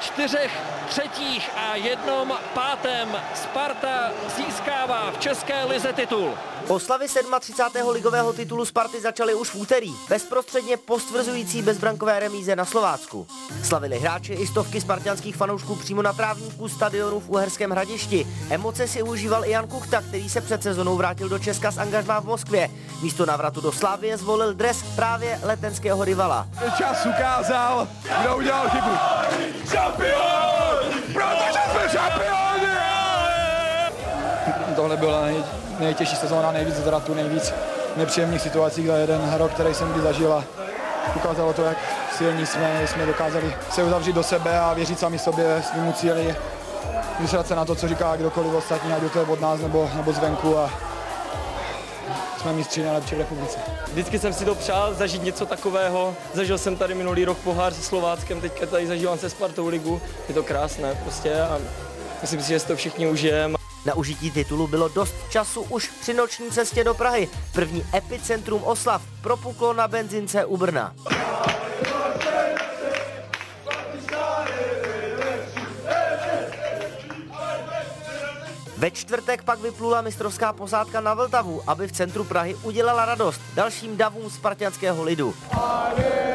čtyřech 0.00 0.75
třetích 0.86 1.50
a 1.56 1.76
jednom 1.76 2.32
pátém 2.54 3.08
Sparta 3.34 4.10
získává 4.36 5.10
v 5.10 5.18
České 5.18 5.64
lize 5.64 5.92
titul. 5.92 6.34
Oslavy 6.68 7.06
37. 7.40 7.88
ligového 7.88 8.32
titulu 8.32 8.64
Sparty 8.64 9.00
začaly 9.00 9.34
už 9.34 9.50
v 9.50 9.54
úterý, 9.54 9.94
bezprostředně 10.08 10.76
po 10.76 10.98
stvrzující 11.00 11.62
bezbrankové 11.62 12.20
remíze 12.20 12.56
na 12.56 12.64
Slovácku. 12.64 13.26
Slavili 13.62 13.98
hráči 13.98 14.32
i 14.32 14.46
stovky 14.46 14.80
spartianských 14.80 15.36
fanoušků 15.36 15.76
přímo 15.76 16.02
na 16.02 16.12
trávníku 16.12 16.68
stadionu 16.68 17.20
v 17.20 17.28
Uherském 17.28 17.70
hradišti. 17.70 18.26
Emoce 18.50 18.88
si 18.88 19.02
užíval 19.02 19.44
i 19.44 19.50
Jan 19.50 19.68
Kuchta, 19.68 20.02
který 20.02 20.28
se 20.28 20.40
před 20.40 20.62
sezónou 20.62 20.96
vrátil 20.96 21.28
do 21.28 21.38
Česka 21.38 21.70
z 21.70 21.78
angažmá 21.78 22.20
v 22.20 22.24
Moskvě. 22.24 22.70
Místo 23.02 23.26
návratu 23.26 23.60
do 23.60 23.72
Slávie 23.72 24.16
zvolil 24.16 24.54
dres 24.54 24.82
právě 24.96 25.40
letenského 25.42 26.04
rivala. 26.04 26.48
Čas 26.78 27.06
ukázal, 27.06 27.88
kdo 28.20 28.36
udělal 28.36 28.68
chybu. 28.68 28.90
Šampion! 29.70 30.75
Protože 31.12 31.60
jsme 31.70 31.88
šampioni! 31.88 32.76
Tohle 34.76 34.96
byla 34.96 35.20
nej, 35.22 35.44
nejtěžší 35.78 36.16
sezóna, 36.16 36.52
nejvíc 36.52 36.74
zvratu, 36.74 37.14
nejvíc 37.14 37.54
nepříjemných 37.96 38.42
situací 38.42 38.86
za 38.86 38.96
jeden 38.96 39.34
rok, 39.36 39.52
který 39.52 39.74
jsem 39.74 39.92
kdy 39.92 40.00
zažil 40.00 40.32
a 40.32 40.44
ukázalo 41.16 41.52
to, 41.52 41.64
jak 41.64 41.76
silní 42.16 42.46
jsme, 42.46 42.80
jsme 42.86 43.06
dokázali 43.06 43.54
se 43.70 43.84
uzavřít 43.84 44.12
do 44.12 44.22
sebe 44.22 44.58
a 44.58 44.74
věřit 44.74 44.98
sami 44.98 45.18
sobě, 45.18 45.62
svýmu 45.70 45.92
cíli, 45.92 46.36
vysrat 47.20 47.46
se 47.46 47.54
na 47.54 47.64
to, 47.64 47.74
co 47.74 47.88
říká 47.88 48.16
kdokoliv 48.16 48.54
ostatní, 48.54 48.92
ať 48.92 49.12
to 49.12 49.18
je 49.18 49.24
od 49.24 49.40
nás 49.40 49.60
nebo, 49.60 49.90
nebo 49.94 50.12
zvenku 50.12 50.58
a 50.58 50.70
jsme 52.46 52.52
mistři 52.52 52.82
nejlepší 52.82 53.14
v 53.14 53.18
republice. 53.18 53.58
Vždycky 53.92 54.18
jsem 54.18 54.32
si 54.32 54.44
to 54.44 54.54
přál 54.54 54.94
zažít 54.94 55.22
něco 55.22 55.46
takového. 55.46 56.16
Zažil 56.34 56.58
jsem 56.58 56.76
tady 56.76 56.94
minulý 56.94 57.24
rok 57.24 57.38
pohár 57.38 57.74
se 57.74 57.82
Slováckem, 57.82 58.40
teďka 58.40 58.66
tady 58.66 58.86
zažívám 58.86 59.18
se 59.18 59.30
Spartou 59.30 59.68
ligu. 59.68 60.00
Je 60.28 60.34
to 60.34 60.42
krásné 60.42 60.94
prostě 61.02 61.40
a 61.40 61.58
myslím 62.22 62.42
si, 62.42 62.48
že 62.48 62.60
si 62.60 62.66
to 62.66 62.76
všichni 62.76 63.06
užijeme. 63.06 63.54
Na 63.86 63.94
užití 63.94 64.30
titulu 64.30 64.66
bylo 64.66 64.88
dost 64.88 65.14
času 65.30 65.60
už 65.60 65.90
při 66.00 66.14
noční 66.14 66.50
cestě 66.50 66.84
do 66.84 66.94
Prahy. 66.94 67.28
První 67.52 67.84
epicentrum 67.94 68.62
oslav 68.64 69.02
propuklo 69.22 69.72
na 69.72 69.88
benzince 69.88 70.44
u 70.44 70.56
Brna. 70.56 70.94
Ve 78.76 78.90
čtvrtek 78.90 79.42
pak 79.42 79.60
vyplula 79.60 80.02
mistrovská 80.02 80.52
posádka 80.52 81.00
na 81.00 81.14
Vltavu, 81.14 81.62
aby 81.66 81.88
v 81.88 81.92
centru 81.92 82.24
Prahy 82.24 82.54
udělala 82.54 83.04
radost 83.04 83.40
dalším 83.54 83.96
davům 83.96 84.30
spartianského 84.30 85.04
lidu. 85.04 85.32
Sparta 85.32 86.25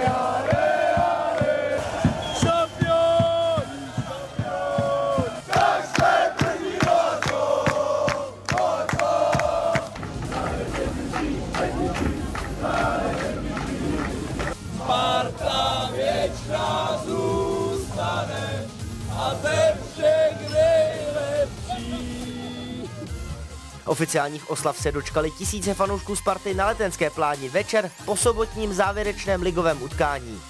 Oficiálních 23.91 24.49
oslav 24.49 24.77
se 24.77 24.91
dočkali 24.91 25.31
tisíce 25.31 25.73
fanoušků 25.73 26.15
Sparty 26.15 26.53
na 26.53 26.67
letenské 26.67 27.09
pláni 27.09 27.49
večer 27.49 27.91
po 28.05 28.15
sobotním 28.15 28.73
závěrečném 28.73 29.41
ligovém 29.41 29.83
utkání. 29.83 30.41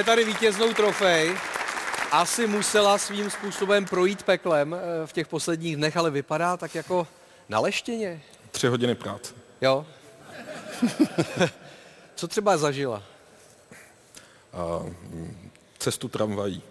Máme 0.00 0.06
tady 0.06 0.24
vítěznou 0.24 0.72
trofej. 0.72 1.36
Asi 2.10 2.46
musela 2.46 2.98
svým 2.98 3.30
způsobem 3.30 3.84
projít 3.84 4.22
peklem 4.22 4.74
eh, 4.74 5.06
v 5.06 5.12
těch 5.12 5.28
posledních 5.28 5.76
dnech, 5.76 5.96
ale 5.96 6.10
vypadá 6.10 6.56
tak 6.56 6.74
jako 6.74 7.06
na 7.48 7.60
leštěně. 7.60 8.22
Tři 8.50 8.66
hodiny 8.66 8.94
práce. 8.94 9.34
Jo. 9.60 9.86
Co 12.14 12.28
třeba 12.28 12.56
zažila? 12.56 13.02
A 14.52 14.78
mm, 14.82 15.50
cestu 15.78 16.08
tramvají. 16.08 16.62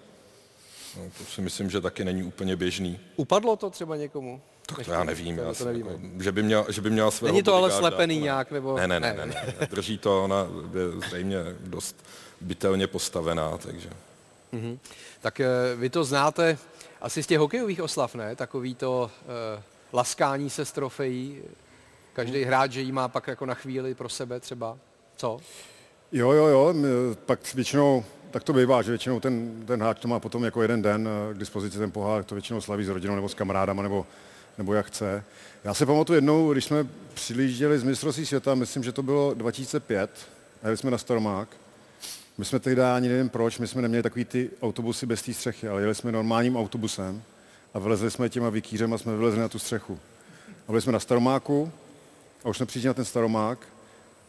No, 0.98 1.04
to 1.18 1.24
si 1.24 1.42
myslím, 1.42 1.70
že 1.70 1.82
taky 1.82 2.06
není 2.06 2.24
úplně 2.24 2.56
běžný. 2.56 3.00
Upadlo 3.16 3.56
to 3.56 3.70
třeba 3.70 3.96
někomu? 3.96 4.42
Tak 4.76 4.86
to 4.86 4.92
já 4.92 5.04
nevím, 5.04 5.38
já 5.38 5.44
to 5.46 5.54
si, 5.56 5.66
nevíme. 5.66 5.92
jako, 5.92 6.04
že 6.24 6.32
by 6.32 6.44
měl, 6.44 6.66
že 6.70 6.82
by 6.82 6.90
měl 6.90 7.12
svého 7.12 7.34
Není 7.34 7.44
to 7.44 7.54
ale 7.56 7.72
slepený 7.72 8.16
ne. 8.16 8.24
nějak, 8.24 8.52
nebo- 8.52 8.78
Ne, 8.78 8.88
ne, 8.88 9.00
ne, 9.00 9.14
ne. 9.18 9.26
ne. 9.26 9.68
Drží 9.72 9.98
to, 9.98 10.24
ona 10.24 10.48
je 10.74 11.08
zřejmě 11.08 11.38
dost 11.60 12.06
bytelně 12.42 12.88
postavená, 12.88 13.58
takže... 13.58 13.90
Mhm. 14.52 14.80
Tak 15.22 15.40
eh, 15.40 15.48
vy 15.76 15.90
to 15.90 16.04
znáte 16.04 16.58
asi 17.02 17.24
z 17.24 17.28
těch 17.28 17.40
hokejových 17.40 17.82
oslav, 17.82 18.16
ne? 18.16 18.36
Takový 18.36 18.76
to 18.76 19.12
uh, 19.56 19.64
laskání 19.94 20.50
se 20.50 20.66
s 20.66 20.72
trofejí. 20.72 21.38
Každý 22.14 22.44
hráč, 22.44 22.72
že 22.72 22.82
jí 22.82 22.92
má 22.92 23.08
pak 23.08 23.28
jako 23.28 23.46
na 23.46 23.54
chvíli 23.54 23.96
pro 23.96 24.10
sebe 24.10 24.40
třeba. 24.40 24.78
Co? 25.16 25.40
Jo, 26.12 26.32
jo, 26.32 26.46
jo, 26.48 26.70
m, 26.70 26.86
pak 27.26 27.54
většinou, 27.54 28.06
tak 28.32 28.44
to 28.44 28.54
bývá, 28.54 28.82
že 28.82 28.92
většinou 28.92 29.20
ten, 29.20 29.64
ten 29.66 29.82
hráč 29.82 30.00
to 30.00 30.08
má 30.08 30.20
potom 30.20 30.44
jako 30.44 30.62
jeden 30.62 30.82
den 30.82 31.10
eh, 31.32 31.34
k 31.34 31.38
dispozici 31.38 31.78
ten 31.78 31.92
pohár, 31.92 32.24
to 32.24 32.36
většinou 32.36 32.62
slaví 32.62 32.84
s 32.86 32.90
rodinou 32.90 33.16
nebo 33.16 33.30
s 33.30 33.34
kamarádama, 33.34 33.84
nebo, 33.84 34.06
nebo 34.60 34.74
jak 34.74 34.86
chce. 34.86 35.24
Já 35.64 35.74
si 35.74 35.86
pamatuju 35.86 36.18
jednou, 36.18 36.52
když 36.52 36.66
jsme 36.66 36.88
přilížděli 37.14 37.80
z 37.80 37.84
mistrovství 37.84 38.26
světa, 38.26 38.56
myslím, 38.56 38.84
že 38.84 38.92
to 38.92 39.04
bylo 39.04 39.34
2005, 39.34 40.12
a 40.64 40.68
jeli 40.68 40.78
jsme 40.78 40.92
na 40.92 40.98
Stormák. 40.98 41.50
My 42.38 42.46
jsme 42.46 42.60
tehdy 42.60 42.82
ani 42.82 43.08
nevím 43.08 43.30
proč, 43.30 43.60
my 43.60 43.68
jsme 43.68 43.82
neměli 43.82 44.04
takový 44.04 44.26
ty 44.26 44.50
autobusy 44.62 45.06
bez 45.06 45.22
té 45.22 45.34
střechy, 45.34 45.68
ale 45.68 45.82
jeli 45.82 45.96
jsme 45.96 46.12
normálním 46.12 46.58
autobusem 46.58 47.22
a 47.74 47.80
vylezli 47.80 48.12
jsme 48.12 48.30
těma 48.30 48.50
vikýřem 48.50 48.94
a 48.94 48.98
jsme 48.98 49.16
vylezli 49.16 49.40
na 49.40 49.50
tu 49.50 49.60
střechu. 49.60 50.00
A 50.68 50.72
byli 50.72 50.82
jsme 50.82 50.92
na 50.92 51.00
Staromáku 51.00 51.72
a 52.44 52.50
už 52.50 52.58
jsme 52.58 52.66
přišli 52.66 52.88
na 52.88 52.94
ten 52.94 53.06
Staromák 53.06 53.60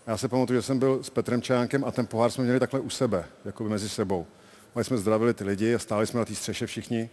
já 0.07 0.17
se 0.17 0.29
pamatuju, 0.29 0.59
že 0.59 0.63
jsem 0.63 0.79
byl 0.79 1.03
s 1.03 1.11
Petrem 1.11 1.43
Čajánkem 1.43 1.85
a 1.85 1.91
ten 1.91 2.07
pohár 2.07 2.31
jsme 2.31 2.45
měli 2.45 2.61
takhle 2.61 2.81
u 2.81 2.91
sebe, 2.91 3.25
jako 3.45 3.65
mezi 3.65 3.89
sebou. 3.89 4.27
A 4.75 4.85
jsme 4.85 4.99
zdravili 4.99 5.35
ty 5.35 5.45
lidi 5.45 5.75
a 5.75 5.79
stáli 5.79 6.07
jsme 6.07 6.19
na 6.19 6.25
té 6.25 6.35
střeše 6.35 6.67
všichni. 6.67 7.11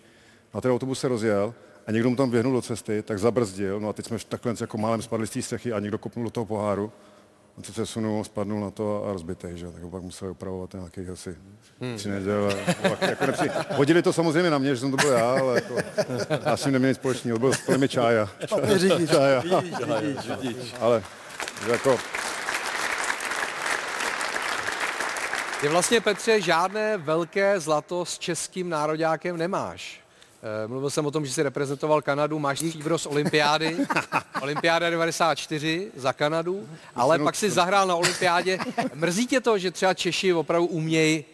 A 0.54 0.62
ten 0.62 0.72
autobus 0.72 1.00
se 1.00 1.08
rozjel 1.08 1.54
a 1.88 1.92
někdo 1.92 2.10
mu 2.10 2.16
tam 2.16 2.30
běhnul 2.30 2.54
do 2.54 2.62
cesty, 2.62 3.02
tak 3.04 3.20
zabrzdil. 3.20 3.80
No 3.80 3.90
a 3.90 3.94
teď 3.94 4.06
jsme 4.06 4.18
takhle 4.30 4.54
jako 4.62 4.78
málem 4.78 5.02
spadli 5.02 5.28
z 5.28 5.30
té 5.30 5.42
střechy 5.42 5.74
a 5.74 5.80
někdo 5.80 5.98
kopnul 5.98 6.26
do 6.26 6.32
toho 6.32 6.46
poháru. 6.46 6.92
On 7.58 7.64
se 7.64 7.72
přesunul, 7.72 8.24
spadnul 8.24 8.60
na 8.62 8.72
to 8.72 9.06
a 9.06 9.14
rozbitej, 9.14 9.58
že? 9.58 9.72
Tak 9.72 9.84
ho 9.84 9.90
pak 9.90 10.02
museli 10.04 10.32
opravovat 10.32 10.74
nějakých 10.74 11.10
asi 11.10 11.36
Hmm. 11.82 11.98
tři 11.98 12.10
neděle. 12.10 12.56
Pak 12.90 13.02
jako 13.02 13.26
nepři... 13.26 13.52
Hodili 13.72 14.02
to 14.02 14.14
samozřejmě 14.14 14.50
na 14.50 14.58
mě, 14.58 14.76
že 14.76 14.82
jsem 14.82 14.92
to 14.92 14.98
byl 14.98 15.12
já, 15.12 15.32
ale 15.32 15.56
jako, 15.56 15.76
já 16.46 16.58
s 16.58 16.66
ním 16.66 16.74
neměl 16.74 16.90
nic 16.90 16.98
společného, 16.98 17.40
byl 17.40 17.54
s 17.54 17.78
mi 17.78 17.90
čája. 17.90 18.30
Špatný 18.46 18.78
řidič. 18.78 19.10
Čája. 19.10 19.40
Vidíš, 19.40 19.76
vidíš, 20.02 20.30
vidíš. 20.42 20.74
Ale 20.80 21.04
jako, 21.68 21.98
Ty 25.62 25.68
vlastně, 25.68 26.02
Petře, 26.02 26.42
žádné 26.42 26.98
velké 26.98 27.60
zlato 27.60 28.06
s 28.06 28.20
českým 28.20 28.70
nároďákem 28.70 29.38
nemáš. 29.38 30.07
Eh, 30.48 30.68
Mluvil 30.68 30.90
jsem 30.90 31.06
o 31.06 31.12
tom, 31.12 31.26
že 31.26 31.34
jsi 31.34 31.44
reprezentoval 31.44 32.02
Kanadu, 32.02 32.40
máš 32.40 32.60
stříbro 32.60 32.98
z 32.98 33.06
olympiády, 33.06 33.78
olympiáda 34.42 34.90
94 34.90 35.92
za 35.96 36.14
Kanadu, 36.14 36.70
ale 36.96 37.20
pak 37.20 37.36
si 37.36 37.52
zahrál 37.52 37.88
na 37.88 37.96
olympiádě. 37.96 38.60
Mrzí 38.94 39.28
tě 39.28 39.42
to, 39.42 39.58
že 39.58 39.72
třeba 39.72 39.94
Češi 39.94 40.34
opravdu 40.34 40.68
umějí 40.68 41.26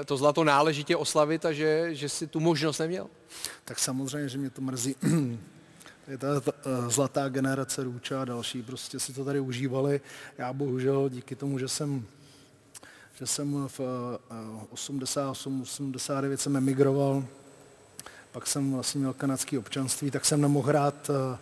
eh, 0.00 0.04
to 0.04 0.16
zlato 0.16 0.44
náležitě 0.44 0.96
oslavit 0.96 1.44
a 1.44 1.52
že, 1.52 1.94
že 1.94 2.08
si 2.08 2.26
tu 2.26 2.40
možnost 2.40 2.78
neměl? 2.78 3.06
Tak 3.64 3.78
samozřejmě, 3.78 4.28
že 4.28 4.38
mě 4.38 4.50
to 4.50 4.60
mrzí. 4.60 4.96
Je 6.08 6.18
ta, 6.18 6.26
eh, 6.48 6.90
zlatá 6.90 7.28
generace 7.28 7.84
Růča 7.84 8.22
a 8.22 8.24
další, 8.24 8.62
prostě 8.62 9.00
si 9.00 9.12
to 9.12 9.24
tady 9.24 9.40
užívali. 9.40 10.00
Já 10.38 10.52
bohužel 10.52 11.08
díky 11.08 11.36
tomu, 11.36 11.58
že 11.58 11.68
jsem 11.68 12.06
že 13.18 13.26
jsem 13.26 13.68
v 13.68 13.80
eh, 13.80 14.66
88, 14.70 15.62
89 15.62 16.40
jsem 16.40 16.56
emigroval, 16.56 17.24
pak 18.38 18.46
jsem 18.46 18.72
vlastně 18.72 18.98
měl 18.98 19.12
kanadské 19.12 19.58
občanství, 19.58 20.10
tak 20.10 20.24
jsem 20.24 20.40
nemohl 20.40 20.68
hrát 20.68 21.10
eh, 21.10 21.38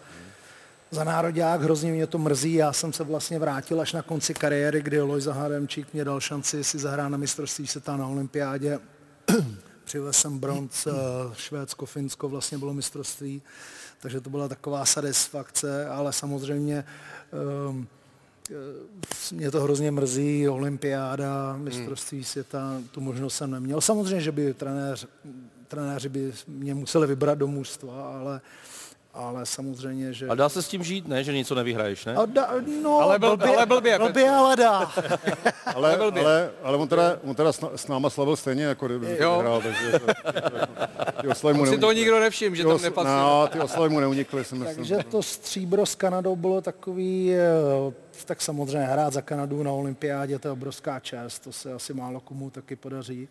za 0.90 1.04
nároďák, 1.04 1.62
hrozně 1.62 1.92
mě 1.92 2.06
to 2.06 2.18
mrzí. 2.18 2.54
Já 2.54 2.72
jsem 2.72 2.92
se 2.92 3.04
vlastně 3.04 3.38
vrátil 3.38 3.80
až 3.80 3.92
na 3.92 4.02
konci 4.02 4.34
kariéry, 4.34 4.82
kdy 4.82 5.00
Lojza 5.00 5.32
Hademčík 5.32 5.92
mě 5.92 6.04
dal 6.04 6.20
šanci 6.20 6.64
si 6.64 6.78
zahrát 6.78 7.08
na 7.08 7.18
mistrovství 7.18 7.66
světa 7.66 7.96
na 7.96 8.06
olympiádě. 8.06 8.78
Přivez 9.84 10.16
jsem 10.16 10.38
bronz, 10.38 10.86
eh, 10.86 10.92
Švédsko, 11.34 11.86
Finsko 11.86 12.28
vlastně 12.28 12.58
bylo 12.58 12.74
mistrovství, 12.74 13.42
takže 14.00 14.20
to 14.20 14.30
byla 14.30 14.48
taková 14.48 14.84
satisfakce, 14.84 15.88
ale 15.88 16.12
samozřejmě 16.12 16.84
um, 17.68 17.88
mě 19.32 19.50
to 19.50 19.60
hrozně 19.60 19.90
mrzí, 19.90 20.48
olympiáda, 20.48 21.56
mistrovství 21.56 22.24
světa, 22.24 22.82
tu 22.90 23.00
možnost 23.00 23.36
jsem 23.36 23.50
neměl. 23.50 23.80
Samozřejmě, 23.80 24.20
že 24.20 24.32
by 24.32 24.54
trenéř, 24.54 25.06
trenéři 25.68 26.08
by 26.08 26.32
mě 26.48 26.74
museli 26.74 27.06
vybrat 27.06 27.38
do 27.38 27.46
mužstva, 27.46 28.18
ale, 28.20 28.40
ale 29.14 29.46
samozřejmě, 29.46 30.12
že... 30.12 30.28
A 30.28 30.34
dá 30.34 30.48
se 30.48 30.62
s 30.62 30.68
tím 30.68 30.82
žít, 30.84 31.08
ne? 31.08 31.24
Že 31.24 31.32
něco 31.32 31.54
nevyhraješ, 31.54 32.04
ne? 32.04 32.14
A 32.14 32.26
da, 32.26 32.50
no, 32.82 32.98
Ale 33.00 33.18
byl- 33.18 33.38
ale 33.48 33.66
blbě, 33.66 33.98
blbě, 33.98 34.30
ale 34.30 34.56
dá. 34.56 34.92
ale, 35.74 35.98
by. 36.10 36.20
ale, 36.20 36.50
ale 36.62 36.76
on 36.76 36.88
teda, 36.88 37.18
on 37.24 37.34
teda 37.34 37.52
s, 37.52 37.86
náma 37.88 38.10
slavil 38.10 38.36
stejně, 38.36 38.64
jako 38.64 38.86
kdyby 38.86 39.16
Jo. 39.20 39.38
hrál, 39.40 39.62
takže 39.62 39.92
to, 39.98 40.06
ty 41.22 41.28
oslavy 41.28 41.54
mu 41.54 41.60
On 41.62 41.66
si 41.66 41.70
neunikly. 41.70 41.78
toho 41.80 41.92
nikdo 41.92 42.20
nevšiml, 42.20 42.56
že 42.56 42.62
Ty 42.62 42.68
tam 42.68 42.82
nepatřil. 42.82 43.16
No, 43.16 43.48
ty 43.52 43.60
oslavy 43.60 43.88
mu 43.88 44.00
neunikly, 44.00 44.44
si 44.44 44.54
myslím. 44.54 44.76
Takže 44.76 44.98
to 45.10 45.22
stříbro 45.22 45.86
s 45.86 45.94
Kanadou 45.94 46.36
bylo 46.36 46.60
takový, 46.60 47.34
eh, 47.34 47.44
tak 48.24 48.42
samozřejmě 48.42 48.86
hrát 48.88 49.12
za 49.12 49.22
Kanadu 49.22 49.62
na 49.62 49.72
olympiádě, 49.72 50.38
to 50.38 50.48
je 50.48 50.52
obrovská 50.52 51.00
čest, 51.00 51.38
to 51.38 51.52
se 51.52 51.72
asi 51.72 51.94
málo 51.94 52.20
komu 52.20 52.50
taky 52.50 52.76
podaří. 52.76 53.28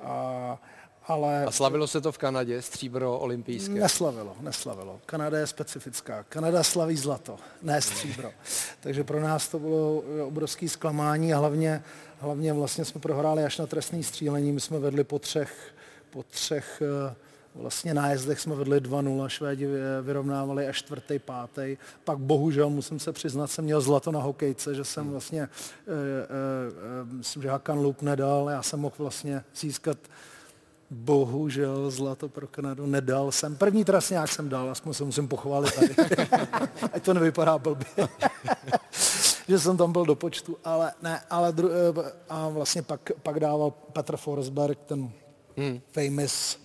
A, 0.00 0.58
ale 1.06 1.44
A 1.44 1.50
slavilo 1.50 1.86
se 1.86 2.00
to 2.00 2.12
v 2.12 2.18
Kanadě, 2.18 2.62
stříbro 2.62 3.18
olympijské. 3.18 3.74
Neslavilo, 3.74 4.36
neslavilo. 4.40 5.00
Kanada 5.06 5.38
je 5.38 5.46
specifická. 5.46 6.22
Kanada 6.28 6.62
slaví 6.62 6.96
zlato, 6.96 7.36
ne 7.62 7.82
stříbro. 7.82 8.30
Takže 8.80 9.04
pro 9.04 9.20
nás 9.20 9.48
to 9.48 9.58
bylo 9.58 10.02
eh, 10.18 10.22
obrovské 10.22 10.68
zklamání 10.68 11.34
a 11.34 11.38
hlavně, 11.38 11.82
hlavně 12.18 12.52
vlastně 12.52 12.84
jsme 12.84 13.00
prohráli 13.00 13.44
až 13.44 13.58
na 13.58 13.66
trestný 13.66 14.02
střílení. 14.02 14.52
My 14.52 14.60
jsme 14.60 14.78
vedli 14.78 15.04
po 15.04 15.18
třech, 15.18 15.74
po 16.10 16.22
třech 16.22 16.82
eh, 17.10 17.14
vlastně 17.54 17.94
nájezdech 17.94 18.40
jsme 18.40 18.54
vedli 18.54 18.80
2-0, 18.80 19.28
Švédi 19.28 19.66
vy- 19.66 19.78
vyrovnávali 20.02 20.68
až 20.68 20.78
čtvrtý, 20.78 21.18
pátý. 21.18 21.76
Pak 22.04 22.18
bohužel, 22.18 22.70
musím 22.70 22.98
se 22.98 23.12
přiznat, 23.12 23.46
jsem 23.46 23.64
měl 23.64 23.80
zlato 23.80 24.12
na 24.12 24.20
hokejce, 24.20 24.74
že 24.74 24.84
jsem 24.84 25.10
vlastně, 25.10 25.42
e, 25.42 25.46
e, 25.46 25.48
e, 27.02 27.04
myslím, 27.04 27.42
že 27.42 27.50
Hakan 27.50 27.78
Lup 27.78 28.02
nedal, 28.02 28.50
já 28.50 28.62
jsem 28.62 28.80
mohl 28.80 28.94
vlastně 28.98 29.44
získat 29.56 29.98
Bohužel 30.94 31.90
zlato 31.90 32.28
pro 32.28 32.46
Kanadu 32.46 32.86
nedal 32.86 33.32
jsem. 33.32 33.56
První 33.56 33.84
trasňák 33.84 34.32
jsem 34.32 34.48
dal, 34.48 34.70
aspoň 34.70 34.92
se 34.94 35.04
musím 35.04 35.28
pochválit 35.28 35.74
tady. 35.74 35.94
Ať 36.92 37.02
to 37.02 37.14
nevypadá 37.14 37.58
blbě. 37.58 37.86
že 39.48 39.58
jsem 39.58 39.76
tam 39.76 39.92
byl 39.92 40.04
do 40.04 40.14
počtu, 40.14 40.56
ale 40.64 40.92
ne, 41.02 41.20
ale 41.30 41.52
dru, 41.52 41.70
a 42.28 42.48
vlastně 42.48 42.82
pak, 42.82 43.00
pak 43.22 43.40
dával 43.40 43.70
Petr 43.70 44.16
Forsberg, 44.16 44.78
ten 44.86 45.10
Hmm. 45.56 45.80
famous 45.92 46.58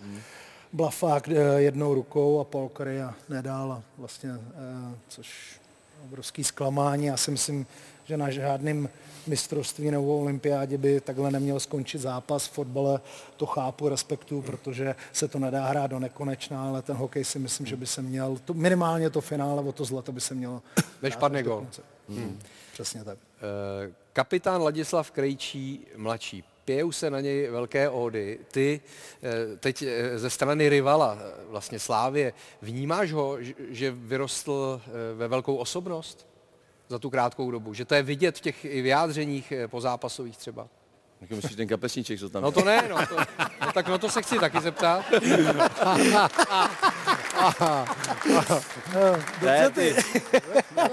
blafák 0.72 1.28
eh, 1.28 1.32
jednou 1.56 1.94
rukou 1.94 2.40
a 2.40 2.44
Paul 2.44 2.68
Korea 2.68 3.14
nedal 3.28 3.72
a 3.72 3.82
vlastně, 3.98 4.30
eh, 4.30 4.94
což 5.08 5.60
obrovský 6.04 6.44
zklamání. 6.44 7.06
Já 7.06 7.16
si 7.16 7.30
myslím, 7.30 7.66
že 8.10 8.16
na 8.16 8.30
žádném 8.30 8.88
mistrovství 9.26 9.90
nebo 9.90 10.18
olympiádě 10.18 10.78
by 10.78 11.00
takhle 11.00 11.30
neměl 11.30 11.60
skončit 11.60 11.98
zápas. 11.98 12.46
V 12.46 12.52
fotbale 12.52 13.00
to 13.36 13.46
chápu, 13.46 13.88
respektuju, 13.88 14.42
protože 14.42 14.94
se 15.12 15.28
to 15.28 15.38
nedá 15.38 15.66
hrát 15.66 15.86
do 15.86 15.98
nekonečna, 15.98 16.68
ale 16.68 16.82
ten 16.82 16.96
hokej 16.96 17.24
si 17.24 17.38
myslím, 17.38 17.66
že 17.66 17.76
by 17.76 17.86
se 17.86 18.02
měl, 18.02 18.38
to, 18.44 18.54
minimálně 18.54 19.10
to 19.10 19.20
finále 19.20 19.62
o 19.62 19.72
to 19.72 19.84
zlato 19.84 20.12
by 20.12 20.20
se 20.20 20.34
mělo 20.34 20.62
Než 21.02 21.16
padne 21.16 21.42
konce. 21.42 21.82
Hmm. 22.08 22.38
Přesně 22.72 23.04
tak. 23.04 23.18
Eh, 23.18 23.92
Kapitán 24.12 24.62
Ladislav 24.62 25.10
Krejčí 25.10 25.86
mladší. 25.96 26.44
Pějou 26.64 26.92
se 26.92 27.10
na 27.10 27.20
něj 27.20 27.48
velké 27.50 27.88
ódy. 27.88 28.38
Ty 28.52 28.80
eh, 29.22 29.56
teď 29.56 29.82
eh, 29.82 30.18
ze 30.18 30.30
strany 30.30 30.68
rivala, 30.68 31.18
vlastně 31.48 31.78
Slávě, 31.78 32.32
vnímáš 32.62 33.12
ho, 33.12 33.36
že- 33.68 33.90
vyrostl 33.90 34.80
ve 35.14 35.28
velkou 35.28 35.56
osobnost 35.56 36.29
za 36.90 36.98
tu 36.98 37.10
krátkou 37.10 37.50
dobu? 37.50 37.74
Že 37.74 37.84
to 37.84 37.94
je 37.94 38.02
vidět 38.02 38.38
v 38.38 38.40
těch 38.40 38.64
i 38.64 38.82
vyjádřeních 38.82 39.52
eh, 39.52 39.68
pozápasových 39.68 40.36
třeba? 40.36 40.68
Jako 41.20 41.34
myslíš 41.34 41.56
ten 41.56 41.68
kapesníček, 41.68 42.18
co 42.18 42.30
tam 42.30 42.42
No 42.42 42.52
to 42.52 42.64
ne, 42.64 42.88
no, 42.88 43.06
to, 43.06 43.16
no 43.66 43.72
tak 43.74 43.88
no 43.88 43.98
to 43.98 44.08
se 44.08 44.22
chci 44.22 44.38
taky 44.38 44.60
zeptat. 44.60 45.04
Ne, 49.42 49.70
ty, 49.70 49.94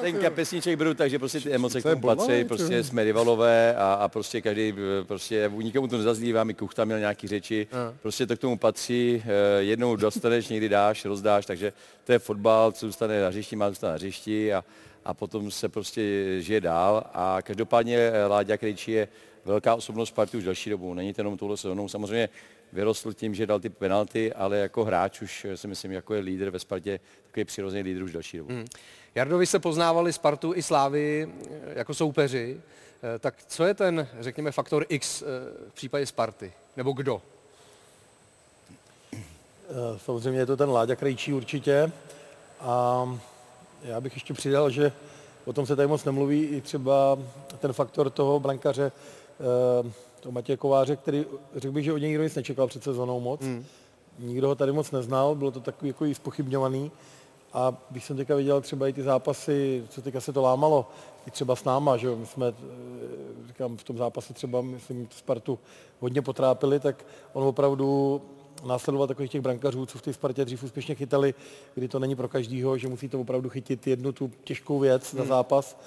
ten 0.02 0.18
kapesníček 0.18 0.78
beru 0.78 0.94
tak, 0.94 1.10
že 1.10 1.20
prostě 1.20 1.40
ty 1.40 1.52
emoce 1.52 1.82
k 1.82 1.84
tomu 1.84 2.02
patří, 2.02 2.44
prostě 2.44 2.84
jsme 2.84 3.04
rivalové 3.04 3.76
a, 3.76 3.94
a 3.94 4.08
prostě 4.08 4.42
každý, 4.42 4.74
eh, 4.74 5.04
prostě 5.04 5.52
nikomu 5.56 5.88
to 5.88 5.98
nezazlívá, 5.98 6.44
mi 6.44 6.54
Kuchta 6.54 6.86
měl 6.86 7.00
nějaký 7.00 7.28
řeči, 7.28 7.68
prostě 8.02 8.28
to 8.28 8.38
k 8.38 8.40
tomu 8.40 8.58
patří, 8.58 9.24
eh, 9.26 9.64
jednou 9.64 9.96
dostaneš, 9.96 10.50
někdy 10.50 10.70
dáš, 10.70 11.06
rozdáš, 11.06 11.46
takže 11.46 11.74
to 12.04 12.12
je 12.12 12.20
fotbal, 12.20 12.72
co 12.72 12.86
zůstane 12.86 13.22
na 13.22 13.28
hřišti, 13.28 13.56
má 13.56 13.70
zůstat 13.70 13.88
na 13.88 13.94
hřišti 13.94 14.54
a, 14.54 14.64
a 15.08 15.14
potom 15.14 15.52
se 15.52 15.70
prostě 15.70 16.02
žije 16.40 16.62
dál 16.62 17.04
a 17.14 17.38
každopádně 17.42 17.98
eh, 17.98 18.26
Láďa 18.26 18.58
Krejčí 18.58 18.92
je 18.92 19.08
velká 19.46 19.76
osobnost 19.76 20.10
Sparty 20.10 20.38
už 20.38 20.44
delší 20.44 20.70
dobu, 20.70 20.94
není 20.94 21.14
to 21.14 21.22
jenom 21.22 21.38
touhle 21.38 21.58
sezónou, 21.58 21.88
samozřejmě 21.88 22.30
vyrostl 22.74 23.14
tím, 23.14 23.36
že 23.36 23.48
dal 23.48 23.60
ty 23.60 23.70
penalty, 23.70 24.34
ale 24.34 24.58
jako 24.58 24.84
hráč 24.84 25.22
už 25.22 25.46
eh, 25.46 25.58
si 25.58 25.68
myslím, 25.68 25.92
jako 25.92 26.14
je 26.14 26.22
lídr 26.22 26.50
ve 26.50 26.60
Spartě, 26.60 27.00
takový 27.28 27.46
přirozený 27.46 27.84
lídr 27.84 28.04
už 28.04 28.12
další 28.12 28.38
dobu. 28.38 28.50
Hmm. 28.50 28.66
Jardo, 29.16 29.38
vy 29.38 29.46
jste 29.46 29.60
poznávali 29.60 30.14
Spartu 30.14 30.54
i 30.56 30.64
Slávy 30.64 31.30
jako 31.76 31.94
soupeři, 31.94 32.62
Eh, 33.04 33.20
tak 33.20 33.36
co 33.48 33.66
je 33.66 33.74
ten, 33.74 34.08
řekněme, 34.20 34.52
faktor 34.52 34.86
X 34.90 35.22
eh, 35.22 35.26
v 35.70 35.74
případě 35.74 36.06
Sparty? 36.06 36.54
Nebo 36.78 36.92
kdo? 36.92 37.22
Eh, 39.14 40.00
samozřejmě 40.06 40.40
je 40.40 40.46
to 40.46 40.58
ten 40.58 40.70
Láďa 40.70 40.96
Krejčí 40.96 41.34
určitě. 41.34 41.92
A 42.60 43.20
já 43.84 44.02
bych 44.02 44.14
ještě 44.14 44.34
přidal, 44.34 44.70
že 44.70 44.92
o 45.46 45.54
tom 45.54 45.66
se 45.66 45.76
tady 45.76 45.88
moc 45.88 46.06
nemluví, 46.06 46.44
i 46.44 46.62
třeba 46.62 47.18
ten 47.60 47.74
faktor 47.74 48.10
toho 48.10 48.40
brankaře, 48.40 48.92
toho 50.20 50.32
Matěje 50.32 50.58
Kováře, 50.58 50.96
který 50.96 51.26
řekl 51.56 51.74
bych, 51.74 51.86
že 51.86 51.94
od 51.94 51.98
něj 51.98 52.10
nikdo 52.10 52.24
nic 52.24 52.36
nečekal 52.36 52.68
před 52.68 52.84
sezónou 52.84 53.20
moc. 53.20 53.42
Hmm. 53.42 53.66
Nikdo 54.20 54.48
ho 54.48 54.56
tady 54.56 54.72
moc 54.72 54.92
neznal, 54.92 55.36
bylo 55.36 55.52
to 55.52 55.60
takový 55.60 55.88
jako 55.88 56.06
i 56.06 56.16
spochybňovaný. 56.16 56.92
A 57.54 57.74
když 57.90 58.06
jsem 58.06 58.18
teďka 58.18 58.36
viděl 58.36 58.62
třeba 58.62 58.88
i 58.88 58.94
ty 58.94 59.04
zápasy, 59.04 59.84
co 59.90 60.02
teďka 60.02 60.22
se 60.22 60.34
to 60.34 60.42
lámalo, 60.42 60.90
i 61.28 61.32
třeba 61.32 61.56
s 61.56 61.64
náma, 61.64 61.98
že 61.98 62.16
my 62.16 62.26
jsme, 62.26 62.48
eh, 62.48 63.48
říkám, 63.48 63.78
v 63.78 63.84
tom 63.84 63.98
zápase 63.98 64.34
třeba, 64.34 64.62
myslím, 64.62 65.08
Spartu 65.12 65.60
hodně 66.00 66.22
potrápili, 66.22 66.80
tak 66.80 67.06
on 67.34 67.44
opravdu 67.44 68.22
následoval 68.66 69.08
takových 69.08 69.32
těch 69.32 69.42
brankařů, 69.42 69.86
co 69.86 69.98
v 69.98 70.02
té 70.02 70.14
Spartě 70.14 70.46
dřív 70.46 70.64
úspěšně 70.64 70.96
chytali, 70.96 71.34
kdy 71.76 71.88
to 71.88 72.00
není 72.00 72.16
pro 72.16 72.28
každýho, 72.28 72.78
že 72.78 72.88
musí 72.88 73.10
to 73.10 73.22
opravdu 73.22 73.50
chytit 73.50 73.88
jednu 73.88 74.12
tu 74.12 74.32
těžkou 74.44 74.80
věc 74.80 75.14
hmm. 75.14 75.20
na 75.20 75.26
zápas, 75.26 75.78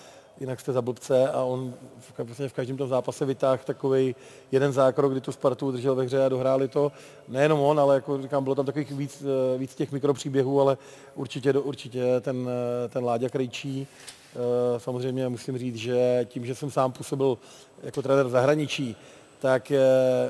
jinak 0.41 0.61
jste 0.61 0.73
za 0.73 0.83
blbce 0.83 1.29
a 1.29 1.43
on 1.43 1.75
v, 1.99 2.19
vlastně 2.19 2.49
v 2.49 2.53
každém 2.53 2.77
tom 2.77 2.89
zápase 2.89 3.25
vytáhl 3.25 3.61
takový 3.65 4.17
jeden 4.53 4.73
zákrok, 4.73 5.13
kdy 5.13 5.21
tu 5.21 5.33
Spartu 5.33 5.67
udržel 5.67 5.95
ve 5.95 6.05
hře 6.05 6.25
a 6.25 6.29
dohráli 6.29 6.69
to. 6.69 6.93
Nejenom 7.29 7.61
on, 7.61 7.81
ale 7.81 7.95
jako 7.95 8.23
říkám, 8.23 8.45
bylo 8.45 8.55
tam 8.55 8.67
takových 8.67 8.93
víc, 8.93 9.23
eh, 9.23 9.59
víc 9.59 9.75
těch 9.75 9.93
mikropříběhů, 9.93 10.61
ale 10.61 10.79
určitě, 11.15 11.53
určitě 11.53 12.21
ten, 12.21 12.49
eh, 12.49 12.89
ten 12.89 13.05
Láďa 13.05 13.29
Krejčí, 13.29 13.87
Eh, 14.35 14.81
samozřejmě 14.81 15.29
musím 15.29 15.59
říct, 15.59 15.77
že 15.77 16.27
tím, 16.29 16.47
že 16.47 16.55
jsem 16.55 16.71
sám 16.71 16.93
působil 16.93 17.39
jako 17.83 18.03
trenér 18.03 18.27
v 18.27 18.31
zahraničí, 18.31 18.97
tak 19.39 19.73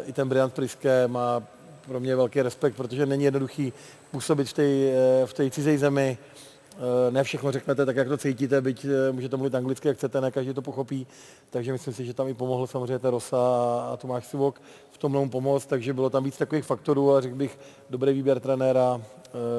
i 0.04 0.12
ten 0.12 0.28
Brian 0.28 0.50
Priske 0.50 1.08
má 1.08 1.42
pro 1.90 2.00
mě 2.00 2.16
velký 2.16 2.42
respekt, 2.42 2.76
protože 2.76 3.06
není 3.06 3.24
jednoduchý 3.24 3.72
působit 4.10 4.48
v 4.48 4.52
té 4.52 4.62
eh, 4.62 5.26
v 5.26 5.50
cizí 5.50 5.78
zemi. 5.78 6.18
Eh, 6.74 7.10
ne 7.10 7.24
všechno 7.24 7.52
řeknete 7.52 7.86
tak, 7.86 7.96
jak 7.96 8.08
to 8.08 8.16
cítíte, 8.16 8.60
byť 8.60 8.86
můžete 9.12 9.36
mluvit 9.36 9.54
anglicky, 9.54 9.88
jak 9.88 9.96
chcete, 9.96 10.20
ne 10.20 10.30
každý 10.30 10.54
to 10.54 10.62
pochopí. 10.62 11.06
Takže 11.50 11.72
myslím 11.72 11.94
si, 11.94 12.04
že 12.04 12.14
tam 12.14 12.28
i 12.28 12.34
pomohl 12.34 12.66
samozřejmě 12.66 13.10
Rosa 13.10 13.38
a 13.92 13.96
Tomáš 13.96 14.26
Sivok 14.26 14.62
v 14.90 14.98
tom 14.98 15.30
pomoct, 15.30 15.66
takže 15.66 15.92
bylo 15.92 16.10
tam 16.10 16.24
víc 16.24 16.36
takových 16.36 16.64
faktorů 16.64 17.14
a 17.14 17.20
řekl 17.20 17.34
bych, 17.34 17.58
dobrý 17.90 18.12
výběr 18.12 18.40
trenéra, 18.40 19.02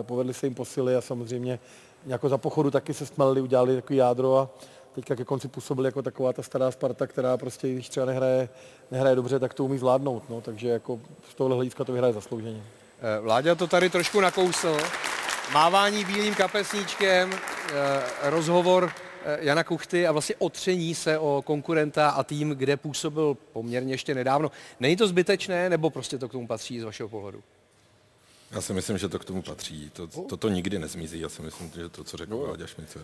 povedli 0.01 0.33
se 0.33 0.45
jim 0.45 0.55
posily 0.55 0.95
a 0.95 1.01
samozřejmě 1.01 1.59
jako 2.05 2.29
za 2.29 2.37
pochodu 2.37 2.71
taky 2.71 2.93
se 2.93 3.05
smelili, 3.05 3.41
udělali 3.41 3.75
takový 3.75 3.97
jádro 3.97 4.37
a 4.37 4.49
teďka 4.95 5.15
ke 5.15 5.25
konci 5.25 5.47
působili 5.47 5.87
jako 5.87 6.01
taková 6.01 6.33
ta 6.33 6.43
stará 6.43 6.71
Sparta, 6.71 7.07
která 7.07 7.37
prostě, 7.37 7.73
když 7.73 7.89
třeba 7.89 8.05
nehraje, 8.05 8.49
nehraje 8.91 9.15
dobře, 9.15 9.39
tak 9.39 9.53
to 9.53 9.65
umí 9.65 9.77
zvládnout. 9.77 10.29
No, 10.29 10.41
takže 10.41 10.69
jako 10.69 10.99
z 11.29 11.35
tohle 11.35 11.55
hlediska 11.55 11.83
to 11.83 11.91
vyhraje 11.91 12.13
zaslouženě. 12.13 12.63
Eh, 13.01 13.19
Vláďa 13.19 13.55
to 13.55 13.67
tady 13.67 13.89
trošku 13.89 14.21
nakousl. 14.21 14.77
Mávání 15.53 16.05
bílým 16.05 16.35
kapesníčkem, 16.35 17.31
eh, 17.33 18.29
rozhovor 18.29 18.91
eh, 19.25 19.37
Jana 19.41 19.63
Kuchty 19.63 20.07
a 20.07 20.11
vlastně 20.11 20.35
otření 20.39 20.95
se 20.95 21.19
o 21.19 21.41
konkurenta 21.45 22.09
a 22.09 22.23
tým, 22.23 22.49
kde 22.49 22.77
působil 22.77 23.37
poměrně 23.53 23.93
ještě 23.93 24.15
nedávno. 24.15 24.51
Není 24.79 24.95
to 24.95 25.07
zbytečné, 25.07 25.69
nebo 25.69 25.89
prostě 25.89 26.17
to 26.17 26.29
k 26.29 26.31
tomu 26.31 26.47
patří 26.47 26.79
z 26.79 26.83
vašeho 26.83 27.09
pohledu? 27.09 27.43
Já 28.51 28.61
si 28.61 28.73
myslím, 28.73 28.97
že 28.97 29.09
to 29.09 29.19
k 29.19 29.25
tomu 29.25 29.41
patří. 29.41 29.89
To, 29.93 30.07
toto 30.07 30.49
nikdy 30.49 30.79
nezmizí. 30.79 31.19
Já 31.19 31.29
si 31.29 31.41
myslím, 31.41 31.71
že 31.75 31.89
to, 31.89 32.03
co 32.03 32.17
řekl. 32.17 32.37
Váďa 32.37 32.67
Šmice, 32.67 32.99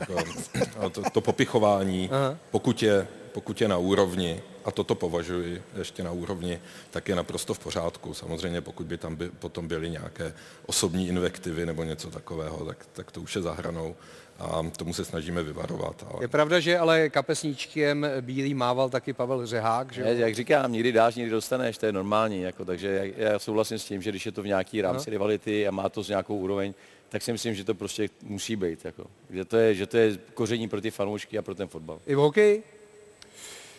jako, 0.00 0.90
to, 0.90 1.02
to 1.10 1.20
popichování, 1.20 2.10
Aha. 2.12 2.36
pokud 2.50 2.82
je, 2.82 3.08
pokud 3.32 3.60
je 3.60 3.68
na 3.68 3.78
úrovni, 3.78 4.42
a 4.64 4.70
toto 4.70 4.94
považuji 4.94 5.62
ještě 5.78 6.02
na 6.02 6.12
úrovni, 6.12 6.60
tak 6.90 7.08
je 7.08 7.16
naprosto 7.16 7.54
v 7.54 7.58
pořádku. 7.58 8.14
Samozřejmě, 8.14 8.60
pokud 8.60 8.86
by 8.86 8.98
tam 8.98 9.16
by, 9.16 9.30
potom 9.30 9.68
byly 9.68 9.90
nějaké 9.90 10.34
osobní 10.66 11.08
invektivy 11.08 11.66
nebo 11.66 11.84
něco 11.84 12.10
takového, 12.10 12.64
tak, 12.64 12.86
tak 12.92 13.12
to 13.12 13.20
už 13.20 13.36
je 13.36 13.42
zahranou 13.42 13.96
a 14.38 14.62
tomu 14.76 14.94
se 14.94 15.04
snažíme 15.04 15.42
vyvarovat. 15.42 16.06
Ale... 16.10 16.24
Je 16.24 16.28
pravda, 16.28 16.60
že 16.60 16.78
ale 16.78 17.08
kapesníčkem 17.08 18.06
bílý 18.20 18.54
mával 18.54 18.90
taky 18.90 19.12
Pavel 19.12 19.46
Řehák, 19.46 19.92
že? 19.92 20.04
Ne, 20.04 20.14
jak 20.14 20.34
říkám, 20.34 20.72
nikdy 20.72 20.92
dáš, 20.92 21.14
nikdy 21.14 21.30
dostaneš, 21.30 21.78
to 21.78 21.86
je 21.86 21.92
normální, 21.92 22.42
jako, 22.42 22.64
takže 22.64 22.88
já, 23.16 23.28
já 23.30 23.38
souhlasím 23.38 23.78
s 23.78 23.84
tím, 23.84 24.02
že 24.02 24.10
když 24.10 24.26
je 24.26 24.32
to 24.32 24.42
v 24.42 24.46
nějaký 24.46 24.82
rámci 24.82 25.10
no. 25.10 25.12
rivality 25.12 25.68
a 25.68 25.70
má 25.70 25.88
to 25.88 26.02
z 26.02 26.08
nějakou 26.08 26.36
úroveň, 26.36 26.74
tak 27.08 27.22
si 27.22 27.32
myslím, 27.32 27.54
že 27.54 27.64
to 27.64 27.74
prostě 27.74 28.08
musí 28.22 28.56
být. 28.56 28.84
Jako. 28.84 29.04
Že, 29.30 29.44
to 29.44 29.56
je, 29.56 29.74
že 29.74 29.86
to 29.86 29.96
je 29.96 30.18
koření 30.34 30.68
pro 30.68 30.80
ty 30.80 30.90
fanoušky 30.90 31.38
a 31.38 31.42
pro 31.42 31.54
ten 31.54 31.68
fotbal. 31.68 32.00
I 32.06 32.14
v 32.14 32.18
hokeji? 32.18 32.62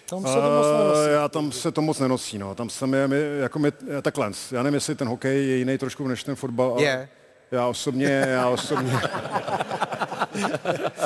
Tam 0.09 0.27
se 0.27 0.33
to 0.33 0.41
moc 0.41 0.67
nenosí. 0.67 1.11
Já 1.11 1.29
tam 1.29 1.51
se 1.51 1.71
to 1.71 1.81
moc 1.81 1.99
nenosí, 1.99 2.37
no. 2.37 2.55
Tam 2.55 2.69
se 2.69 2.87
mi, 2.87 2.97
jako 3.39 3.59
mi, 3.59 3.71
takhle, 4.01 4.31
já 4.51 4.63
nevím, 4.63 4.73
jestli 4.73 4.95
ten 4.95 5.07
hokej 5.07 5.49
je 5.49 5.57
jiný 5.57 5.77
trošku 5.77 6.07
než 6.07 6.23
ten 6.23 6.35
fotbal. 6.35 6.79
Je. 6.79 7.09
Já 7.51 7.67
osobně, 7.67 8.25
já 8.27 8.49
osobně, 8.49 8.93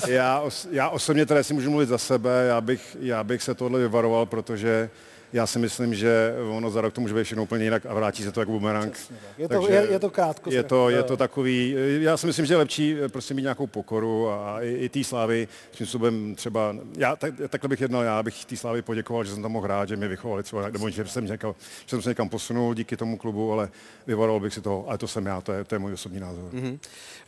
já, 0.08 0.40
os, 0.40 0.68
já 0.72 0.90
osobně 0.90 1.26
teda 1.26 1.44
si 1.44 1.54
můžu 1.54 1.70
mluvit 1.70 1.90
za 1.90 1.98
sebe, 1.98 2.46
já 2.48 2.62
bych, 2.62 2.98
já 3.00 3.24
bych 3.24 3.44
se 3.44 3.56
tohle 3.56 3.80
vyvaroval, 3.80 4.26
protože 4.26 4.90
já 5.34 5.48
si 5.48 5.60
myslím, 5.60 5.96
že 5.96 6.36
ono 6.50 6.70
za 6.70 6.82
rok 6.82 6.94
to 6.94 7.02
může 7.02 7.14
být 7.14 7.24
všechno 7.24 7.44
úplně 7.44 7.64
jinak 7.64 7.86
a 7.86 7.94
vrátí 7.94 8.24
se 8.24 8.32
to 8.32 8.40
jako 8.40 8.52
bumerang. 8.52 8.98
Je 9.38 9.48
to, 9.48 9.68
je, 9.70 9.88
je 9.92 10.00
to 10.00 10.10
krátko. 10.10 10.52
Je 10.52 10.64
to, 10.64 10.90
je 10.90 11.04
to 11.04 11.18
takový, 11.18 11.76
já 12.00 12.18
si 12.18 12.28
myslím, 12.28 12.46
že 12.46 12.54
je 12.54 12.58
lepší 12.58 12.96
eh, 13.02 13.10
prostě 13.10 13.34
mít 13.34 13.42
nějakou 13.42 13.68
pokoru 13.68 14.30
a 14.30 14.62
i, 14.62 14.70
i 14.70 14.90
té 14.90 15.04
slávy 15.04 15.48
tím 15.72 15.88
způsobem 15.88 16.36
třeba, 16.36 16.76
já 16.98 17.16
tak, 17.16 17.34
takhle 17.50 17.68
bych 17.68 17.82
jednal, 17.82 18.04
já 18.04 18.24
bych 18.24 18.46
té 18.46 18.58
slávy 18.58 18.82
poděkoval, 18.82 19.24
že 19.24 19.34
jsem 19.34 19.42
tam 19.42 19.52
mohl 19.52 19.66
hrát, 19.66 19.90
že 19.90 19.96
mě 19.96 20.08
vychovali 20.08 20.44
třeba, 20.44 20.70
nebo 20.70 20.90
že 20.90 21.06
jsem, 21.06 21.26
někam, 21.26 21.56
že 21.86 21.90
jsem 21.90 22.02
se 22.02 22.10
někam 22.10 22.30
posunul 22.30 22.74
díky 22.74 22.98
tomu 22.98 23.18
klubu, 23.18 23.54
ale 23.54 23.70
vyvaroval 24.08 24.40
bych 24.40 24.54
si 24.54 24.62
toho, 24.62 24.86
ale 24.88 24.98
to 24.98 25.08
jsem 25.08 25.26
já, 25.26 25.42
to 25.42 25.52
je, 25.52 25.64
to 25.64 25.76
je 25.76 25.80
můj 25.80 25.94
osobní 25.94 26.20
názor. 26.20 26.44
Mm-hmm. 26.54 26.80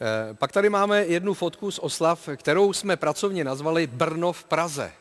E, 0.01 0.33
pak 0.33 0.51
tady 0.51 0.69
máme 0.69 1.05
jednu 1.05 1.33
fotku 1.33 1.71
z 1.71 1.79
oslav, 1.79 2.29
kterou 2.35 2.73
jsme 2.73 2.97
pracovně 2.97 3.43
nazvali 3.43 3.87
Brno 3.87 4.33
v 4.33 4.43
Praze. 4.43 4.91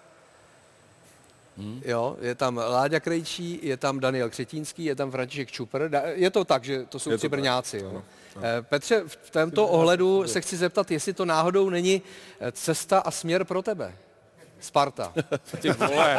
Hmm. 1.56 1.82
Jo, 1.84 2.16
je 2.20 2.34
tam 2.34 2.56
Láďa 2.56 3.00
Krejčí, 3.00 3.60
je 3.62 3.76
tam 3.76 4.00
Daniel 4.00 4.30
Křetínský, 4.30 4.84
je 4.84 4.94
tam 4.94 5.10
František 5.10 5.50
Čupr. 5.50 5.88
Je 6.14 6.30
to 6.30 6.44
tak, 6.44 6.64
že 6.64 6.84
to 6.84 6.98
jsou 6.98 7.10
je 7.10 7.18
tři 7.18 7.28
Brňáci. 7.28 7.78
Jo. 7.78 8.02
Eh, 8.42 8.62
Petře, 8.62 9.02
v 9.06 9.30
tomto 9.30 9.66
ohledu 9.66 10.28
se 10.28 10.40
chci 10.40 10.56
zeptat, 10.56 10.90
jestli 10.90 11.12
to 11.12 11.24
náhodou 11.24 11.70
není 11.70 12.02
eh, 12.40 12.52
cesta 12.52 12.98
a 12.98 13.10
směr 13.10 13.44
pro 13.44 13.62
tebe. 13.62 13.94
Sparta. 14.60 15.12
Ty 15.60 15.70
vole. 15.70 16.18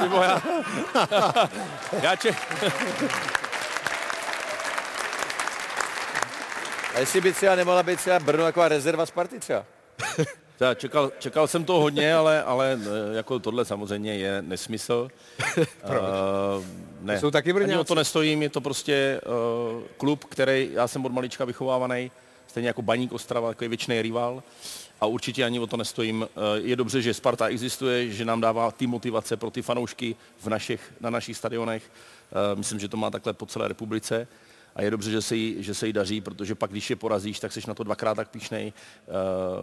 Ty 0.00 0.08
vole. 0.08 0.42
Já 2.02 2.16
če... 2.16 2.30
A 6.94 6.98
jestli 6.98 7.20
by 7.20 7.32
třeba 7.32 7.54
nemohla 7.54 7.82
být 7.82 7.98
třeba 7.98 8.18
Brno 8.18 8.46
jako 8.46 8.68
rezerva 8.68 9.06
Sparty 9.06 9.38
třeba? 9.38 9.64
Já 10.60 10.74
čekal, 10.74 11.12
čekal 11.18 11.46
jsem 11.46 11.64
to 11.64 11.72
hodně, 11.72 12.14
ale, 12.14 12.42
ale 12.42 12.80
eh, 12.82 13.16
jako 13.16 13.38
tohle 13.38 13.64
samozřejmě 13.64 14.14
je 14.16 14.42
nesmysl. 14.42 15.08
Proč? 15.86 16.02
Uh, 16.02 16.64
ne. 17.00 17.20
Jsou 17.20 17.30
taky 17.30 17.52
Ani 17.52 17.76
o 17.76 17.84
to 17.84 17.94
nestojím, 17.94 18.42
je 18.42 18.48
to 18.48 18.60
prostě 18.60 19.20
uh, 19.26 19.82
klub, 19.96 20.24
který, 20.24 20.68
já 20.72 20.88
jsem 20.88 21.04
od 21.04 21.12
malička 21.12 21.44
vychovávaný, 21.44 22.10
stejně 22.46 22.68
jako 22.68 22.82
Baník 22.82 23.12
Ostrava, 23.12 23.48
takový 23.48 23.68
věčný 23.68 24.02
rival. 24.02 24.42
A 25.00 25.06
určitě 25.06 25.44
ani 25.44 25.60
o 25.60 25.66
to 25.66 25.76
nestojím. 25.76 26.28
Je 26.54 26.76
dobře, 26.76 27.02
že 27.02 27.14
Sparta 27.14 27.46
existuje, 27.46 28.10
že 28.10 28.24
nám 28.24 28.40
dává 28.40 28.70
ty 28.70 28.86
motivace 28.86 29.36
pro 29.36 29.50
ty 29.50 29.62
fanoušky 29.62 30.16
v 30.38 30.46
našich, 30.46 30.92
na 31.00 31.10
našich 31.10 31.36
stadionech. 31.36 31.82
Myslím, 32.54 32.80
že 32.80 32.88
to 32.88 32.96
má 32.96 33.10
takhle 33.10 33.32
po 33.32 33.46
celé 33.46 33.68
republice 33.68 34.28
a 34.76 34.82
je 34.82 34.90
dobře, 34.90 35.10
že 35.10 35.22
se, 35.22 35.36
jí, 35.36 35.56
že 35.58 35.74
se 35.74 35.86
jí 35.86 35.92
daří, 35.92 36.20
protože 36.20 36.54
pak, 36.54 36.70
když 36.70 36.90
je 36.90 36.96
porazíš, 36.96 37.40
tak 37.40 37.52
jsi 37.52 37.60
na 37.68 37.74
to 37.74 37.84
dvakrát 37.84 38.14
tak 38.14 38.28
píšnej, 38.28 38.72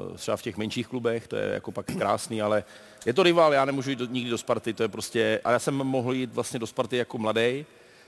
uh, 0.10 0.18
třeba 0.18 0.38
v 0.38 0.42
těch 0.42 0.58
menších 0.58 0.88
klubech, 0.88 1.28
to 1.28 1.36
je 1.36 1.54
jako 1.54 1.72
pak 1.72 1.86
krásný, 1.86 2.42
ale 2.42 2.64
je 3.06 3.14
to 3.14 3.24
rival, 3.24 3.54
já 3.54 3.66
nemůžu 3.66 3.90
jít 3.90 4.00
do, 4.00 4.06
nikdy 4.06 4.30
do 4.30 4.38
Sparty, 4.38 4.74
to 4.74 4.84
je 4.84 4.90
prostě, 4.90 5.42
a 5.44 5.52
já 5.52 5.60
jsem 5.60 5.76
mohl 5.76 6.14
jít 6.14 6.34
vlastně 6.34 6.60
do 6.60 6.68
Sparty 6.68 6.98
jako 6.98 7.18
mladý, 7.18 7.66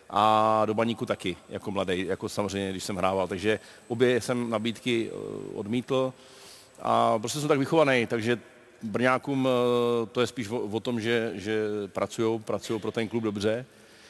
a 0.10 0.64
do 0.66 0.74
baníku 0.74 1.06
taky, 1.06 1.38
jako 1.50 1.72
mladý, 1.72 2.06
jako 2.08 2.30
samozřejmě, 2.30 2.72
když 2.72 2.84
jsem 2.84 2.96
hrával. 2.96 3.28
Takže 3.28 3.60
obě 3.88 4.22
jsem 4.22 4.50
nabídky 4.50 5.12
eh, 5.12 5.18
odmítl 5.56 6.14
a 6.82 7.20
prostě 7.20 7.40
jsem 7.40 7.48
tak 7.48 7.60
vychovaný, 7.60 8.08
takže 8.08 8.40
Brňákům 8.84 9.48
eh, 9.48 10.06
to 10.06 10.22
je 10.22 10.28
spíš 10.28 10.50
o, 10.50 10.60
o 10.60 10.80
tom, 10.80 11.02
že, 11.02 11.32
že 11.36 11.68
pracují, 11.88 12.40
pracují 12.40 12.80
pro 12.80 12.92
ten 12.92 13.08
klub 13.08 13.24
dobře 13.24 13.66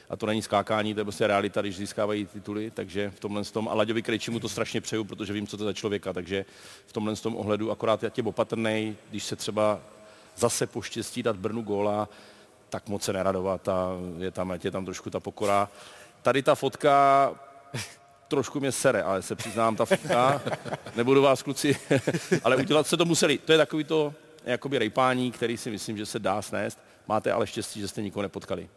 a 0.09 0.15
to 0.15 0.25
není 0.25 0.41
skákání, 0.41 0.93
to 0.93 0.99
je 0.99 1.03
prostě 1.03 1.27
realita, 1.27 1.61
když 1.61 1.77
získávají 1.77 2.25
tituly, 2.25 2.71
takže 2.71 3.09
v 3.15 3.19
tomhle 3.19 3.43
tom, 3.43 3.69
a 3.69 3.73
Laďovi 3.73 4.01
Krejčimu 4.01 4.39
to 4.39 4.49
strašně 4.49 4.81
přeju, 4.81 5.03
protože 5.03 5.33
vím, 5.33 5.47
co 5.47 5.57
to 5.57 5.63
je 5.63 5.65
za 5.65 5.73
člověka, 5.73 6.13
takže 6.13 6.45
v 6.85 6.93
tomhle 6.93 7.15
tom 7.15 7.35
ohledu 7.35 7.71
akorát 7.71 8.03
já 8.03 8.09
tě 8.09 8.23
opatrnej, 8.23 8.95
když 9.09 9.23
se 9.23 9.35
třeba 9.35 9.79
zase 10.35 10.67
poštěstí 10.67 11.23
dát 11.23 11.35
Brnu 11.35 11.61
góla, 11.61 12.09
tak 12.69 12.89
moc 12.89 13.03
se 13.03 13.13
neradovat 13.13 13.67
a 13.67 13.89
je 14.17 14.31
tam, 14.31 14.57
je 14.63 14.71
tam 14.71 14.85
trošku 14.85 15.09
ta 15.09 15.19
pokora. 15.19 15.69
tady 16.21 16.43
ta 16.43 16.55
fotka 16.55 17.31
trošku 18.27 18.59
mě 18.59 18.71
sere, 18.71 19.03
ale 19.03 19.21
se 19.21 19.35
přiznám, 19.35 19.75
ta 19.75 19.85
fotka, 19.85 20.41
nebudu 20.95 21.21
vás 21.21 21.43
kluci, 21.43 21.77
ale 22.43 22.55
udělat 22.55 22.87
se 22.87 22.97
to 22.97 23.05
museli. 23.05 23.37
To 23.37 23.51
je 23.51 23.57
takový 23.57 23.83
to 23.83 24.13
jakoby 24.45 24.77
rejpání, 24.77 25.31
který 25.31 25.57
si 25.57 25.71
myslím, 25.71 25.97
že 25.97 26.05
se 26.05 26.19
dá 26.19 26.41
snést. 26.41 26.79
Máte 27.07 27.31
ale 27.31 27.47
štěstí, 27.47 27.79
že 27.79 27.87
jste 27.87 28.01
nikoho 28.01 28.23
nepotkali. 28.23 28.69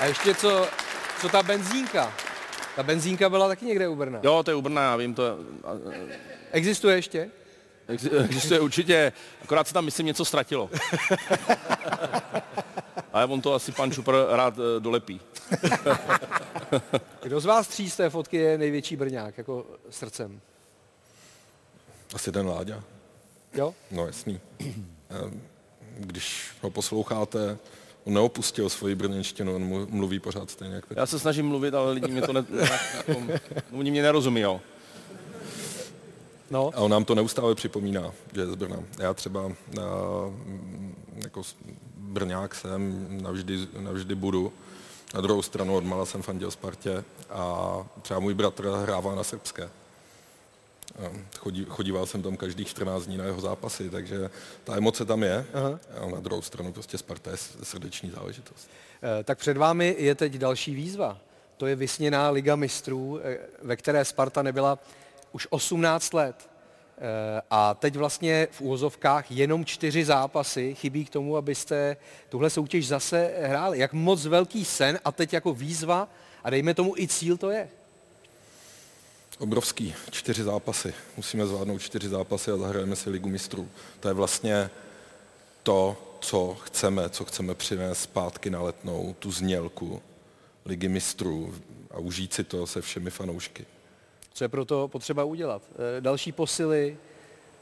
A 0.00 0.04
ještě 0.04 0.34
co, 0.34 0.68
co 1.20 1.28
ta 1.28 1.42
benzínka? 1.42 2.12
Ta 2.76 2.82
benzínka 2.82 3.28
byla 3.28 3.48
taky 3.48 3.64
někde 3.64 3.88
u 3.88 3.96
Brna. 3.96 4.20
Jo, 4.22 4.42
to 4.42 4.50
je 4.50 4.54
u 4.54 4.62
Brna, 4.62 4.82
já 4.82 4.96
vím 4.96 5.14
to. 5.14 5.38
Existuje 6.52 6.96
ještě? 6.96 7.30
Ex- 7.88 8.06
Existuje 8.24 8.60
určitě, 8.60 9.12
akorát 9.42 9.68
se 9.68 9.74
tam 9.74 9.84
myslím 9.84 10.06
něco 10.06 10.24
ztratilo. 10.24 10.70
Ale 13.12 13.26
on 13.26 13.40
to 13.40 13.54
asi 13.54 13.72
pan 13.72 13.92
Čupr 13.92 14.14
rád 14.30 14.54
eh, 14.58 14.80
dolepí. 14.80 15.20
Kdo 17.22 17.40
z 17.40 17.44
vás 17.44 17.68
tří 17.68 17.90
z 17.90 17.96
té 17.96 18.10
fotky 18.10 18.36
je 18.36 18.58
největší 18.58 18.96
Brňák, 18.96 19.38
jako 19.38 19.66
srdcem? 19.90 20.40
Asi 22.14 22.32
ten 22.32 22.46
Láďa. 22.46 22.82
Jo? 23.54 23.74
No 23.90 24.06
jasný. 24.06 24.40
Ehm, 25.10 25.42
Když 26.00 26.50
ho 26.62 26.70
posloucháte, 26.70 27.58
on 28.04 28.14
neopustil 28.14 28.68
svoji 28.68 28.94
brněnštinu, 28.94 29.54
on 29.54 29.86
mluví 29.90 30.18
pořád 30.18 30.50
stejně 30.50 30.74
jak. 30.74 30.84
Já 30.90 31.06
se 31.06 31.18
snažím 31.18 31.46
mluvit, 31.46 31.74
ale 31.74 31.92
lidi 31.92 32.12
mě 32.12 32.22
to 32.22 32.32
ne, 32.32 32.44
jako, 32.96 33.22
oni 33.72 33.90
mě 33.90 34.02
nerozumí, 34.02 34.40
jo. 34.40 34.60
No. 36.50 36.70
A 36.74 36.76
on 36.76 36.90
nám 36.90 37.04
to 37.04 37.14
neustále 37.14 37.54
připomíná, 37.54 38.12
že 38.32 38.40
je 38.40 38.46
z 38.46 38.54
Brna. 38.54 38.76
Já 38.98 39.14
třeba 39.14 39.46
uh, 39.46 39.52
jako 41.16 41.42
Brňák 41.96 42.54
jsem, 42.54 43.06
navždy, 43.22 43.68
navždy 43.78 44.14
budu. 44.14 44.52
Na 45.14 45.20
druhou 45.20 45.42
stranu 45.42 45.76
od 45.76 45.84
mala 45.84 46.06
jsem 46.06 46.22
fandil 46.22 46.50
Spartě 46.50 47.04
a 47.30 47.74
třeba 48.02 48.20
můj 48.20 48.34
bratr 48.34 48.68
hrává 48.82 49.14
na 49.14 49.24
srbské. 49.24 49.70
Chodí, 51.38 51.66
chodíval 51.68 52.06
jsem 52.06 52.22
tam 52.22 52.36
každých 52.36 52.68
14 52.68 53.06
dní 53.06 53.16
na 53.16 53.24
jeho 53.24 53.40
zápasy, 53.40 53.90
takže 53.90 54.30
ta 54.64 54.76
emoce 54.76 55.04
tam 55.04 55.22
je. 55.22 55.44
Aha. 55.54 55.80
A 56.00 56.06
na 56.06 56.20
druhou 56.20 56.42
stranu 56.42 56.72
prostě 56.72 56.98
Sparta 56.98 57.30
je 57.30 57.36
srdeční 57.62 58.10
záležitost. 58.10 58.68
Eh, 59.20 59.24
Tak 59.24 59.38
před 59.38 59.56
vámi 59.56 59.96
je 59.98 60.14
teď 60.14 60.32
další 60.32 60.74
výzva. 60.74 61.18
To 61.56 61.66
je 61.66 61.76
vysněná 61.76 62.30
Liga 62.30 62.56
mistrů, 62.56 63.20
eh, 63.22 63.38
ve 63.62 63.76
které 63.76 64.04
Sparta 64.04 64.42
nebyla 64.42 64.78
už 65.32 65.46
18 65.50 66.14
let. 66.14 66.50
Eh, 66.98 67.42
A 67.50 67.74
teď 67.74 67.96
vlastně 67.96 68.48
v 68.50 68.60
úvozovkách 68.60 69.30
jenom 69.30 69.64
čtyři 69.64 70.04
zápasy 70.04 70.74
chybí 70.74 71.04
k 71.04 71.10
tomu, 71.10 71.36
abyste 71.36 71.96
tuhle 72.28 72.50
soutěž 72.50 72.86
zase 72.88 73.32
hráli. 73.42 73.78
Jak 73.78 73.92
moc 73.92 74.26
velký 74.26 74.64
sen 74.64 74.98
a 75.04 75.12
teď 75.12 75.32
jako 75.32 75.54
výzva 75.54 76.08
a 76.44 76.50
dejme 76.50 76.74
tomu 76.74 76.96
i 76.96 77.08
cíl 77.08 77.36
to 77.36 77.50
je. 77.50 77.68
Obrovský, 79.40 79.94
čtyři 80.10 80.42
zápasy. 80.42 80.94
Musíme 81.16 81.46
zvládnout 81.46 81.78
čtyři 81.78 82.08
zápasy 82.08 82.50
a 82.50 82.56
zahrajeme 82.56 82.96
si 82.96 83.10
ligu 83.10 83.28
mistrů. 83.28 83.68
To 84.00 84.08
je 84.08 84.14
vlastně 84.14 84.70
to, 85.62 85.96
co 86.20 86.56
chceme, 86.62 87.10
co 87.10 87.24
chceme 87.24 87.54
přinést 87.54 88.02
zpátky 88.02 88.50
na 88.50 88.62
letnou, 88.62 89.14
tu 89.18 89.32
znělku 89.32 90.02
ligy 90.64 90.88
mistrů 90.88 91.54
a 91.90 91.98
užít 91.98 92.34
si 92.34 92.44
to 92.44 92.66
se 92.66 92.80
všemi 92.80 93.10
fanoušky. 93.10 93.66
Co 94.32 94.44
je 94.44 94.48
pro 94.48 94.64
to 94.64 94.88
potřeba 94.88 95.24
udělat? 95.24 95.62
Eh, 95.98 96.00
Další 96.00 96.32
posily, 96.32 96.96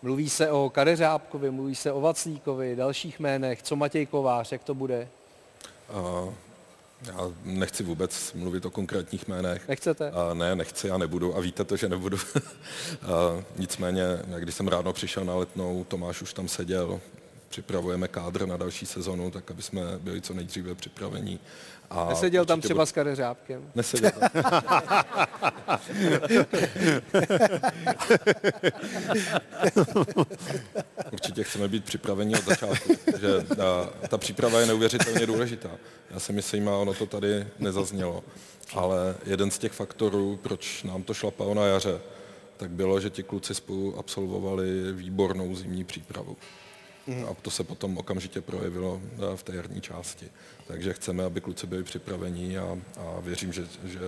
mluví 0.03 0.31
se 0.31 0.51
o 0.51 0.71
Kadeřábkovi, 0.71 1.51
mluví 1.51 1.75
se 1.75 1.93
o 1.93 2.01
Vaclíkovi, 2.01 2.77
dalších 2.77 3.21
jménech, 3.21 3.63
co 3.63 3.77
Matěj 3.77 4.07
Kovář, 4.07 4.53
jak 4.53 4.65
to 4.65 4.75
bude? 4.75 5.09
A 5.91 6.29
já 7.07 7.33
nechci 7.45 7.83
vůbec 7.83 8.33
mluvit 8.33 8.67
o 8.67 8.71
konkrétních 8.71 9.29
jménech. 9.29 9.69
Nechcete? 9.69 10.11
A 10.11 10.35
ne, 10.35 10.57
nechci 10.57 10.91
a 10.91 10.99
nebudu 10.99 11.37
a 11.37 11.41
víte 11.41 11.65
to, 11.65 11.77
že 11.77 11.89
nebudu. 11.89 12.17
a 13.03 13.45
nicméně, 13.57 14.03
když 14.39 14.55
jsem 14.55 14.69
ráno 14.69 14.93
přišel 14.93 15.25
na 15.25 15.35
letnou, 15.35 15.85
Tomáš 15.85 16.23
už 16.23 16.33
tam 16.33 16.49
seděl, 16.49 17.01
připravujeme 17.49 18.09
kádr 18.09 18.47
na 18.47 18.57
další 18.57 18.87
sezonu, 18.87 19.31
tak 19.31 19.51
aby 19.51 19.63
jsme 19.63 19.83
byli 19.99 20.21
co 20.21 20.35
nejdříve 20.35 20.75
připravení. 20.75 21.41
A 21.91 22.09
Neseděl 22.09 22.45
tam 22.45 22.61
třeba 22.61 22.79
bude- 22.79 22.87
s 22.87 22.93
Kadeřábkem? 22.93 23.71
Neseděl 23.75 24.11
tam. 24.11 24.31
Určitě 31.13 31.45
chceme 31.45 31.69
být 31.69 31.85
připraveni 31.85 32.35
od 32.39 32.45
začátku, 32.45 32.93
že 33.21 33.43
ta, 33.57 33.91
ta 34.09 34.19
příprava 34.19 34.61
je 34.61 34.67
neuvěřitelně 34.67 35.27
důležitá. 35.27 35.71
Já 36.11 36.21
si 36.21 36.33
myslím, 36.33 36.69
a 36.69 36.77
ono 36.77 36.95
to 36.95 37.07
tady 37.07 37.47
nezaznělo, 37.59 38.25
ale 38.75 39.15
jeden 39.27 39.51
z 39.51 39.59
těch 39.59 39.73
faktorů, 39.73 40.39
proč 40.43 40.83
nám 40.83 41.03
to 41.03 41.15
šlapalo 41.15 41.55
na 41.55 41.67
jaře, 41.67 42.01
tak 42.57 42.71
bylo, 42.71 43.01
že 43.01 43.11
ti 43.11 43.23
kluci 43.23 43.55
spolu 43.55 43.99
absolvovali 43.99 44.93
výbornou 44.93 45.55
zimní 45.55 45.85
přípravu. 45.85 46.37
A 47.31 47.35
to 47.43 47.51
se 47.51 47.65
potom 47.65 47.99
okamžitě 47.99 48.41
projevilo 48.41 49.01
eh, 49.03 49.37
v 49.37 49.43
té 49.43 49.57
jarní 49.57 49.81
části. 49.81 50.27
Takže 50.67 50.93
chceme, 50.93 51.25
aby 51.25 51.41
kluci 51.41 51.67
byli 51.67 51.83
připraveni 51.83 52.59
a, 52.59 52.79
a 52.99 53.21
věřím, 53.21 53.53
že, 53.53 53.67
že 53.85 53.99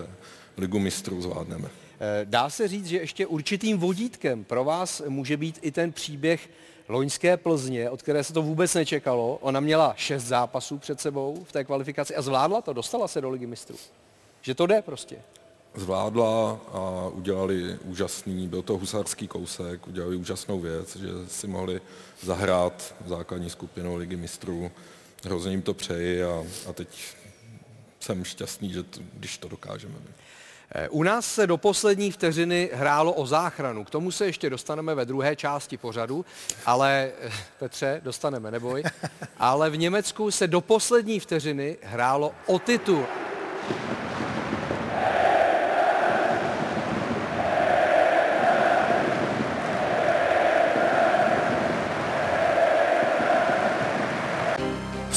ligu 0.57 0.79
mistrů 0.79 1.23
zvládneme. 1.23 1.69
Eh, 2.01 2.25
Dá 2.25 2.51
se 2.51 2.69
říct, 2.69 2.87
že 2.87 2.97
ještě 2.97 3.27
určitým 3.27 3.79
vodítkem 3.79 4.45
pro 4.45 4.65
vás 4.65 5.03
může 5.09 5.37
být 5.37 5.59
i 5.63 5.73
ten 5.73 5.93
příběh 5.93 6.51
loňské 6.89 7.37
Plzně, 7.37 7.91
od 7.91 8.03
které 8.03 8.25
se 8.25 8.33
to 8.33 8.43
vůbec 8.43 8.75
nečekalo. 8.75 9.39
Ona 9.41 9.61
měla 9.61 9.95
šest 9.97 10.25
zápasů 10.25 10.79
před 10.79 11.01
sebou 11.01 11.45
v 11.45 11.53
té 11.53 11.65
kvalifikaci 11.65 12.17
a 12.17 12.23
zvládla 12.23 12.63
to, 12.63 12.73
dostala 12.73 13.09
se 13.09 13.21
do 13.21 13.31
ligy 13.31 13.47
mistrů. 13.47 13.77
Že 14.43 14.55
to 14.55 14.67
jde 14.67 14.83
prostě. 14.83 15.17
Zvládla 15.75 16.61
a 16.73 17.09
udělali 17.13 17.79
úžasný, 17.85 18.49
byl 18.49 18.63
to 18.63 18.79
husarský 18.79 19.29
kousek, 19.29 19.87
udělali 19.87 20.17
úžasnou 20.17 20.61
věc, 20.61 20.97
že 20.97 21.09
si 21.29 21.47
mohli 21.47 21.81
zahrát 22.23 22.95
základní 23.07 23.51
skupinu 23.51 23.97
ligy 23.97 24.17
mistrů. 24.17 24.71
Hrozně 25.25 25.51
jim 25.51 25.63
to 25.63 25.75
přeji 25.75 26.25
a, 26.25 26.45
a 26.69 26.73
teď 26.73 26.89
jsem 28.01 28.25
šťastný, 28.25 28.73
že 28.73 28.83
to, 28.83 29.01
když 29.15 29.39
to 29.39 29.49
dokážeme. 29.49 29.95
Eh, 30.75 30.89
U 30.89 31.03
nás 31.03 31.35
se 31.35 31.47
do 31.47 31.57
poslední 31.57 32.13
vteřiny 32.13 32.71
hrálo 32.73 33.13
o 33.13 33.27
záchranu. 33.27 33.85
K 33.85 33.91
tomu 33.91 34.11
se 34.11 34.27
ještě 34.27 34.51
dostaneme 34.51 34.95
ve 34.95 35.05
druhé 35.05 35.37
části 35.37 35.77
pořadu, 35.77 36.25
ale 36.67 37.13
eh, 37.21 37.31
Petře, 37.59 38.01
dostaneme, 38.05 38.51
neboj. 38.51 38.83
Ale 39.39 39.71
v 39.71 39.77
Německu 39.77 40.31
se 40.31 40.47
do 40.47 40.61
poslední 40.61 41.21
vteřiny 41.21 41.77
hrálo 41.83 42.33
o 42.47 42.59
titul. 42.59 43.07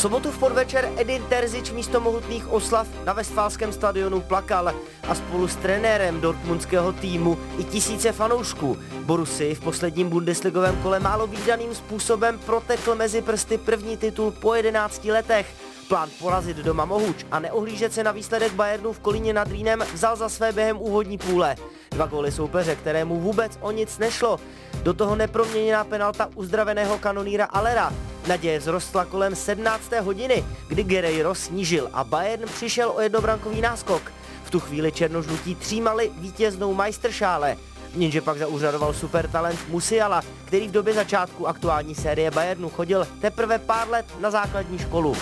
Sobotu 0.04 0.36
v 0.36 0.38
podvečer 0.38 0.92
Edin 1.00 1.24
Terzič 1.32 1.72
místo 1.72 1.96
mohutných 2.04 2.52
oslav 2.52 2.84
na 3.08 3.16
Westfálském 3.16 3.72
stadionu 3.72 4.20
plakal 4.20 4.76
a 5.08 5.16
spolu 5.16 5.48
s 5.48 5.56
trenérem 5.56 6.22
dortmundského 6.22 6.92
týmu 6.94 7.40
i 7.58 7.64
tisíce 7.64 8.12
fanoušků. 8.12 8.78
Borusy 9.08 9.56
v 9.56 9.60
posledním 9.60 10.10
bundesligovém 10.10 10.76
kole 10.84 11.00
málo 11.00 11.28
výdaným 11.28 11.76
způsobem 11.76 12.40
protekl 12.40 12.96
mezi 12.96 13.22
prsty 13.22 13.58
první 13.58 13.98
titul 13.98 14.32
po 14.32 14.54
11 14.54 15.06
letech. 15.06 15.48
Plán 15.88 16.10
porazit 16.20 16.58
doma 16.58 16.86
Mohuč 16.86 17.26
a 17.32 17.40
neohlížet 17.40 17.94
se 17.94 18.04
na 18.04 18.12
výsledek 18.12 18.54
Bayernu 18.54 18.94
v 18.94 19.00
Kolíně 19.00 19.34
nad 19.34 19.48
Rýnem 19.48 19.84
vzal 19.94 20.16
za 20.16 20.30
své 20.30 20.52
během 20.52 20.78
úvodní 20.78 21.18
půle. 21.18 21.56
Dva 21.92 22.06
góly 22.06 22.32
soupeře, 22.32 22.76
kterému 22.76 23.20
vůbec 23.20 23.58
o 23.62 23.72
nic 23.72 23.98
nešlo. 23.98 24.40
Do 24.84 24.94
toho 24.94 25.16
neproměněná 25.16 25.84
penalta 25.84 26.30
uzdraveného 26.36 26.98
kanoníra 26.98 27.46
Alera. 27.46 27.94
Naděje 28.28 28.60
vzrostla 28.60 29.06
kolem 29.06 29.36
17. 29.36 29.92
hodiny, 30.02 30.46
kdy 30.68 30.84
Guerreiro 30.84 31.36
snížil 31.36 31.90
a 31.94 32.04
Bayern 32.04 32.50
přišel 32.50 32.92
o 32.96 33.02
jednobrankový 33.02 33.62
náskok. 33.62 34.02
V 34.44 34.50
tu 34.50 34.60
chvíli 34.60 34.92
černožlutí 34.92 35.56
třímali 35.56 36.12
vítěznou 36.18 36.74
majstršále. 36.74 37.58
Jenže 37.96 38.22
pak 38.22 38.38
zaúřadoval 38.38 38.94
supertalent 38.94 39.60
Musiala, 39.70 40.22
který 40.46 40.68
v 40.68 40.72
době 40.72 40.94
začátku 40.94 41.48
aktuální 41.48 41.96
série 41.96 42.32
Bayernu 42.32 42.70
chodil 42.70 43.08
teprve 43.22 43.60
pár 43.60 43.90
let 43.90 44.06
na 44.20 44.32
základní 44.32 44.80
školu. 44.80 45.16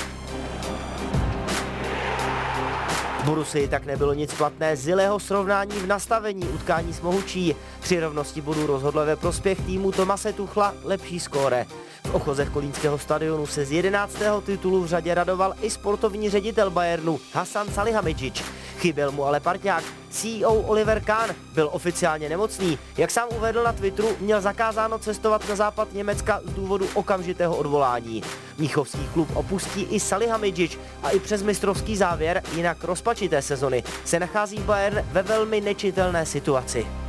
Borusy 3.25 3.67
tak 3.67 3.85
nebylo 3.85 4.13
nic 4.13 4.33
platné 4.33 4.75
z 4.75 4.79
zilého 4.79 5.19
srovnání 5.19 5.71
v 5.71 5.87
nastavení 5.87 6.43
utkání 6.43 6.93
s 6.93 7.01
Mohučí. 7.01 7.55
Při 7.79 7.99
rovnosti 7.99 8.41
bodů 8.41 8.67
rozhodlo 8.67 9.05
ve 9.05 9.15
prospěch 9.15 9.61
týmu 9.61 9.91
Tomase 9.91 10.33
Tuchla 10.33 10.73
lepší 10.83 11.19
skóre. 11.19 11.65
V 12.03 12.15
ochozech 12.15 12.49
kolínského 12.49 12.97
stadionu 12.97 13.47
se 13.47 13.65
z 13.65 13.71
11. 13.71 14.17
titulu 14.45 14.83
v 14.83 14.87
řadě 14.87 15.13
radoval 15.13 15.53
i 15.61 15.69
sportovní 15.69 16.29
ředitel 16.29 16.69
Bayernu 16.69 17.19
Hasan 17.33 17.67
Salihamidzic. 17.67 18.43
Chyběl 18.77 19.11
mu 19.11 19.25
ale 19.25 19.39
parťák, 19.39 19.83
CEO 20.09 20.53
Oliver 20.53 21.01
Kahn 21.03 21.35
byl 21.53 21.69
oficiálně 21.71 22.29
nemocný. 22.29 22.79
Jak 22.97 23.11
sám 23.11 23.27
uvedl 23.35 23.63
na 23.63 23.73
Twitteru, 23.73 24.09
měl 24.19 24.41
zakázáno 24.41 24.99
cestovat 24.99 25.49
na 25.49 25.55
západ 25.55 25.93
Německa 25.93 26.41
z 26.45 26.53
důvodu 26.53 26.87
okamžitého 26.93 27.55
odvolání. 27.55 28.23
Mnichovský 28.57 29.07
klub 29.13 29.29
opustí 29.33 29.81
i 29.83 29.99
Salihamidzic 29.99 30.79
a 31.03 31.09
i 31.09 31.19
přes 31.19 31.43
mistrovský 31.43 31.97
závěr 31.97 32.43
jinak 32.55 32.83
rozpačité 32.83 33.41
sezony 33.41 33.83
se 34.05 34.19
nachází 34.19 34.57
Bayern 34.57 35.05
ve 35.11 35.23
velmi 35.23 35.61
nečitelné 35.61 36.25
situaci. 36.25 37.00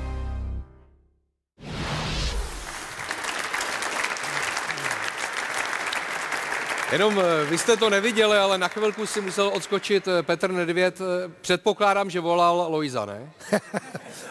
Jenom 6.92 7.20
eh, 7.20 7.44
vy 7.44 7.58
jste 7.58 7.76
to 7.76 7.90
neviděli, 7.90 8.38
ale 8.38 8.58
na 8.58 8.68
chvilku 8.68 9.06
si 9.06 9.20
musel 9.20 9.48
odskočit 9.54 10.08
eh, 10.08 10.22
Petr 10.22 10.50
Nedvěd. 10.50 11.00
Eh, 11.00 11.30
Předpokládám, 11.40 12.10
že 12.10 12.20
volal 12.20 12.66
Lojza, 12.68 13.04
ne? 13.04 13.32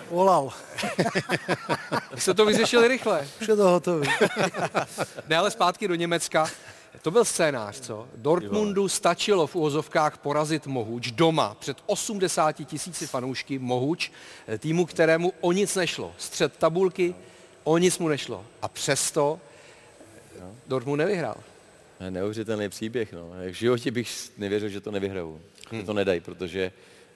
Volal. 0.09 0.53
Jste 2.15 2.33
to 2.33 2.45
vyřešili 2.45 2.87
rychle. 2.87 3.27
Už 3.41 3.47
je 3.47 3.55
to 3.55 3.69
hotový. 3.69 4.07
ne, 5.27 5.37
ale 5.37 5.51
zpátky 5.51 5.87
do 5.87 5.95
Německa. 5.95 6.47
To 7.01 7.11
byl 7.11 7.25
scénář, 7.25 7.79
co? 7.79 8.07
Dortmundu 8.15 8.87
stačilo 8.87 9.47
v 9.47 9.55
úvozovkách 9.55 10.17
porazit 10.17 10.67
Mohuč 10.67 11.11
doma 11.11 11.55
před 11.59 11.77
80 11.85 12.51
tisíci 12.51 13.07
fanoušky 13.07 13.59
Mohuč, 13.59 14.11
týmu, 14.57 14.85
kterému 14.85 15.33
o 15.41 15.51
nic 15.51 15.75
nešlo. 15.75 16.13
Střed 16.17 16.57
tabulky, 16.57 17.15
o 17.63 17.77
nic 17.77 17.97
mu 17.97 18.07
nešlo. 18.07 18.45
A 18.61 18.67
přesto 18.67 19.39
Dortmund 20.67 20.99
nevyhrál. 20.99 21.35
Neuvěřitelný 22.09 22.69
příběh, 22.69 23.13
no. 23.13 23.29
V 23.49 23.53
životě 23.53 23.91
bych 23.91 24.31
nevěřil, 24.37 24.69
že 24.69 24.81
to 24.81 24.91
nevyhrajou. 24.91 25.39
Hmm. 25.71 25.85
To 25.85 25.93
nedají, 25.93 26.19
protože 26.19 26.71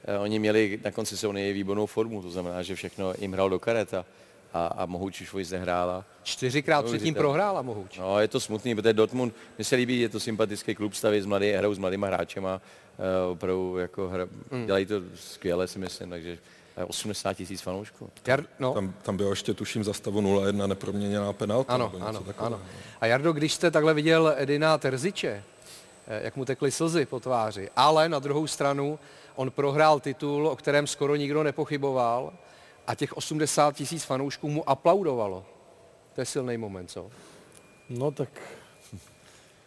eh, 0.06 0.18
oni 0.18 0.40
měli 0.40 0.80
na 0.84 0.92
konci 0.92 1.18
sezóny 1.18 1.54
výbornou 1.54 1.86
formu, 1.86 2.22
to 2.22 2.32
znamená, 2.32 2.64
že 2.64 2.76
všechno 2.76 3.14
jim 3.20 3.34
hrál 3.34 3.50
do 3.50 3.60
kareta 3.60 4.06
a, 4.54 4.68
a 4.68 4.86
Mohouč 4.86 5.22
už 5.22 5.34
vůbec 5.34 5.52
nehrála. 5.52 6.06
Čtyřikrát 6.24 6.86
předtím 6.86 7.14
prohrála 7.14 7.62
Mohouč. 7.62 7.98
No, 7.98 8.20
je 8.20 8.28
to 8.28 8.40
smutný, 8.40 8.76
protože 8.76 8.94
Dortmund, 8.94 9.36
mně 9.58 9.66
se 9.66 9.76
líbí, 9.76 10.00
je 10.00 10.10
to 10.10 10.20
sympatický 10.20 10.76
klub, 10.76 10.94
staví 10.94 11.22
s 11.22 11.26
mladý, 11.26 11.52
hrajou 11.52 11.74
s 11.74 11.78
mladýma 11.78 12.08
hráčema, 12.08 12.62
uh, 13.26 13.32
opravdu 13.32 13.78
jako 13.78 14.08
hra, 14.08 14.28
Hmm. 14.52 14.66
dělají 14.66 14.86
to 14.86 15.02
skvěle, 15.16 15.68
si 15.68 15.80
myslím, 15.80 16.10
takže 16.10 16.38
80 16.86 17.34
tisíc 17.34 17.62
fanoušků. 17.62 18.10
Jar, 18.28 18.44
no. 18.60 18.74
Tam, 18.74 18.94
tam 19.02 19.18
bylo 19.18 19.30
ještě, 19.30 19.54
tuším, 19.54 19.84
za 19.84 19.94
stavu 19.94 20.22
0-1 20.22 20.68
neproměněná 20.68 21.34
penalta. 21.34 21.74
Ano, 21.74 21.86
nebo 21.86 21.98
něco 21.98 22.10
ano, 22.10 22.20
takového. 22.20 22.56
ano. 22.56 22.66
A 23.02 23.06
Jardo, 23.06 23.34
když 23.34 23.54
jste 23.54 23.72
takhle 23.72 23.94
viděl 23.94 24.34
Edina 24.38 24.78
Terziče, 24.78 25.44
eh, 26.08 26.22
jak 26.24 26.36
mu 26.36 26.46
tekly 26.46 26.72
slzy 26.72 27.06
po 27.06 27.20
tváři, 27.20 27.70
ale 27.76 28.10
na 28.10 28.20
druhou 28.20 28.48
stranu 28.48 29.00
on 29.36 29.52
prohrál 29.52 30.00
titul, 30.00 30.48
o 30.48 30.56
kterém 30.56 30.88
skoro 30.88 31.16
nikdo 31.16 31.44
nepochyboval 31.44 32.34
a 32.88 32.96
těch 32.96 33.18
80 33.18 33.76
tisíc 33.76 34.04
fanoušků 34.04 34.50
mu 34.50 34.70
aplaudovalo. 34.70 35.46
To 36.16 36.22
je 36.22 36.26
silný 36.26 36.58
moment, 36.58 36.88
co? 36.92 37.10
No 37.90 38.12
tak 38.12 38.30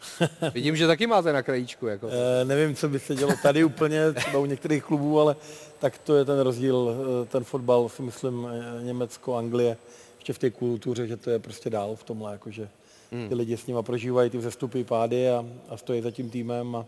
Vidím, 0.55 0.77
že 0.77 0.87
taky 0.87 1.07
máte 1.07 1.33
na 1.33 1.43
krajíčku. 1.43 1.87
Jako. 1.87 2.09
Eh, 2.09 2.45
nevím, 2.45 2.77
co 2.77 2.89
by 2.89 2.99
se 2.99 3.15
dělo 3.15 3.33
tady 3.43 3.65
úplně, 3.65 4.13
třeba 4.13 4.39
u 4.39 4.47
některých 4.47 4.85
klubů, 4.85 5.21
ale 5.21 5.37
tak 5.79 5.99
to 5.99 6.17
je 6.17 6.25
ten 6.25 6.41
rozdíl, 6.41 6.97
eh, 7.23 7.27
ten 7.27 7.45
fotbal, 7.45 7.89
si 7.89 8.03
myslím, 8.03 8.49
eh, 8.51 8.85
Německo, 8.85 9.37
Anglie, 9.37 9.77
ještě 10.17 10.33
v 10.33 10.39
té 10.39 10.51
kultuře, 10.51 11.07
že 11.07 11.17
to 11.17 11.31
je 11.31 11.39
prostě 11.39 11.71
dál 11.71 11.97
v 11.97 12.05
tomhle, 12.05 12.33
jakože 12.33 12.69
Hmm. 13.13 13.29
ty 13.29 13.35
lidi 13.35 13.57
s 13.57 13.67
nima 13.67 13.83
prožívají 13.83 14.31
ty 14.31 14.39
vzestupy, 14.39 14.85
pády 14.85 15.31
a, 15.31 15.45
a 15.69 15.77
stojí 15.77 16.03
za 16.03 16.11
tím 16.11 16.31
týmem 16.31 16.77
a 16.77 16.85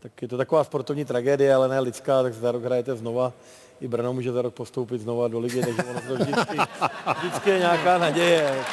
tak 0.00 0.22
je 0.22 0.28
to 0.28 0.36
taková 0.36 0.64
sportovní 0.64 1.04
tragédie, 1.04 1.54
ale 1.54 1.68
ne 1.68 1.80
lidská, 1.80 2.22
tak 2.22 2.34
za 2.34 2.52
rok 2.52 2.64
hrajete 2.64 2.96
znova. 2.96 3.32
I 3.80 3.88
Brno 3.88 4.12
může 4.12 4.32
za 4.32 4.42
rok 4.42 4.54
postoupit 4.54 5.00
znova 5.00 5.28
do 5.28 5.38
ligy, 5.38 5.62
takže 5.62 5.82
ono 5.84 6.00
to 6.00 6.14
vždycky, 6.14 6.56
vždycky 7.18 7.50
je 7.50 7.58
nějaká 7.58 7.98
naděje. 7.98 8.54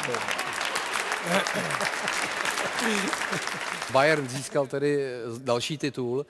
Bayern 3.92 4.28
získal 4.28 4.66
tedy 4.66 5.02
eh, 5.02 5.18
další 5.38 5.78
titul, 5.78 6.26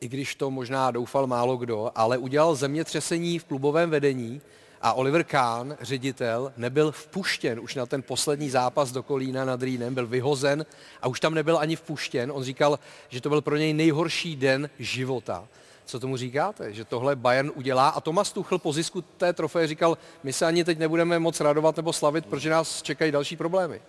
i 0.00 0.08
když 0.08 0.34
to 0.34 0.50
možná 0.50 0.90
doufal 0.90 1.26
málo 1.26 1.56
kdo, 1.56 1.90
ale 1.94 2.18
udělal 2.18 2.54
zemětřesení 2.54 3.38
v 3.38 3.44
klubovém 3.44 3.90
vedení 3.90 4.40
a 4.82 4.92
Oliver 4.92 5.24
Kahn, 5.24 5.76
ředitel, 5.80 6.52
nebyl 6.56 6.92
vpuštěn 6.92 7.60
už 7.60 7.74
na 7.74 7.86
ten 7.86 8.02
poslední 8.02 8.50
zápas 8.50 8.92
do 8.92 9.02
Kolína 9.02 9.44
nad 9.44 9.62
Rýnem, 9.62 9.94
byl 9.94 10.06
vyhozen 10.06 10.66
a 11.02 11.08
už 11.08 11.20
tam 11.20 11.34
nebyl 11.34 11.58
ani 11.58 11.76
vpuštěn. 11.76 12.32
On 12.34 12.44
říkal, 12.44 12.78
že 13.08 13.20
to 13.20 13.28
byl 13.28 13.40
pro 13.40 13.56
něj 13.56 13.72
nejhorší 13.72 14.36
den 14.36 14.70
života. 14.78 15.48
Co 15.84 16.00
tomu 16.00 16.16
říkáte, 16.16 16.72
že 16.72 16.84
tohle 16.84 17.16
Bayern 17.16 17.52
udělá? 17.54 17.88
A 17.88 18.00
Tomas 18.00 18.32
Tuchl 18.32 18.58
po 18.58 18.72
zisku 18.72 19.02
té 19.02 19.32
trofeje 19.32 19.66
říkal, 19.66 19.98
my 20.22 20.32
se 20.32 20.46
ani 20.46 20.64
teď 20.64 20.78
nebudeme 20.78 21.18
moc 21.18 21.40
radovat 21.40 21.76
nebo 21.76 21.92
slavit, 21.92 22.26
protože 22.26 22.50
nás 22.50 22.82
čekají 22.82 23.12
další 23.12 23.36
problémy. 23.36 23.80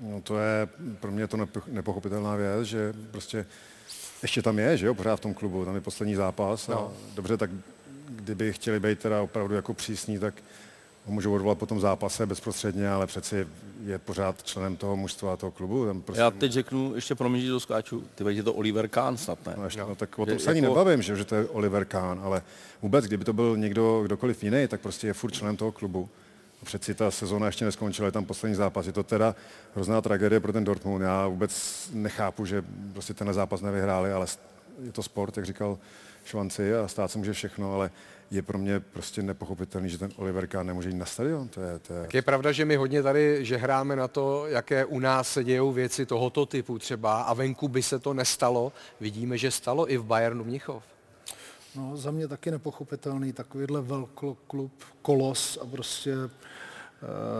No 0.00 0.20
to 0.20 0.38
je 0.38 0.68
pro 1.00 1.10
mě 1.10 1.26
to 1.26 1.36
nepo- 1.36 1.62
nepochopitelná 1.66 2.36
věc, 2.36 2.62
že 2.66 2.92
prostě 3.10 3.46
ještě 4.22 4.42
tam 4.42 4.58
je, 4.58 4.76
že 4.76 4.86
jo, 4.86 4.94
pořád 4.94 5.16
v 5.16 5.20
tom 5.20 5.34
klubu, 5.34 5.64
tam 5.64 5.74
je 5.74 5.80
poslední 5.80 6.14
zápas 6.14 6.68
a 6.68 6.72
No. 6.74 6.92
dobře, 7.14 7.36
tak 7.36 7.50
kdyby 8.08 8.52
chtěli 8.52 8.80
být 8.80 8.98
teda 8.98 9.22
opravdu 9.22 9.54
jako 9.54 9.74
přísní, 9.74 10.18
tak 10.18 10.34
ho 11.06 11.12
můžou 11.12 11.34
odvolat 11.34 11.58
po 11.58 11.66
tom 11.66 11.80
zápase 11.80 12.26
bezprostředně, 12.26 12.88
ale 12.90 13.06
přeci 13.06 13.46
je 13.84 13.98
pořád 13.98 14.42
členem 14.42 14.76
toho 14.76 14.96
mužstva 14.96 15.32
a 15.32 15.36
toho 15.36 15.50
klubu. 15.50 15.86
Tam 15.86 16.02
prostě, 16.02 16.20
Já 16.22 16.30
teď 16.30 16.52
řeknu, 16.52 16.94
ještě 16.94 17.14
promiň, 17.14 17.42
že 17.42 17.50
to 17.50 17.60
skáču, 17.60 18.04
ty 18.14 18.24
je 18.28 18.42
to 18.42 18.54
Oliver 18.54 18.88
Kahn 18.88 19.16
snad, 19.16 19.46
ne? 19.46 19.54
No, 19.56 19.64
ještě, 19.64 19.80
no, 19.80 19.94
tak 19.94 20.18
o 20.18 20.24
Že 20.26 20.30
tom 20.32 20.38
se 20.38 20.50
ani 20.50 20.60
jako- 20.60 20.74
nebavím, 20.74 21.02
že, 21.02 21.16
že 21.16 21.24
to 21.24 21.34
je 21.34 21.46
Oliver 21.48 21.84
Kahn, 21.84 22.20
ale 22.22 22.42
vůbec, 22.82 23.04
kdyby 23.04 23.24
to 23.24 23.32
byl 23.32 23.56
někdo, 23.56 24.02
kdokoliv 24.04 24.44
jiný, 24.44 24.68
tak 24.68 24.80
prostě 24.80 25.06
je 25.06 25.12
furt 25.12 25.30
členem 25.30 25.56
toho 25.56 25.72
klubu. 25.72 26.08
Přeci 26.64 26.94
ta 26.94 27.10
sezóna 27.10 27.46
ještě 27.46 27.64
neskončila, 27.64 28.06
je 28.06 28.12
tam 28.12 28.24
poslední 28.24 28.54
zápas. 28.54 28.86
Je 28.86 28.92
to 28.92 29.02
teda 29.02 29.34
hrozná 29.74 30.00
tragédie 30.00 30.40
pro 30.40 30.52
ten 30.52 30.64
Dortmund. 30.64 31.02
Já 31.02 31.26
vůbec 31.26 31.88
nechápu, 31.92 32.46
že 32.46 32.64
prostě 32.92 33.14
ten 33.14 33.32
zápas 33.32 33.60
nevyhráli, 33.60 34.12
ale 34.12 34.26
je 34.82 34.92
to 34.92 35.02
sport, 35.02 35.36
jak 35.36 35.46
říkal 35.46 35.78
Švanci, 36.24 36.74
a 36.74 36.88
stát 36.88 37.10
se 37.10 37.18
může 37.18 37.32
všechno, 37.32 37.74
ale 37.74 37.90
je 38.30 38.42
pro 38.42 38.58
mě 38.58 38.80
prostě 38.80 39.22
nepochopitelný, 39.22 39.88
že 39.88 39.98
ten 39.98 40.10
Oliver 40.16 40.46
Kahn 40.46 40.66
nemůže 40.66 40.88
jít 40.88 40.96
na 40.96 41.06
stadion. 41.06 41.48
To 41.48 41.60
je, 41.60 41.78
to 41.78 41.94
je... 41.94 42.00
Tak 42.00 42.14
je 42.14 42.22
pravda, 42.22 42.52
že 42.52 42.64
my 42.64 42.76
hodně 42.76 43.02
tady 43.02 43.44
že 43.44 43.56
hráme 43.56 43.96
na 43.96 44.08
to, 44.08 44.46
jaké 44.46 44.84
u 44.84 44.98
nás 44.98 45.32
se 45.32 45.44
dějou 45.44 45.72
věci 45.72 46.06
tohoto 46.06 46.46
typu 46.46 46.78
třeba 46.78 47.22
a 47.22 47.34
venku 47.34 47.68
by 47.68 47.82
se 47.82 47.98
to 47.98 48.14
nestalo. 48.14 48.72
Vidíme, 49.00 49.38
že 49.38 49.50
stalo 49.50 49.92
i 49.92 49.96
v 49.96 50.04
Bayernu 50.04 50.44
Mnichov. 50.44 50.82
No, 51.76 51.96
za 51.96 52.10
mě 52.10 52.28
taky 52.28 52.50
nepochopitelný 52.50 53.32
takovýhle 53.32 53.80
velkoklub, 53.80 54.72
kolos 55.02 55.58
a 55.62 55.66
prostě 55.66 56.14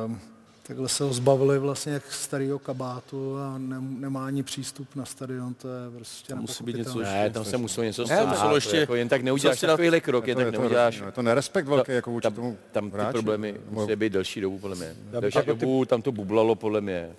um, 0.05 0.21
takhle 0.67 0.89
se 0.89 1.05
ho 1.05 1.13
zbavili 1.13 1.59
vlastně 1.59 1.93
jak 1.93 2.13
starého 2.13 2.59
kabátu 2.59 3.37
a 3.39 3.59
ne, 3.59 3.77
nemá 3.81 4.27
ani 4.27 4.43
přístup 4.43 4.97
na 4.97 5.05
stadion, 5.05 5.55
to 5.55 5.69
je 5.69 5.91
prostě 5.97 6.35
Musí 6.35 6.65
být 6.65 6.77
něco. 6.77 6.99
Ne, 6.99 7.31
tam 7.31 7.45
se 7.45 7.57
muselo 7.57 7.85
něco 7.85 8.03
Ne, 8.03 8.07
stát. 8.07 8.21
to 8.25 8.27
Muselo 8.31 8.55
ještě, 8.55 8.77
jako 8.77 8.95
jen 8.95 9.09
tak 9.09 9.23
neuděláš 9.23 9.61
takovýhle 9.61 10.01
krok, 10.01 10.27
jen 10.27 10.35
to- 10.37 10.41
tak 10.41 10.47
je 10.47 10.53
to- 10.53 10.61
neuděláš. 10.63 11.03
je 11.07 11.13
to 11.13 11.23
nerespekt 11.23 11.69
velký 11.69 11.93
jako 11.93 12.11
vůči 12.11 12.23
tam, 12.23 12.33
tomu 12.35 12.57
tam 12.73 12.91
ty 12.91 12.97
hráči. 12.97 13.13
problémy 13.13 13.61
musí 13.71 13.97
být 13.97 14.13
delší 14.13 14.41
dobu, 14.41 14.59
podle 14.59 14.77
mě. 14.77 14.95
Delší 15.21 15.39
jako 15.39 15.55
ty- 15.55 15.61
dobu, 15.61 15.85
tam 15.85 16.03
to 16.03 16.13
bublalo, 16.13 16.55
podle 16.55 16.81
mě. 16.81 17.11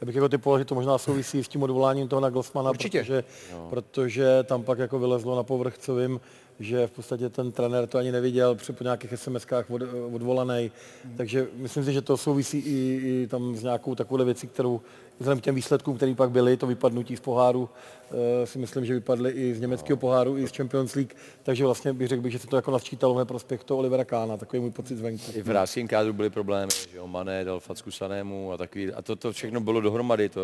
Já 0.00 0.04
bych 0.06 0.14
jako 0.14 0.28
typoval, 0.28 0.58
že 0.58 0.64
to 0.64 0.74
možná 0.74 0.98
souvisí 0.98 1.44
s 1.44 1.48
tím 1.48 1.62
odvoláním 1.62 2.08
toho 2.08 2.20
Nagelsmana, 2.20 2.70
Určitě. 2.70 2.98
protože, 2.98 3.24
No. 3.52 3.66
protože 3.70 4.42
tam 4.44 4.62
pak 4.62 4.78
jako 4.78 4.98
vylezlo 4.98 5.36
na 5.36 5.42
povrch, 5.42 5.78
co 5.78 5.94
vím, 5.94 6.20
že 6.60 6.86
v 6.86 6.90
podstatě 6.90 7.28
ten 7.28 7.52
trenér 7.52 7.86
to 7.86 7.98
ani 7.98 8.12
neviděl, 8.12 8.54
při 8.54 8.72
po 8.72 8.84
nějakých 8.84 9.12
SMS-kách 9.12 9.64
od, 9.68 9.82
odvolaný. 10.14 10.70
Takže 11.16 11.46
myslím 11.54 11.84
si, 11.84 11.92
že 11.92 12.02
to 12.02 12.16
souvisí 12.16 12.58
i, 12.58 13.00
i 13.04 13.26
tam 13.26 13.56
s 13.56 13.62
nějakou 13.62 13.94
takovou 13.94 14.24
věcí, 14.24 14.46
kterou 14.46 14.80
vzhledem 15.18 15.40
k 15.40 15.44
těm 15.44 15.54
výsledkům, 15.54 15.96
které 15.96 16.14
pak 16.14 16.30
byly, 16.30 16.56
to 16.56 16.66
vypadnutí 16.66 17.16
z 17.16 17.20
poháru, 17.20 17.68
eh, 18.10 18.46
si 18.46 18.58
myslím, 18.58 18.84
že 18.84 18.94
vypadly 18.94 19.30
i 19.30 19.54
z 19.54 19.60
německého 19.60 19.96
poháru, 19.96 20.38
i 20.38 20.48
z 20.48 20.52
Champions 20.52 20.94
League, 20.94 21.14
takže 21.42 21.64
vlastně 21.64 21.92
bych 21.92 22.08
řekl, 22.08 22.28
že 22.28 22.38
se 22.38 22.46
to 22.46 22.56
jako 22.56 22.70
nasčítalo 22.70 23.14
ve 23.14 23.24
prospěch 23.24 23.64
toho 23.64 23.78
Olivera 23.78 24.04
Kána, 24.04 24.36
takový 24.36 24.60
můj 24.60 24.70
pocit 24.70 24.96
zvenku. 24.96 25.24
I 25.34 25.42
v 25.42 25.48
hráčském 25.48 25.88
kádru 25.88 26.12
byly 26.12 26.30
problémy, 26.30 26.72
že 26.92 26.96
jo, 26.96 27.06
Mané 27.06 27.44
dal 27.44 27.60
facku 27.60 27.90
Sanému 27.90 28.52
a 28.52 28.56
takový, 28.56 28.92
a 28.92 29.02
to, 29.02 29.16
to 29.16 29.32
všechno 29.32 29.60
bylo 29.60 29.80
dohromady, 29.80 30.28
to, 30.28 30.40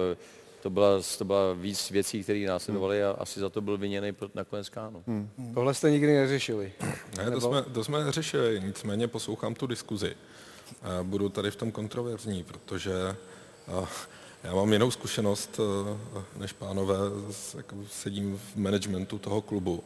to 0.63 0.71
byla, 0.71 1.01
to 1.19 1.25
byla 1.25 1.53
víc 1.53 1.91
věcí, 1.91 2.23
které 2.23 2.45
následovaly 2.47 3.05
a 3.05 3.11
asi 3.11 3.41
za 3.41 3.49
to 3.51 3.61
byl 3.61 3.79
viněný 3.79 4.13
pro- 4.13 4.31
nakonec 4.35 4.69
Káno. 4.69 5.03
Hmm. 5.07 5.31
Tohle 5.55 5.75
jste 5.75 5.91
nikdy 5.91 6.15
neřešili. 6.15 6.73
Ne, 7.17 7.31
to 7.31 7.41
jsme, 7.41 7.63
to 7.63 7.85
jsme 7.85 8.13
řešili, 8.13 8.61
nicméně 8.65 9.09
poslouchám 9.09 9.55
tu 9.55 9.67
diskuzi. 9.67 10.17
A 10.83 11.03
budu 11.03 11.29
tady 11.29 11.51
v 11.51 11.57
tom 11.57 11.73
kontroverzní, 11.73 12.45
protože 12.45 12.93
a, 13.69 13.89
já 14.45 14.55
mám 14.55 14.73
jinou 14.73 14.91
zkušenost 14.91 15.61
než 16.37 16.53
pánové, 16.53 16.97
jako 17.57 17.77
sedím 17.91 18.39
v 18.39 18.57
managementu 18.57 19.19
toho 19.19 19.41
klubu 19.43 19.85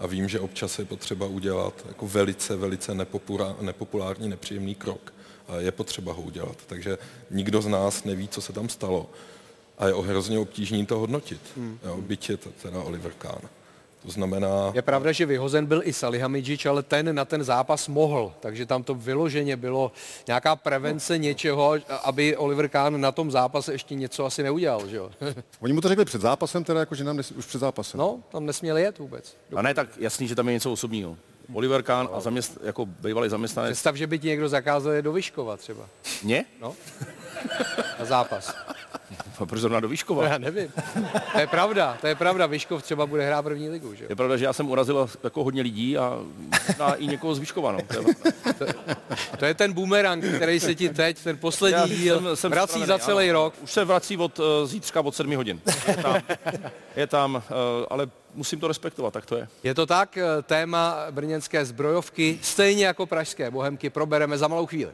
a 0.00 0.06
vím, 0.06 0.28
že 0.28 0.40
občas 0.40 0.78
je 0.78 0.84
potřeba 0.84 1.26
udělat 1.26 1.84
jako 1.88 2.06
velice, 2.06 2.56
velice 2.56 2.92
nepopulá- 2.94 3.56
nepopulární, 3.60 4.28
nepříjemný 4.28 4.74
krok. 4.74 5.14
Je 5.58 5.72
potřeba 5.72 6.12
ho 6.12 6.22
udělat. 6.22 6.56
Takže 6.66 6.98
nikdo 7.30 7.62
z 7.62 7.66
nás 7.66 8.04
neví, 8.04 8.28
co 8.28 8.40
se 8.40 8.52
tam 8.52 8.68
stalo. 8.68 9.10
A 9.78 9.86
je 9.86 9.94
hrozně 9.94 10.38
obtížný 10.38 10.86
to 10.86 10.98
hodnotit. 10.98 11.40
Hmm. 11.56 11.78
Jo, 11.84 11.96
byť 12.00 12.30
je 12.30 12.36
to 12.36 12.50
teda 12.62 12.82
Oliver 12.82 13.12
Kahn. 13.18 13.48
To 14.02 14.12
znamená, 14.12 14.70
Je 14.74 14.82
pravda, 14.82 15.12
že 15.12 15.26
vyhozen 15.26 15.66
byl 15.66 15.82
i 15.84 15.92
Salihamidzic, 15.92 16.66
ale 16.66 16.82
ten 16.82 17.14
na 17.14 17.24
ten 17.24 17.44
zápas 17.44 17.88
mohl, 17.88 18.32
takže 18.40 18.66
tam 18.66 18.82
to 18.82 18.94
vyloženě 18.94 19.56
bylo 19.56 19.92
nějaká 20.26 20.56
prevence 20.56 21.18
něčeho, 21.18 21.74
aby 22.04 22.36
Oliver 22.36 22.68
Kahn 22.68 23.00
na 23.00 23.12
tom 23.12 23.30
zápase 23.30 23.72
ještě 23.72 23.94
něco 23.94 24.24
asi 24.24 24.42
neudělal, 24.42 24.88
že 24.88 24.96
jo? 24.96 25.10
Oni 25.60 25.72
mu 25.72 25.80
to 25.80 25.88
řekli 25.88 26.04
před 26.04 26.20
zápasem, 26.20 26.64
teda 26.64 26.80
jako, 26.80 26.94
že 26.94 27.04
nám 27.04 27.16
nes, 27.16 27.30
už 27.32 27.46
před 27.46 27.58
zápasem. 27.58 27.98
No, 28.00 28.20
tam 28.32 28.46
nesměl 28.46 28.76
jet 28.76 28.98
vůbec. 28.98 29.36
A 29.56 29.62
ne 29.62 29.74
tak 29.74 29.88
jasný, 29.98 30.28
že 30.28 30.34
tam 30.34 30.48
je 30.48 30.54
něco 30.54 30.72
osobního. 30.72 31.16
Oliver 31.52 31.82
Kahn 31.82 32.08
a 32.12 32.20
zaměst, 32.20 32.58
jako 32.62 32.86
bývalý 32.86 33.28
zaměstnanec. 33.30 33.72
Představ, 33.72 33.96
že 33.96 34.06
by 34.06 34.18
ti 34.18 34.26
někdo 34.28 34.48
zakázal 34.48 34.92
je 34.92 35.02
do 35.02 35.12
Vyškova 35.12 35.56
třeba. 35.56 35.88
Mě? 36.22 36.44
No. 36.60 36.74
Na 37.98 38.04
zápas. 38.04 38.54
Proč 39.44 39.60
zrovna 39.60 39.80
do 39.80 39.88
Výškova? 39.88 40.22
No, 40.22 40.28
já 40.28 40.38
nevím. 40.38 40.68
To 41.32 41.40
je 41.40 41.46
pravda, 41.46 41.98
to 42.00 42.06
je 42.06 42.14
pravda. 42.14 42.46
Vyškov 42.46 42.82
třeba 42.82 43.06
bude 43.06 43.26
hrát 43.26 43.42
první 43.42 43.68
ligu, 43.68 43.94
že? 43.94 44.06
Je 44.08 44.16
pravda, 44.16 44.36
že 44.36 44.44
já 44.44 44.52
jsem 44.52 44.70
urazil 44.70 45.08
jako 45.24 45.44
hodně 45.44 45.62
lidí 45.62 45.98
a 45.98 46.18
možná 46.68 46.94
i 46.94 47.06
někoho 47.06 47.34
z 47.34 47.38
Výškova, 47.38 47.72
no. 47.72 47.78
To 48.58 48.64
je 48.64 48.74
To 49.38 49.44
je 49.44 49.54
ten 49.54 49.72
boomerang, 49.72 50.24
který 50.36 50.60
se 50.60 50.74
ti 50.74 50.88
teď, 50.88 51.22
ten 51.22 51.38
poslední 51.38 51.80
Já 51.80 51.86
díl, 51.86 52.20
vrací 52.20 52.36
připravený, 52.36 52.86
za 52.86 52.98
celý 52.98 53.30
ano. 53.30 53.42
rok. 53.42 53.54
Už 53.62 53.72
se 53.72 53.84
vrací 53.84 54.16
od 54.16 54.38
uh, 54.38 54.44
zítřka 54.64 55.00
od 55.00 55.14
7 55.14 55.36
hodin. 55.36 55.60
Je 55.88 55.96
tam, 55.96 56.22
je 56.96 57.06
tam 57.06 57.34
uh, 57.34 57.42
ale 57.90 58.08
musím 58.34 58.60
to 58.60 58.68
respektovat, 58.68 59.12
tak 59.12 59.26
to 59.26 59.36
je. 59.36 59.48
Je 59.62 59.74
to 59.74 59.86
tak, 59.86 60.18
téma 60.42 60.96
brněnské 61.10 61.64
zbrojovky, 61.64 62.38
stejně 62.42 62.86
jako 62.86 63.06
pražské 63.06 63.50
bohemky, 63.50 63.90
probereme 63.90 64.38
za 64.38 64.48
malou 64.48 64.66
chvíli. 64.66 64.92